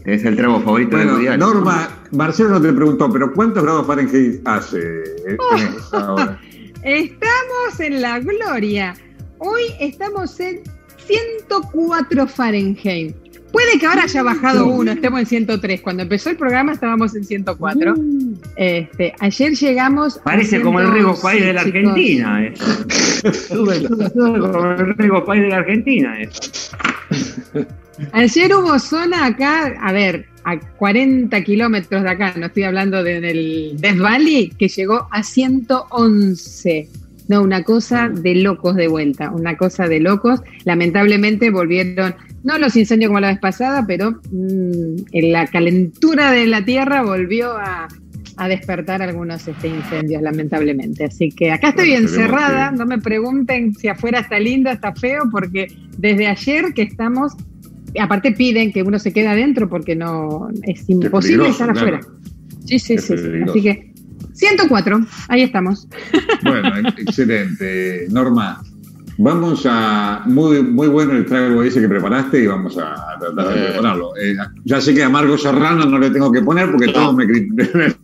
Es 0.04 0.24
el 0.24 0.36
trago 0.36 0.60
favorito 0.60 0.96
de 0.96 1.36
Norma, 1.36 1.88
Marcelo 2.12 2.60
te 2.60 2.72
preguntó, 2.72 3.12
pero 3.12 3.32
¿cuántos 3.32 3.62
grados 3.62 3.86
Fahrenheit 3.86 4.40
hace 4.46 4.78
Estamos 6.82 7.80
en 7.80 8.00
la 8.00 8.20
gloria. 8.20 8.94
Hoy 9.38 9.62
estamos 9.80 10.38
en 10.40 10.60
104 11.06 12.26
Fahrenheit. 12.26 13.14
Puede 13.52 13.78
que 13.78 13.86
ahora 13.86 14.02
haya 14.02 14.22
bajado 14.22 14.66
uno, 14.66 14.92
estemos 14.92 15.20
en 15.20 15.26
103. 15.26 15.80
Cuando 15.80 16.02
empezó 16.02 16.30
el 16.30 16.36
programa 16.36 16.72
estábamos 16.72 17.14
en 17.14 17.24
104. 17.24 17.94
Mm. 17.96 18.34
Este, 18.56 19.14
ayer 19.20 19.52
llegamos. 19.54 20.20
Parece 20.22 20.60
como 20.60 20.80
el 20.80 20.92
Rigo 20.92 21.18
País 21.20 21.44
de 21.44 21.52
la 21.52 21.62
Argentina. 21.62 22.44
Eh. 22.44 22.54
sube, 23.48 23.80
sube, 23.80 24.10
sube 24.10 24.40
como 24.40 24.70
el 24.72 24.96
Rigo 24.96 25.24
País 25.24 25.42
de 25.42 25.48
la 25.48 25.56
Argentina. 25.56 26.20
Eh. 26.20 26.28
Ayer 28.12 28.54
hubo 28.54 28.78
zona 28.78 29.26
acá, 29.26 29.74
a 29.80 29.92
ver, 29.92 30.26
a 30.44 30.58
40 30.58 31.42
kilómetros 31.42 32.02
de 32.02 32.10
acá, 32.10 32.34
no 32.36 32.46
estoy 32.46 32.62
hablando 32.62 33.02
del 33.02 33.76
Death 33.78 33.98
Valley, 33.98 34.50
que 34.50 34.68
llegó 34.68 35.08
a 35.10 35.22
111. 35.22 36.88
No, 37.28 37.42
una 37.42 37.62
cosa 37.62 38.08
de 38.08 38.36
locos 38.36 38.74
de 38.76 38.88
vuelta, 38.88 39.30
una 39.30 39.56
cosa 39.56 39.86
de 39.86 40.00
locos. 40.00 40.40
Lamentablemente 40.64 41.50
volvieron, 41.50 42.14
no 42.48 42.58
los 42.58 42.74
incendios 42.76 43.10
como 43.10 43.20
la 43.20 43.28
vez 43.28 43.38
pasada, 43.38 43.84
pero 43.86 44.12
mm, 44.32 44.96
en 45.12 45.32
la 45.32 45.46
calentura 45.46 46.32
de 46.32 46.46
la 46.46 46.64
tierra 46.64 47.02
volvió 47.02 47.52
a, 47.52 47.88
despertar 48.48 49.02
algunos 49.02 49.48
este, 49.48 49.66
incendios, 49.66 50.22
lamentablemente. 50.22 51.06
Así 51.06 51.28
que 51.30 51.50
acá 51.50 51.70
estoy 51.70 51.94
encerrada, 51.94 52.70
no 52.70 52.86
me 52.86 52.98
pregunten 52.98 53.74
si 53.74 53.88
afuera 53.88 54.20
está 54.20 54.38
lindo, 54.38 54.70
está 54.70 54.94
feo, 54.94 55.24
porque 55.28 55.66
desde 55.96 56.28
ayer 56.28 56.72
que 56.72 56.82
estamos 56.82 57.32
aparte 58.00 58.30
piden 58.30 58.72
que 58.72 58.84
uno 58.84 59.00
se 59.00 59.12
quede 59.12 59.26
adentro 59.26 59.68
porque 59.68 59.96
no 59.96 60.50
es 60.62 60.88
imposible 60.88 61.48
estar 61.48 61.68
afuera. 61.68 62.00
Sí, 62.64 62.78
sí, 62.78 62.96
sí, 62.98 63.14
Así 63.44 63.60
que 63.60 63.92
104, 64.34 65.00
ahí 65.28 65.42
estamos. 65.42 65.88
Bueno, 66.44 66.88
excelente. 66.96 68.06
Norma, 68.08 68.62
vamos 69.18 69.66
a. 69.66 70.22
Muy, 70.26 70.62
muy 70.62 70.88
bueno 70.88 71.12
el 71.12 71.26
trago 71.26 71.62
ese 71.62 71.80
que 71.80 71.88
preparaste 71.88 72.42
y 72.42 72.46
vamos 72.46 72.78
a 72.78 73.18
tratar 73.20 73.54
de 73.54 73.66
prepararlo. 73.66 74.16
Eh, 74.16 74.36
ya 74.64 74.80
sé 74.80 74.94
que 74.94 75.02
a 75.02 75.06
Amargo 75.06 75.36
Serrano 75.36 75.84
no 75.84 75.98
le 75.98 76.10
tengo 76.10 76.32
que 76.32 76.42
poner 76.42 76.70
porque 76.70 76.88
todos 76.88 77.14
me, 77.14 77.26
me, 77.26 77.94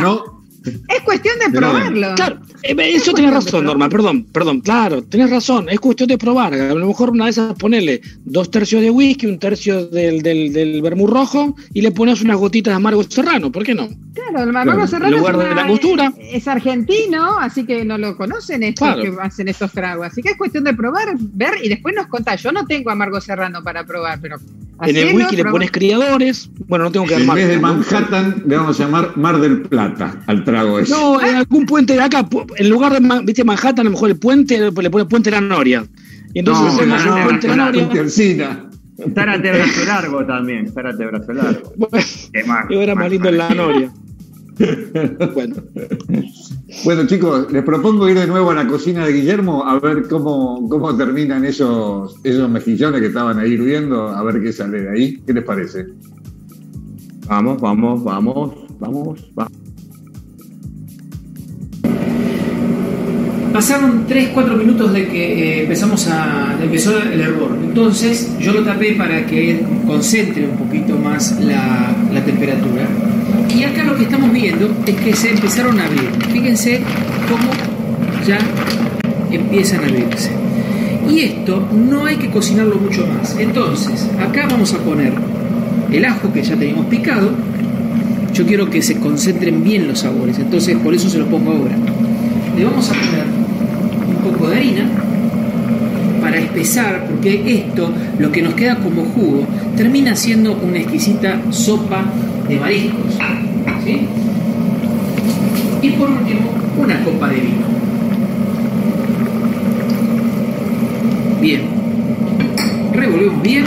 no. 0.00 0.33
Es 0.64 1.02
cuestión 1.04 1.38
de 1.38 1.58
probarlo. 1.58 2.14
Claro, 2.14 2.40
eh, 2.62 2.74
eso 2.78 3.12
tienes 3.12 3.34
razón, 3.34 3.64
Norma, 3.64 3.88
perdón, 3.88 4.24
perdón, 4.24 4.60
claro, 4.60 5.02
tienes 5.02 5.30
razón, 5.30 5.68
es 5.68 5.80
cuestión 5.80 6.08
de 6.08 6.18
probar. 6.18 6.54
A 6.54 6.74
lo 6.74 6.86
mejor 6.86 7.10
una 7.10 7.24
de 7.24 7.30
esas 7.30 7.54
ponerle 7.54 8.00
dos 8.24 8.50
tercios 8.50 8.80
de 8.82 8.90
whisky, 8.90 9.26
un 9.26 9.38
tercio 9.38 9.86
del, 9.86 10.22
del, 10.22 10.52
del 10.52 10.80
vermú 10.82 11.06
rojo 11.06 11.54
y 11.72 11.82
le 11.82 11.90
pones 11.92 12.22
unas 12.22 12.36
gotitas 12.36 12.72
de 12.72 12.76
amargo 12.76 13.02
serrano, 13.04 13.52
¿por 13.52 13.64
qué 13.64 13.74
no? 13.74 13.88
Claro, 14.14 14.44
el 14.44 14.56
amargo 14.56 14.86
serrano 14.86 15.16
lugar 15.16 15.34
es, 15.34 15.48
de 15.48 15.54
la 15.54 15.62
angostura. 15.62 16.12
es 16.18 16.48
argentino, 16.48 17.38
así 17.38 17.64
que 17.66 17.84
no 17.84 17.98
lo 17.98 18.16
conocen 18.16 18.62
estos 18.62 18.96
que 18.96 19.12
hacen 19.20 19.48
estos 19.48 19.72
tragos. 19.72 20.06
Así 20.06 20.22
que 20.22 20.30
es 20.30 20.36
cuestión 20.36 20.64
de 20.64 20.74
probar, 20.74 21.14
ver 21.18 21.54
y 21.62 21.68
después 21.68 21.94
nos 21.94 22.06
contás. 22.06 22.42
Yo 22.42 22.52
no 22.52 22.64
tengo 22.64 22.90
amargo 22.90 23.20
serrano 23.20 23.62
para 23.62 23.84
probar, 23.84 24.20
pero. 24.20 24.36
En 24.82 24.96
el 24.96 25.14
whisky 25.14 25.36
le 25.36 25.44
pones 25.44 25.70
criadores. 25.70 26.50
Bueno, 26.66 26.86
no 26.86 26.92
tengo 26.92 27.06
que 27.06 27.14
armar. 27.14 27.38
En 27.38 27.46
vez 27.46 27.56
de 27.56 27.60
Manhattan, 27.60 28.42
le 28.46 28.56
vamos 28.56 28.80
a 28.80 28.84
llamar 28.84 29.16
Mar 29.16 29.40
del 29.40 29.62
Plata 29.62 30.20
al 30.26 30.44
trago 30.44 30.78
ese. 30.78 30.92
No, 30.92 31.20
en 31.20 31.36
algún 31.36 31.66
puente 31.66 31.94
de 31.94 32.00
acá, 32.00 32.26
en 32.56 32.68
lugar 32.68 32.92
de 32.92 33.22
¿viste 33.24 33.44
Manhattan, 33.44 33.80
a 33.80 33.84
lo 33.84 33.90
mejor 33.90 34.10
el 34.10 34.18
puente 34.18 34.58
le 34.58 34.90
pone 34.90 35.04
Puente 35.04 35.30
La 35.30 35.40
Noria. 35.40 35.84
Y 36.32 36.40
entonces 36.40 36.86
no, 36.86 36.94
hacemos 36.94 37.18
el 37.18 37.24
Puente 37.24 37.48
La 37.48 37.56
Noria. 37.56 37.88
Zárate 39.14 39.50
brazo 39.50 39.84
largo 39.86 40.24
también, 40.24 40.72
Zárate 40.72 41.06
brazo 41.06 41.32
largo. 41.32 41.72
Bueno, 41.76 42.06
más, 42.46 42.66
yo 42.70 42.80
era 42.80 42.94
más 42.94 43.10
lindo 43.10 43.28
en 43.28 43.38
La 43.38 43.50
Noria. 43.50 43.92
Bueno. 45.34 45.56
bueno, 46.84 47.06
chicos, 47.06 47.50
les 47.52 47.62
propongo 47.62 48.08
ir 48.08 48.18
de 48.18 48.26
nuevo 48.26 48.50
a 48.50 48.54
la 48.54 48.66
cocina 48.66 49.06
de 49.06 49.12
Guillermo 49.12 49.64
a 49.64 49.78
ver 49.80 50.08
cómo, 50.08 50.68
cómo 50.68 50.96
terminan 50.96 51.44
esos, 51.44 52.16
esos 52.24 52.48
mejillones 52.48 53.00
que 53.00 53.08
estaban 53.08 53.38
ahí 53.38 53.52
hirviendo, 53.52 54.08
a 54.08 54.22
ver 54.22 54.42
qué 54.42 54.52
sale 54.52 54.82
de 54.82 54.90
ahí. 54.90 55.22
¿Qué 55.26 55.32
les 55.32 55.44
parece? 55.44 55.86
Vamos, 57.26 57.60
vamos, 57.60 58.04
vamos, 58.04 58.54
vamos, 58.78 59.32
vamos. 59.34 59.63
Pasaron 63.54 64.04
3-4 64.08 64.56
minutos 64.56 64.92
de 64.92 65.06
que 65.06 65.58
eh, 65.58 65.62
empezamos 65.62 66.08
a, 66.08 66.58
empezó 66.60 67.00
el 67.00 67.20
hervor. 67.20 67.56
Entonces 67.62 68.32
yo 68.40 68.52
lo 68.52 68.64
tapé 68.64 68.94
para 68.94 69.24
que 69.26 69.64
concentre 69.86 70.48
un 70.48 70.56
poquito 70.56 70.98
más 70.98 71.38
la, 71.38 71.94
temperatura. 72.24 72.84
Y 73.56 73.62
acá 73.62 73.84
lo 73.84 73.94
que 73.94 74.02
estamos 74.02 74.32
viendo 74.32 74.76
es 74.84 74.96
que 74.96 75.14
se 75.14 75.30
empezaron 75.30 75.78
a 75.78 75.84
abrir. 75.84 76.10
Fíjense 76.32 76.80
cómo 77.30 77.48
ya 78.26 78.38
empiezan 79.30 79.84
a 79.84 79.86
abrirse. 79.86 80.32
Y 81.08 81.20
esto 81.20 81.68
no 81.72 82.06
hay 82.06 82.16
que 82.16 82.30
cocinarlo 82.30 82.74
mucho 82.74 83.06
más. 83.06 83.36
Entonces, 83.38 84.10
acá 84.20 84.48
vamos 84.50 84.74
a 84.74 84.78
poner 84.78 85.12
el 85.92 86.04
ajo 86.04 86.32
que 86.32 86.42
ya 86.42 86.56
teníamos 86.56 86.86
picado. 86.86 87.30
Yo 88.32 88.44
quiero 88.46 88.68
que 88.68 88.82
se 88.82 88.98
concentren 88.98 89.62
bien 89.62 89.86
los 89.86 90.00
sabores, 90.00 90.40
entonces 90.40 90.76
por 90.78 90.92
eso 90.92 91.08
se 91.08 91.18
lo 91.20 91.26
pongo 91.26 91.52
ahora. 91.52 91.76
Le 92.56 92.64
vamos 92.64 92.90
a 92.90 92.94
poner 92.94 93.43
de 94.48 94.56
harina 94.56 94.90
para 96.24 96.38
espesar, 96.38 97.06
porque 97.06 97.42
esto, 97.46 97.92
lo 98.18 98.32
que 98.32 98.40
nos 98.40 98.54
queda 98.54 98.76
como 98.76 99.04
jugo, 99.04 99.46
termina 99.76 100.16
siendo 100.16 100.54
una 100.54 100.78
exquisita 100.78 101.38
sopa 101.50 102.04
de 102.48 102.58
mariscos. 102.58 103.18
Y 105.82 105.90
por 105.90 106.08
último, 106.08 106.50
una 106.78 107.04
copa 107.04 107.28
de 107.28 107.36
vino. 107.36 107.66
Bien, 111.42 111.60
revolvemos 112.94 113.42
bien 113.42 113.64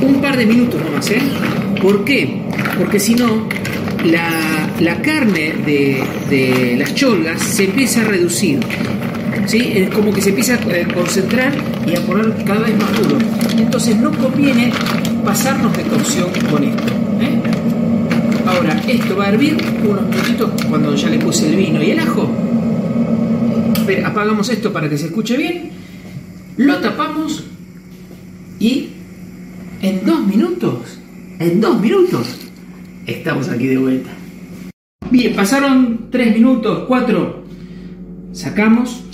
y 0.00 0.04
un 0.04 0.20
par 0.20 0.36
de 0.36 0.46
minutos 0.46 0.80
nomás, 0.80 1.10
¿eh? 1.10 1.20
¿Por 1.82 2.04
qué? 2.04 2.36
Porque 2.78 3.00
si 3.00 3.16
no, 3.16 3.48
la, 4.04 5.02
carne 5.02 5.54
de, 5.66 6.00
de 6.28 6.76
las 6.78 6.94
cholgas 6.94 7.42
se 7.42 7.64
empieza 7.64 8.02
a 8.02 8.04
reducir 8.04 8.60
¿sí? 9.50 9.72
Es 9.74 9.90
como 9.90 10.12
que 10.12 10.20
se 10.22 10.28
empieza 10.28 10.54
a 10.54 10.94
concentrar 10.94 11.52
y 11.84 11.96
a 11.96 12.00
poner 12.06 12.44
cada 12.44 12.60
vez 12.60 12.78
más 12.78 13.02
duro. 13.02 13.18
Entonces 13.58 13.96
no 13.96 14.12
conviene 14.12 14.72
pasarnos 15.24 15.76
de 15.76 15.82
cocción 15.82 16.28
con 16.48 16.62
esto. 16.62 16.92
¿eh? 17.20 17.40
Ahora, 18.46 18.80
esto 18.86 19.16
va 19.16 19.26
a 19.26 19.28
hervir 19.30 19.56
unos 19.82 20.08
minutitos 20.08 20.50
cuando 20.68 20.94
ya 20.94 21.10
le 21.10 21.18
puse 21.18 21.48
el 21.48 21.56
vino 21.56 21.82
y 21.82 21.90
el 21.90 21.98
ajo. 21.98 22.30
Apagamos 24.04 24.48
esto 24.50 24.72
para 24.72 24.88
que 24.88 24.96
se 24.96 25.06
escuche 25.06 25.36
bien. 25.36 25.70
Lo 26.56 26.76
tapamos 26.78 27.44
y 28.60 28.90
en 29.82 30.06
dos 30.06 30.24
minutos, 30.26 31.00
en 31.40 31.60
dos 31.60 31.80
minutos, 31.80 32.38
estamos 33.04 33.48
aquí 33.48 33.66
de 33.66 33.78
vuelta. 33.78 34.10
Bien, 35.10 35.34
pasaron 35.34 36.08
tres 36.10 36.32
minutos, 36.34 36.84
cuatro. 36.86 37.42
Sacamos 38.32 39.09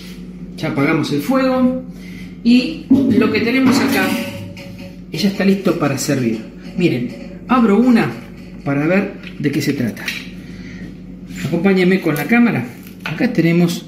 ya 0.56 0.68
apagamos 0.68 1.12
el 1.12 1.20
fuego 1.20 1.82
y 2.42 2.84
lo 2.90 3.30
que 3.32 3.40
tenemos 3.40 3.78
acá 3.78 4.06
ya 5.12 5.28
está 5.28 5.44
listo 5.44 5.78
para 5.78 5.96
servir. 5.98 6.38
Miren, 6.76 7.08
abro 7.48 7.78
una 7.78 8.10
para 8.64 8.86
ver 8.86 9.14
de 9.38 9.50
qué 9.50 9.62
se 9.62 9.72
trata. 9.72 10.04
Acompáñenme 11.46 12.00
con 12.00 12.16
la 12.16 12.24
cámara. 12.24 12.66
Acá 13.04 13.32
tenemos 13.32 13.86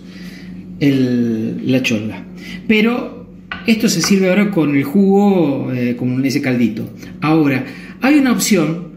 el, 0.81 1.71
la 1.71 1.83
cholga. 1.83 2.25
Pero 2.67 3.19
Esto 3.67 3.89
se 3.89 4.01
sirve 4.01 4.31
ahora 4.31 4.51
con 4.51 4.75
el 4.75 4.85
jugo, 4.85 5.71
eh, 5.75 5.95
con 5.95 6.25
ese 6.25 6.41
caldito. 6.41 6.89
Ahora, 7.21 7.67
hay 8.01 8.15
una 8.15 8.33
opción 8.33 8.89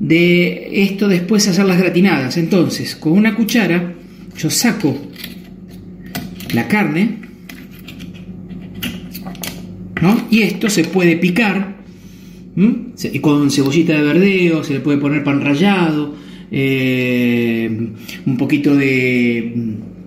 de 0.00 0.82
esto 0.82 1.06
después 1.06 1.46
hacer 1.46 1.64
las 1.64 1.78
gratinadas. 1.78 2.36
Entonces, 2.36 2.96
con 2.96 3.12
una 3.12 3.36
cuchara, 3.36 3.94
yo 4.36 4.50
saco 4.50 4.98
la 6.56 6.66
carne, 6.66 7.18
¿no? 10.00 10.26
Y 10.30 10.40
esto 10.40 10.70
se 10.70 10.84
puede 10.84 11.16
picar 11.16 11.76
con 13.20 13.50
cebollita 13.50 13.92
de 13.92 14.02
verdeo, 14.02 14.64
se 14.64 14.72
le 14.72 14.80
puede 14.80 14.96
poner 14.96 15.22
pan 15.22 15.42
rallado, 15.42 16.14
eh, 16.50 17.68
un 18.24 18.36
poquito 18.38 18.74
de 18.74 19.52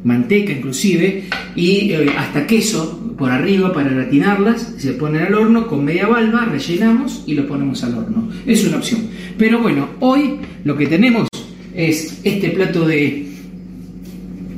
manteca 0.03 0.51
inclusive 0.51 1.25
y 1.55 1.91
eh, 1.91 2.09
hasta 2.17 2.47
queso 2.47 3.13
por 3.15 3.29
arriba 3.29 3.71
para 3.71 3.91
gratinarlas, 3.91 4.73
se 4.77 4.93
ponen 4.93 5.21
al 5.21 5.35
horno 5.35 5.67
con 5.67 5.85
media 5.85 6.07
valva, 6.07 6.45
rellenamos 6.45 7.23
y 7.27 7.35
lo 7.35 7.45
ponemos 7.45 7.83
al 7.83 7.95
horno. 7.95 8.29
Es 8.47 8.65
una 8.65 8.77
opción. 8.77 9.01
Pero 9.37 9.59
bueno, 9.59 9.89
hoy 9.99 10.37
lo 10.63 10.75
que 10.75 10.87
tenemos 10.87 11.27
es 11.75 12.21
este 12.23 12.49
plato 12.49 12.87
de 12.87 13.27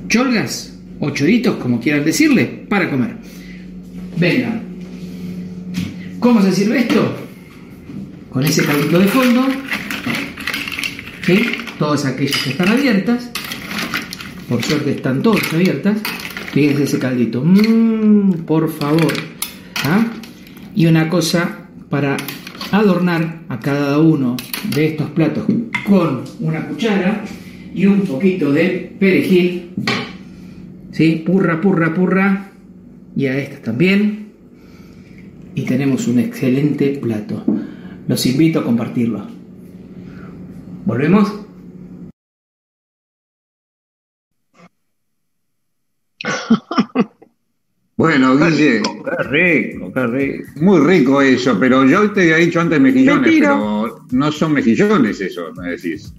cholgas 0.08 0.71
o 1.02 1.10
choritos, 1.10 1.58
como 1.58 1.82
quieran 1.82 2.06
decirle, 2.06 2.46
para 2.70 2.90
comer. 2.90 3.18
Venga. 4.18 4.62
¿Cómo 6.20 6.42
se 6.42 6.54
sirve 6.54 6.80
esto? 6.80 7.18
Con 8.30 8.46
ese 8.46 8.64
caldito 8.64 9.00
de 9.00 9.08
fondo. 9.08 9.48
¿Sí? 11.26 11.42
Todas 11.78 12.06
aquellas 12.06 12.38
que 12.38 12.52
están 12.52 12.70
abiertas 12.70 13.32
por 14.52 14.62
suerte 14.64 14.92
están 14.92 15.22
todas 15.22 15.54
abiertas. 15.54 15.98
Fíjense 16.52 16.84
ese 16.84 17.00
caldito. 17.00 17.42
Mmm, 17.42 18.44
por 18.46 18.70
favor. 18.70 19.14
¿Ah? 19.86 20.06
Y 20.76 20.88
una 20.88 21.08
cosa 21.08 21.70
para 21.90 22.18
adornar 22.70 23.44
a 23.48 23.60
cada 23.60 23.98
uno 24.00 24.36
de 24.76 24.88
estos 24.88 25.10
platos 25.12 25.46
con 25.86 26.24
una 26.42 26.68
cuchara 26.68 27.24
y 27.74 27.86
un 27.86 28.02
poquito 28.02 28.52
de 28.52 28.94
perejil. 29.00 29.70
¿Sí? 31.02 31.24
Purra, 31.26 31.60
purra, 31.60 31.96
purra. 31.96 32.52
Y 33.16 33.26
a 33.26 33.36
estas 33.36 33.64
también. 33.64 34.34
Y 35.56 35.64
tenemos 35.64 36.08
un 36.08 36.20
excelente 36.20 37.00
plato. 37.02 37.44
Los 38.08 38.24
invito 38.28 38.60
a 38.60 38.64
compartirlo. 38.64 39.26
¿Volvemos? 40.86 41.40
Bueno, 47.98 48.36
Guille. 48.36 48.82
Qué 48.82 49.24
rico, 49.24 49.92
qué 49.94 50.08
rico. 50.08 50.50
Muy 50.56 50.80
rico 50.80 51.22
eso, 51.22 51.60
pero 51.60 51.86
yo 51.86 52.12
te 52.12 52.22
había 52.22 52.38
dicho 52.38 52.60
antes 52.60 52.82
mejillones, 52.82 53.32
pero 53.40 54.06
no 54.10 54.32
son 54.32 54.54
mejillones 54.54 55.22
eso, 55.22 55.52
me 55.54 55.72
decís. 55.72 56.12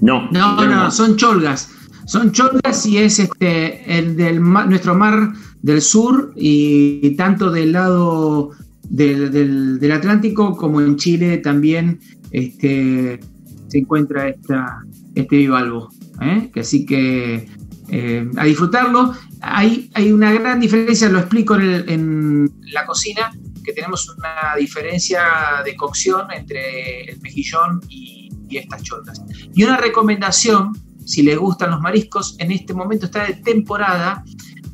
No. 0.00 0.30
No, 0.30 0.64
no, 0.64 0.90
son 0.90 1.16
cholgas. 1.16 1.79
Son 2.10 2.32
cholgas 2.32 2.86
y 2.86 2.98
es 2.98 3.20
este 3.20 3.98
el 3.98 4.16
del 4.16 4.42
nuestro 4.42 4.96
mar 4.96 5.32
del 5.62 5.80
sur 5.80 6.32
y, 6.34 7.14
tanto 7.14 7.52
del 7.52 7.70
lado 7.70 8.50
del, 8.82 9.30
del, 9.78 9.92
Atlántico 9.92 10.56
como 10.56 10.80
en 10.80 10.96
Chile 10.96 11.38
también 11.38 12.00
este, 12.32 13.20
se 13.68 13.78
encuentra 13.78 14.28
esta, 14.28 14.82
este 15.14 15.36
bivalvo. 15.36 15.88
¿eh? 16.20 16.50
Así 16.56 16.84
que 16.84 17.48
eh, 17.90 18.28
a 18.36 18.44
disfrutarlo. 18.44 19.14
Hay, 19.40 19.88
hay, 19.94 20.10
una 20.10 20.32
gran 20.32 20.58
diferencia, 20.58 21.08
lo 21.08 21.20
explico 21.20 21.54
en, 21.54 22.50
la 22.72 22.86
cocina, 22.86 23.30
que 23.62 23.72
tenemos 23.72 24.08
una 24.18 24.56
diferencia 24.58 25.22
de 25.64 25.76
cocción 25.76 26.26
entre 26.32 27.04
el 27.04 27.20
mejillón 27.20 27.80
y, 27.88 28.28
estas 28.50 28.82
chotas. 28.82 29.22
Y 29.54 29.62
una 29.62 29.76
recomendación, 29.76 30.72
si 31.10 31.24
les 31.24 31.36
gustan 31.36 31.72
los 31.72 31.80
mariscos, 31.80 32.36
en 32.38 32.52
este 32.52 32.72
momento 32.72 33.06
está 33.06 33.24
de 33.24 33.34
temporada 33.34 34.24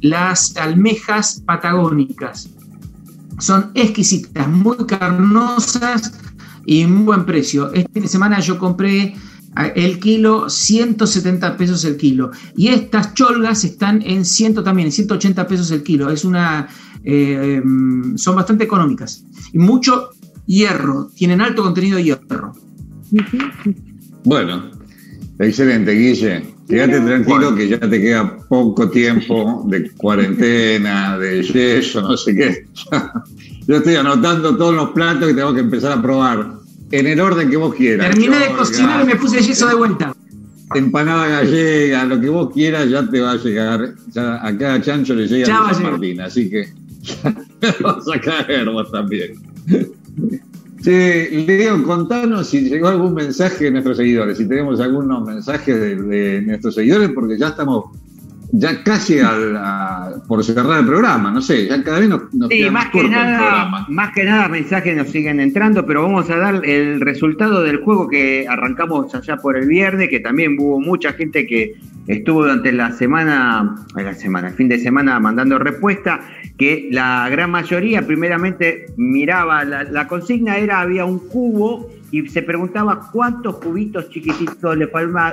las 0.03 0.55
almejas 0.59 1.43
patagónicas. 1.47 2.51
Son 3.39 3.71
exquisitas, 3.75 4.47
muy 4.47 4.77
carnosas 4.87 6.13
y 6.67 6.85
muy 6.85 7.05
buen 7.05 7.25
precio. 7.25 7.73
Este 7.73 7.91
fin 7.91 8.03
de 8.03 8.09
semana 8.09 8.39
yo 8.41 8.59
compré 8.59 9.15
el 9.75 9.99
kilo, 9.99 10.51
170 10.51 11.57
pesos 11.57 11.83
el 11.87 11.97
kilo. 11.97 12.33
Y 12.55 12.69
estas 12.69 13.15
cholgas 13.15 13.65
están 13.65 14.03
en 14.03 14.27
100 14.27 14.63
también, 14.63 14.89
en 14.89 14.93
180 14.93 15.47
pesos 15.49 15.71
el 15.71 15.83
kilo. 15.83 16.11
Es 16.11 16.23
una, 16.27 16.69
eh, 17.03 17.63
son 18.17 18.37
bastante 18.37 18.65
económicas. 18.65 19.25
Y 19.55 19.59
mucho 19.59 20.11
hierro, 20.45 21.09
tienen 21.15 21.41
alto 21.41 21.63
contenido 21.63 21.97
de 21.97 22.05
hierro. 22.05 22.53
Bueno, 24.25 24.76
excelente, 25.39 25.93
Guille. 25.93 26.43
Quédate 26.69 27.01
tranquilo 27.01 27.55
que 27.55 27.69
ya 27.69 27.79
te 27.79 28.01
queda 28.01 28.39
poco 28.49 28.91
tiempo 28.91 29.65
de 29.69 29.91
cuarentena, 29.93 31.19
de 31.19 31.43
yeso, 31.43 32.03
no 32.03 32.17
sé 32.17 32.35
qué. 32.35 32.67
Yo 33.67 33.77
estoy 33.77 33.97
anotando 33.97 34.57
todos 34.57 34.75
los 34.75 34.91
platos 34.91 35.29
que 35.29 35.35
tengo 35.35 35.55
que 35.55 35.61
empezar 35.61 35.93
a 35.93 36.03
probar 36.03 36.55
en 36.91 37.07
el 37.07 37.21
orden 37.21 37.51
que 37.51 37.57
vos 37.57 37.75
quieras. 37.75 38.11
Terminé 38.11 38.39
de 38.39 38.53
cocinar 38.53 39.05
y 39.05 39.07
me 39.07 39.17
puse 39.17 39.43
yeso 39.43 39.69
de 39.69 39.75
vuelta. 39.75 40.15
Empanada 40.75 41.29
gallega, 41.29 42.05
lo 42.05 42.21
que 42.21 42.29
vos 42.29 42.53
quieras 42.53 42.91
ya 42.91 43.09
te 43.09 43.21
va 43.21 43.33
a 43.33 43.37
llegar. 43.37 43.95
Ya 44.13 44.45
a 44.45 44.59
cada 44.59 44.81
chancho 44.81 45.15
le 45.15 45.29
llega 45.29 45.69
a 45.69 45.75
San 45.75 45.83
Martín, 45.85 46.21
así 46.21 46.51
que 46.51 46.69
vas 47.83 48.05
a 48.13 48.21
caer 48.21 48.69
vos 48.71 48.91
también. 48.91 49.35
Sí, 50.81 51.45
Leo, 51.47 51.83
contanos 51.83 52.49
si 52.49 52.69
llegó 52.69 52.89
algún 52.89 53.15
mensaje 53.15 53.65
de 53.65 53.71
nuestros 53.71 53.97
seguidores, 53.97 54.39
si 54.39 54.47
tenemos 54.47 54.81
algunos 54.81 55.27
mensajes 55.27 55.81
de 55.81 56.43
nuestros 56.43 56.75
seguidores, 56.75 57.11
porque 57.11 57.39
ya 57.39 57.49
estamos 57.49 57.87
ya 58.53 58.83
casi 58.83 59.19
al, 59.19 60.23
por 60.27 60.43
cerrar 60.45 60.81
el 60.81 60.87
programa, 60.87 61.31
no 61.31 61.43
sé, 61.43 61.67
ya 61.67 61.83
cada 61.83 61.99
vez 61.99 62.09
nos, 62.09 62.33
nos 62.35 62.49
sí, 62.49 62.69
más, 62.71 62.91
que 62.91 63.09
nada, 63.09 63.85
más 63.89 64.13
que 64.15 64.25
nada 64.25 64.49
mensajes 64.49 64.97
nos 64.97 65.09
siguen 65.09 65.41
entrando, 65.41 65.85
pero 65.85 66.03
vamos 66.03 66.31
a 66.31 66.37
dar 66.37 66.65
el 66.65 67.01
resultado 67.01 67.63
del 67.63 67.79
juego 67.79 68.09
que 68.09 68.47
arrancamos 68.49 69.15
allá 69.15 69.37
por 69.37 69.57
el 69.57 69.67
viernes, 69.67 70.09
que 70.09 70.21
también 70.21 70.57
hubo 70.59 70.81
mucha 70.81 71.13
gente 71.13 71.47
que 71.47 71.75
estuvo 72.07 72.43
durante 72.43 72.73
la 72.73 72.93
semana, 72.93 73.77
la 73.95 74.15
semana, 74.15 74.49
el 74.49 74.55
fin 74.55 74.69
de 74.69 74.79
semana 74.79 75.19
mandando 75.21 75.59
respuesta, 75.59 76.21
que 76.57 76.89
la 76.91 77.29
gran 77.29 77.51
mayoría 77.51 78.07
primeramente 78.07 78.87
miraba, 78.97 79.65
la, 79.65 79.83
la 79.85 80.07
consigna 80.09 80.57
era, 80.57 80.81
había 80.81 81.05
un 81.05 81.19
cubo 81.29 81.91
y 82.11 82.27
se 82.29 82.43
preguntaba 82.43 83.11
cuántos 83.13 83.57
cubitos 83.57 84.09
chiquititos 84.11 84.77
le, 84.77 84.89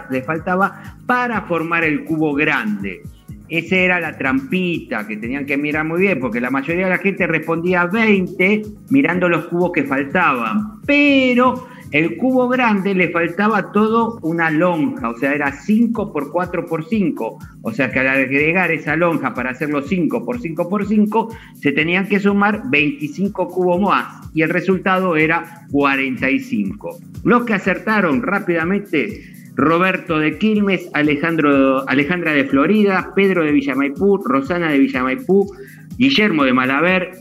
le 0.10 0.22
faltaba 0.24 0.98
para 1.06 1.42
formar 1.44 1.84
el 1.84 2.04
cubo 2.04 2.34
grande. 2.34 3.04
Esa 3.50 3.76
era 3.76 4.00
la 4.00 4.18
trampita 4.18 5.06
que 5.06 5.18
tenían 5.18 5.46
que 5.46 5.58
mirar 5.58 5.86
muy 5.86 6.02
bien, 6.02 6.20
porque 6.20 6.42
la 6.42 6.50
mayoría 6.50 6.86
de 6.86 6.90
la 6.90 6.98
gente 6.98 7.28
respondía 7.28 7.86
20 7.86 8.64
mirando 8.90 9.30
los 9.30 9.46
cubos 9.46 9.72
que 9.74 9.84
faltaban. 9.84 10.82
Pero 10.86 11.68
el 11.94 12.18
cubo 12.18 12.50
grande 12.50 12.96
le 12.96 13.10
faltaba 13.10 13.72
todo 13.72 14.18
una 14.24 14.50
lonja, 14.50 15.10
o 15.10 15.18
sea, 15.18 15.32
era 15.32 15.52
5 15.52 16.12
por 16.12 16.32
4 16.32 16.66
por 16.66 16.84
5. 16.86 17.38
O 17.62 17.72
sea 17.72 17.92
que 17.92 18.00
al 18.00 18.08
agregar 18.08 18.72
esa 18.72 18.96
lonja 18.96 19.36
para 19.36 19.52
hacerlo 19.52 19.84
5 19.84 20.26
por 20.26 20.42
5 20.42 20.70
por 20.70 20.88
5, 20.88 21.36
se 21.62 21.72
tenían 21.72 22.08
que 22.08 22.20
sumar 22.20 22.64
25 22.72 23.48
cubos 23.48 23.80
más 23.80 24.28
y 24.34 24.42
el 24.42 24.50
resultado 24.50 25.16
era 25.16 25.68
45. 25.72 26.98
Los 27.24 27.46
que 27.46 27.54
acertaron 27.54 28.24
rápidamente, 28.24 29.22
Roberto 29.56 30.18
de 30.18 30.40
Quilmes, 30.40 30.90
Alejandro, 30.96 31.88
Alejandra 31.88 32.34
de 32.34 32.46
Florida, 32.46 33.12
Pedro 33.16 33.46
de 33.46 33.52
Villamaipú, 33.52 34.18
Rosana 34.18 34.72
de 34.72 34.80
Villamaipú, 34.80 35.54
Guillermo 36.00 36.44
de 36.44 36.54
Malaver, 36.54 37.12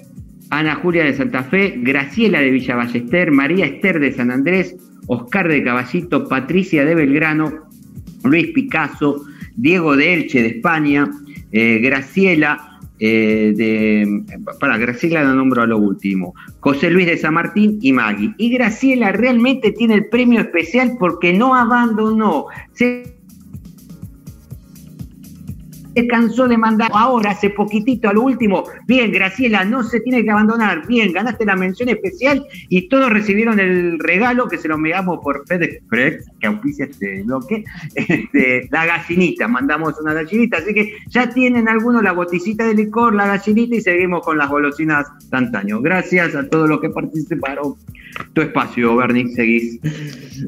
Ana 0.52 0.74
Julia 0.74 1.04
de 1.04 1.14
Santa 1.14 1.42
Fe, 1.44 1.76
Graciela 1.78 2.40
de 2.40 2.50
Villa 2.50 2.76
Ballester, 2.76 3.32
María 3.32 3.64
Esther 3.64 3.98
de 3.98 4.12
San 4.12 4.30
Andrés, 4.30 4.76
Oscar 5.06 5.48
de 5.48 5.64
Caballito, 5.64 6.28
Patricia 6.28 6.84
de 6.84 6.94
Belgrano, 6.94 7.54
Luis 8.22 8.48
Picasso, 8.48 9.24
Diego 9.56 9.96
de 9.96 10.12
Elche 10.12 10.42
de 10.42 10.48
España, 10.48 11.10
eh, 11.52 11.78
Graciela 11.78 12.80
eh, 12.98 13.54
de. 13.56 14.24
Para, 14.60 14.76
Graciela 14.76 15.22
la 15.22 15.32
nombro 15.32 15.62
a 15.62 15.66
lo 15.66 15.78
último. 15.78 16.34
José 16.60 16.90
Luis 16.90 17.06
de 17.06 17.16
San 17.16 17.32
Martín 17.32 17.78
y 17.80 17.94
Maggie. 17.94 18.34
Y 18.36 18.50
Graciela 18.50 19.10
realmente 19.10 19.72
tiene 19.72 19.94
el 19.94 20.06
premio 20.06 20.40
especial 20.40 20.96
porque 20.98 21.32
no 21.32 21.54
abandonó. 21.54 22.48
Se 25.94 26.06
cansó 26.06 26.48
de 26.48 26.58
mandar 26.58 26.90
ahora, 26.94 27.30
hace 27.30 27.50
poquitito, 27.50 28.08
al 28.08 28.18
último. 28.18 28.64
Bien, 28.86 29.12
Graciela, 29.12 29.64
no 29.64 29.82
se 29.82 30.00
tiene 30.00 30.24
que 30.24 30.30
abandonar. 30.30 30.86
Bien, 30.86 31.12
ganaste 31.12 31.44
la 31.44 31.56
mención 31.56 31.88
especial 31.88 32.46
y 32.68 32.88
todos 32.88 33.10
recibieron 33.10 33.60
el 33.60 33.98
regalo 33.98 34.48
que 34.48 34.58
se 34.58 34.68
lo 34.68 34.78
megamos 34.78 35.20
por 35.22 35.46
FedEx 35.46 35.82
que 36.40 36.46
auspicia 36.46 36.86
este 36.86 37.22
bloque. 37.22 37.64
Este, 38.12 38.68
la 38.70 38.84
gallinita, 38.84 39.48
mandamos 39.48 39.94
una 40.00 40.12
gallinita. 40.12 40.58
Así 40.58 40.74
que 40.74 40.92
ya 41.08 41.30
tienen 41.30 41.68
algunos 41.68 42.02
la 42.02 42.12
boticita 42.12 42.66
de 42.66 42.74
licor, 42.74 43.14
la 43.14 43.26
gallinita 43.26 43.76
y 43.76 43.80
seguimos 43.80 44.24
con 44.24 44.38
las 44.38 44.48
golosinas 44.48 45.06
de 45.30 45.36
antaño. 45.36 45.80
Gracias 45.80 46.34
a 46.34 46.48
todos 46.48 46.68
los 46.68 46.80
que 46.80 46.90
participaron. 46.90 47.74
Tu 48.34 48.42
espacio, 48.42 48.96
Bernie, 48.96 49.34
seguís. 49.34 49.80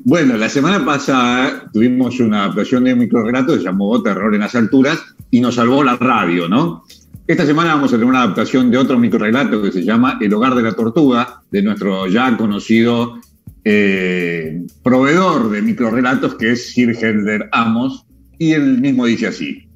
Bueno, 0.04 0.36
la 0.36 0.48
semana 0.48 0.84
pasada 0.84 1.70
tuvimos 1.72 2.20
una 2.20 2.44
adaptación 2.44 2.84
de 2.84 2.92
un 2.92 2.98
microrelato 3.00 3.52
que 3.52 3.58
se 3.58 3.64
llamó 3.64 4.02
Terror 4.02 4.34
en 4.34 4.40
las 4.40 4.54
alturas 4.54 5.13
y 5.34 5.40
nos 5.40 5.56
salvó 5.56 5.82
la 5.82 5.96
radio, 5.96 6.48
¿no? 6.48 6.84
Esta 7.26 7.44
semana 7.44 7.74
vamos 7.74 7.90
a 7.92 7.96
tener 7.96 8.06
una 8.06 8.22
adaptación 8.22 8.70
de 8.70 8.78
otro 8.78 9.00
microrelato 9.00 9.60
que 9.60 9.72
se 9.72 9.82
llama 9.82 10.16
El 10.20 10.32
hogar 10.32 10.54
de 10.54 10.62
la 10.62 10.74
tortuga, 10.74 11.42
de 11.50 11.60
nuestro 11.60 12.06
ya 12.06 12.36
conocido 12.36 13.18
eh, 13.64 14.62
proveedor 14.84 15.50
de 15.50 15.60
microrelatos 15.60 16.36
que 16.36 16.52
es 16.52 16.72
Sir 16.72 16.90
Helder 16.90 17.48
Amos, 17.50 18.06
y 18.38 18.52
él 18.52 18.78
mismo 18.78 19.06
dice 19.06 19.26
así. 19.26 19.66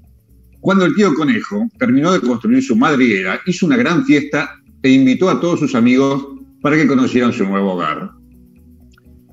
Cuando 0.60 0.84
el 0.84 0.94
tío 0.94 1.12
conejo 1.14 1.66
terminó 1.76 2.12
de 2.12 2.20
construir 2.20 2.62
su 2.62 2.76
madriguera, 2.76 3.40
hizo 3.44 3.66
una 3.66 3.76
gran 3.76 4.04
fiesta 4.04 4.60
e 4.80 4.90
invitó 4.90 5.28
a 5.28 5.40
todos 5.40 5.58
sus 5.58 5.74
amigos 5.74 6.24
para 6.62 6.76
que 6.76 6.86
conocieran 6.86 7.32
su 7.32 7.42
nuevo 7.42 7.72
hogar. 7.72 8.12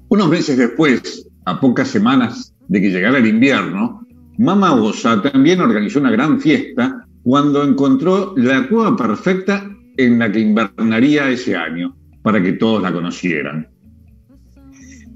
Unos 0.09 0.27
meses 0.27 0.57
después, 0.57 1.29
a 1.45 1.59
pocas 1.59 1.87
semanas 1.87 2.51
de 2.67 2.81
que 2.81 2.89
llegara 2.89 3.19
el 3.19 3.27
invierno, 3.27 4.04
Mama 4.37 4.73
Osa 4.75 5.21
también 5.21 5.61
organizó 5.61 5.99
una 5.99 6.11
gran 6.11 6.39
fiesta 6.39 7.05
cuando 7.23 7.63
encontró 7.63 8.33
la 8.35 8.67
cueva 8.67 8.95
perfecta 8.95 9.69
en 9.97 10.19
la 10.19 10.31
que 10.31 10.41
invernaría 10.41 11.29
ese 11.29 11.55
año, 11.55 11.95
para 12.21 12.41
que 12.41 12.53
todos 12.53 12.81
la 12.81 12.91
conocieran. 12.91 13.67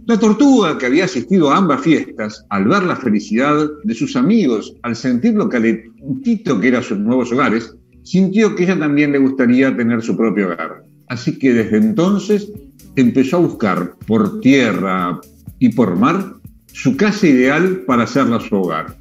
La 0.05 0.17
tortuga, 0.17 0.77
que 0.77 0.87
había 0.87 1.05
asistido 1.05 1.51
a 1.51 1.57
ambas 1.57 1.81
fiestas, 1.81 2.45
al 2.49 2.65
ver 2.65 2.83
la 2.83 2.95
felicidad 2.95 3.67
de 3.83 3.93
sus 3.93 4.15
amigos, 4.15 4.73
al 4.81 4.95
sentir 4.95 5.35
lo 5.35 5.49
calentito 5.49 6.59
que 6.59 6.69
eran 6.69 6.81
sus 6.81 6.97
nuevos 6.97 7.31
hogares, 7.31 7.75
sintió 8.03 8.55
que 8.55 8.63
ella 8.63 8.79
también 8.79 9.11
le 9.11 9.19
gustaría 9.19 9.75
tener 9.75 10.01
su 10.01 10.17
propio 10.17 10.47
hogar. 10.47 10.83
Así 11.09 11.37
que 11.37 11.53
desde 11.53 11.77
entonces 11.77 12.51
empezó 12.95 13.37
a 13.37 13.41
buscar 13.41 13.95
por 14.07 14.39
tierra 14.39 15.19
y 15.59 15.69
por 15.69 15.95
mar 15.95 16.33
su 16.73 16.95
casa 16.97 17.27
ideal 17.27 17.83
para 17.85 18.03
hacerla 18.03 18.39
su 18.39 18.55
hogar. 18.55 18.98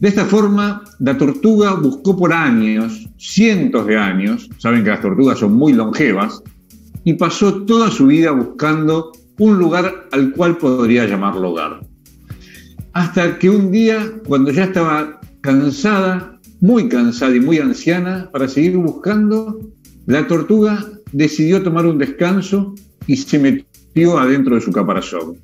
De 0.00 0.08
esta 0.08 0.24
forma, 0.24 0.84
la 1.00 1.18
tortuga 1.18 1.74
buscó 1.74 2.16
por 2.16 2.32
años, 2.32 3.08
cientos 3.16 3.86
de 3.86 3.96
años, 3.96 4.48
saben 4.58 4.84
que 4.84 4.90
las 4.90 5.00
tortugas 5.00 5.40
son 5.40 5.54
muy 5.54 5.72
longevas, 5.72 6.42
y 7.02 7.14
pasó 7.14 7.62
toda 7.64 7.90
su 7.90 8.06
vida 8.06 8.30
buscando 8.30 9.12
un 9.38 9.58
lugar 9.58 10.08
al 10.12 10.32
cual 10.32 10.56
podría 10.58 11.06
llamarlo 11.06 11.50
hogar. 11.50 11.80
Hasta 12.92 13.38
que 13.38 13.50
un 13.50 13.72
día, 13.72 14.12
cuando 14.26 14.52
ya 14.52 14.64
estaba 14.64 15.20
cansada, 15.40 16.38
muy 16.60 16.88
cansada 16.88 17.34
y 17.34 17.40
muy 17.40 17.58
anciana, 17.58 18.28
para 18.32 18.48
seguir 18.48 18.76
buscando, 18.76 19.58
la 20.06 20.26
tortuga 20.26 20.84
decidió 21.12 21.62
tomar 21.62 21.86
un 21.86 21.98
descanso 21.98 22.74
y 23.06 23.16
se 23.16 23.38
metió 23.38 24.18
adentro 24.18 24.54
de 24.54 24.60
su 24.60 24.70
caparazón. 24.70 25.36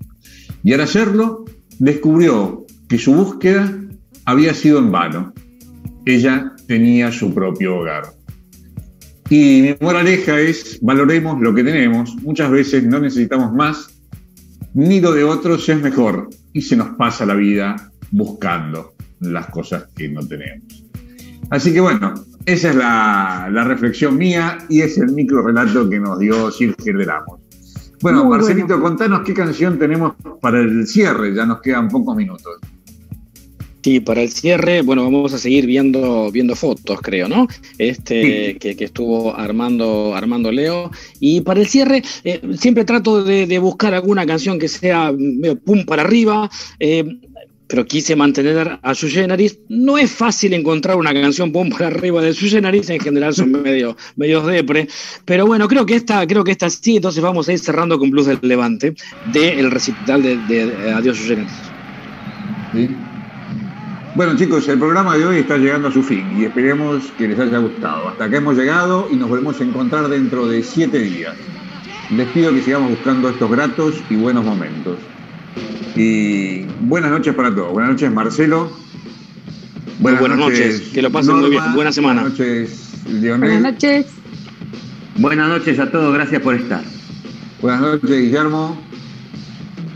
Y 0.62 0.72
al 0.72 0.80
hacerlo, 0.80 1.44
descubrió 1.78 2.66
que 2.88 2.98
su 2.98 3.14
búsqueda 3.14 3.72
había 4.24 4.54
sido 4.54 4.78
en 4.78 4.90
vano. 4.90 5.32
Ella 6.06 6.52
tenía 6.66 7.12
su 7.12 7.32
propio 7.32 7.78
hogar. 7.78 8.04
Y 9.30 9.62
mi 9.62 9.76
moraleja 9.80 10.38
es, 10.38 10.78
valoremos 10.82 11.40
lo 11.40 11.54
que 11.54 11.64
tenemos. 11.64 12.14
Muchas 12.22 12.50
veces 12.50 12.84
no 12.84 13.00
necesitamos 13.00 13.52
más, 13.52 13.88
ni 14.74 15.00
lo 15.00 15.12
de 15.12 15.24
otros 15.24 15.68
es 15.68 15.80
mejor. 15.80 16.28
Y 16.52 16.60
se 16.62 16.76
nos 16.76 16.96
pasa 16.96 17.24
la 17.24 17.34
vida 17.34 17.90
buscando 18.10 18.94
las 19.20 19.46
cosas 19.46 19.86
que 19.96 20.08
no 20.08 20.26
tenemos. 20.26 20.84
Así 21.50 21.72
que 21.72 21.80
bueno, 21.80 22.14
esa 22.46 22.70
es 22.70 22.76
la, 22.76 23.64
reflexión 23.64 24.16
mía 24.16 24.58
y 24.68 24.82
es 24.82 24.98
el 24.98 25.12
micro 25.12 25.42
relato 25.42 25.88
que 25.88 25.98
nos 25.98 26.18
dio 26.18 26.50
Silvio 26.50 26.98
de 26.98 27.04
Ramos. 27.04 27.40
Bueno, 28.02 28.28
Marcelito, 28.28 28.78
contanos 28.80 29.22
qué 29.24 29.32
canción 29.32 29.78
tenemos 29.78 30.14
para 30.40 30.60
el 30.60 30.86
cierre, 30.86 31.34
ya 31.34 31.46
nos 31.46 31.62
quedan 31.62 31.88
pocos 31.88 32.14
minutos. 32.14 32.58
Sí, 33.84 34.00
para 34.00 34.22
el 34.22 34.30
cierre, 34.30 34.80
bueno, 34.80 35.04
vamos 35.04 35.34
a 35.34 35.38
seguir 35.38 35.66
viendo, 35.66 36.32
viendo 36.32 36.56
fotos, 36.56 37.02
creo, 37.02 37.28
¿no? 37.28 37.46
Este 37.76 38.56
que, 38.56 38.76
estuvo 38.82 39.36
armando, 39.36 40.14
armando 40.16 40.50
Leo. 40.50 40.90
Y 41.20 41.42
para 41.42 41.60
el 41.60 41.66
cierre, 41.66 42.02
eh, 42.24 42.40
siempre 42.58 42.86
trato 42.86 43.22
de, 43.22 43.58
buscar 43.58 43.92
alguna 43.92 44.24
canción 44.24 44.58
que 44.58 44.68
sea 44.68 45.12
medio 45.12 45.58
pum 45.58 45.84
para 45.84 46.00
arriba. 46.00 46.50
Eh, 46.80 47.04
pero 47.66 47.84
quise 47.84 48.16
mantener 48.16 48.78
a 48.80 48.94
su 48.94 49.06
Generis. 49.06 49.58
No 49.68 49.98
es 49.98 50.10
fácil 50.10 50.54
encontrar 50.54 50.96
una 50.96 51.12
canción 51.12 51.52
pum 51.52 51.68
para 51.68 51.88
arriba 51.88 52.22
de 52.22 52.32
su 52.32 52.48
Generis, 52.48 52.88
en 52.88 53.00
general 53.00 53.34
son 53.34 53.52
medio, 53.52 53.98
medios 54.16 54.46
depre, 54.46 54.88
pero 55.26 55.46
bueno, 55.46 55.68
creo 55.68 55.84
que 55.84 55.96
esta, 55.96 56.26
creo 56.26 56.42
que 56.42 56.52
esta 56.52 56.70
sí, 56.70 56.96
entonces 56.96 57.22
vamos 57.22 57.48
a 57.48 57.52
ir 57.52 57.58
cerrando 57.58 57.98
con 57.98 58.10
Blues 58.10 58.26
del 58.26 58.38
Levante, 58.42 58.94
del 59.30 59.70
recital 59.70 60.22
de, 60.22 60.36
de, 60.46 60.92
Adiós 60.92 61.18
su 61.18 61.24
Generis. 61.24 61.52
Bueno 64.14 64.36
chicos, 64.36 64.68
el 64.68 64.78
programa 64.78 65.16
de 65.16 65.26
hoy 65.26 65.38
está 65.38 65.56
llegando 65.58 65.88
a 65.88 65.90
su 65.90 66.00
fin 66.00 66.24
y 66.38 66.44
esperemos 66.44 67.02
que 67.18 67.26
les 67.26 67.36
haya 67.36 67.58
gustado. 67.58 68.10
Hasta 68.10 68.26
acá 68.26 68.36
hemos 68.36 68.56
llegado 68.56 69.08
y 69.10 69.16
nos 69.16 69.28
volvemos 69.28 69.60
a 69.60 69.64
encontrar 69.64 70.06
dentro 70.08 70.46
de 70.46 70.62
siete 70.62 71.00
días. 71.00 71.34
Les 72.12 72.28
pido 72.28 72.52
que 72.54 72.62
sigamos 72.62 72.90
buscando 72.90 73.28
estos 73.28 73.50
gratos 73.50 73.96
y 74.08 74.14
buenos 74.14 74.44
momentos. 74.44 74.98
Y 75.96 76.62
buenas 76.82 77.10
noches 77.10 77.34
para 77.34 77.52
todos. 77.52 77.72
Buenas 77.72 77.90
noches, 77.90 78.12
Marcelo. 78.12 78.70
Buenas, 79.98 80.38
noches, 80.38 80.90
que 80.94 81.02
lo 81.02 81.10
pasen 81.10 81.40
muy 81.40 81.50
bien. 81.50 81.74
Buena 81.74 81.90
semana. 81.90 82.22
Buenas 82.22 82.38
noches, 82.38 82.92
Lionel. 83.08 83.50
Buenas 83.50 83.72
noches. 83.72 84.06
Buenas 85.16 85.48
noches 85.48 85.78
a 85.80 85.90
todos, 85.90 86.14
gracias 86.14 86.40
por 86.40 86.54
estar. 86.54 86.84
Buenas 87.60 87.80
noches, 87.80 88.10
Guillermo. 88.10 88.80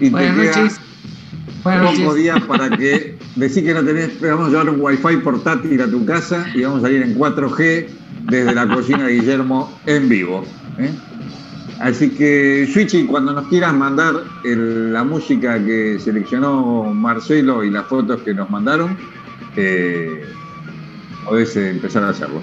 Y 0.00 0.10
buenas 0.10 0.36
noches. 0.36 0.80
Buenas 1.62 1.98
noches. 2.00 2.14
días 2.16 2.40
para 2.42 2.76
que 2.76 3.17
decir 3.38 3.64
que 3.64 3.74
no 3.74 3.84
tenés, 3.84 4.20
vamos 4.20 4.48
a 4.48 4.50
llevar 4.50 4.70
un 4.70 4.80
wifi 4.80 5.16
portátil 5.18 5.80
a 5.80 5.88
tu 5.88 6.04
casa 6.04 6.46
y 6.54 6.62
vamos 6.62 6.84
a 6.84 6.90
ir 6.90 7.02
en 7.02 7.16
4G 7.16 7.86
desde 8.24 8.54
la 8.54 8.68
cocina 8.68 9.06
de 9.06 9.14
Guillermo 9.14 9.78
en 9.86 10.08
vivo. 10.08 10.44
¿eh? 10.78 10.90
Así 11.80 12.10
que, 12.10 12.68
Switchy, 12.72 13.06
cuando 13.06 13.32
nos 13.32 13.46
quieras 13.46 13.72
mandar 13.72 14.14
la 14.44 15.04
música 15.04 15.64
que 15.64 15.98
seleccionó 16.00 16.92
Marcelo 16.92 17.62
y 17.62 17.70
las 17.70 17.86
fotos 17.86 18.22
que 18.22 18.34
nos 18.34 18.50
mandaron, 18.50 18.96
eh, 19.56 20.24
podés 21.24 21.56
empezar 21.56 22.02
a 22.02 22.08
hacerlo. 22.08 22.42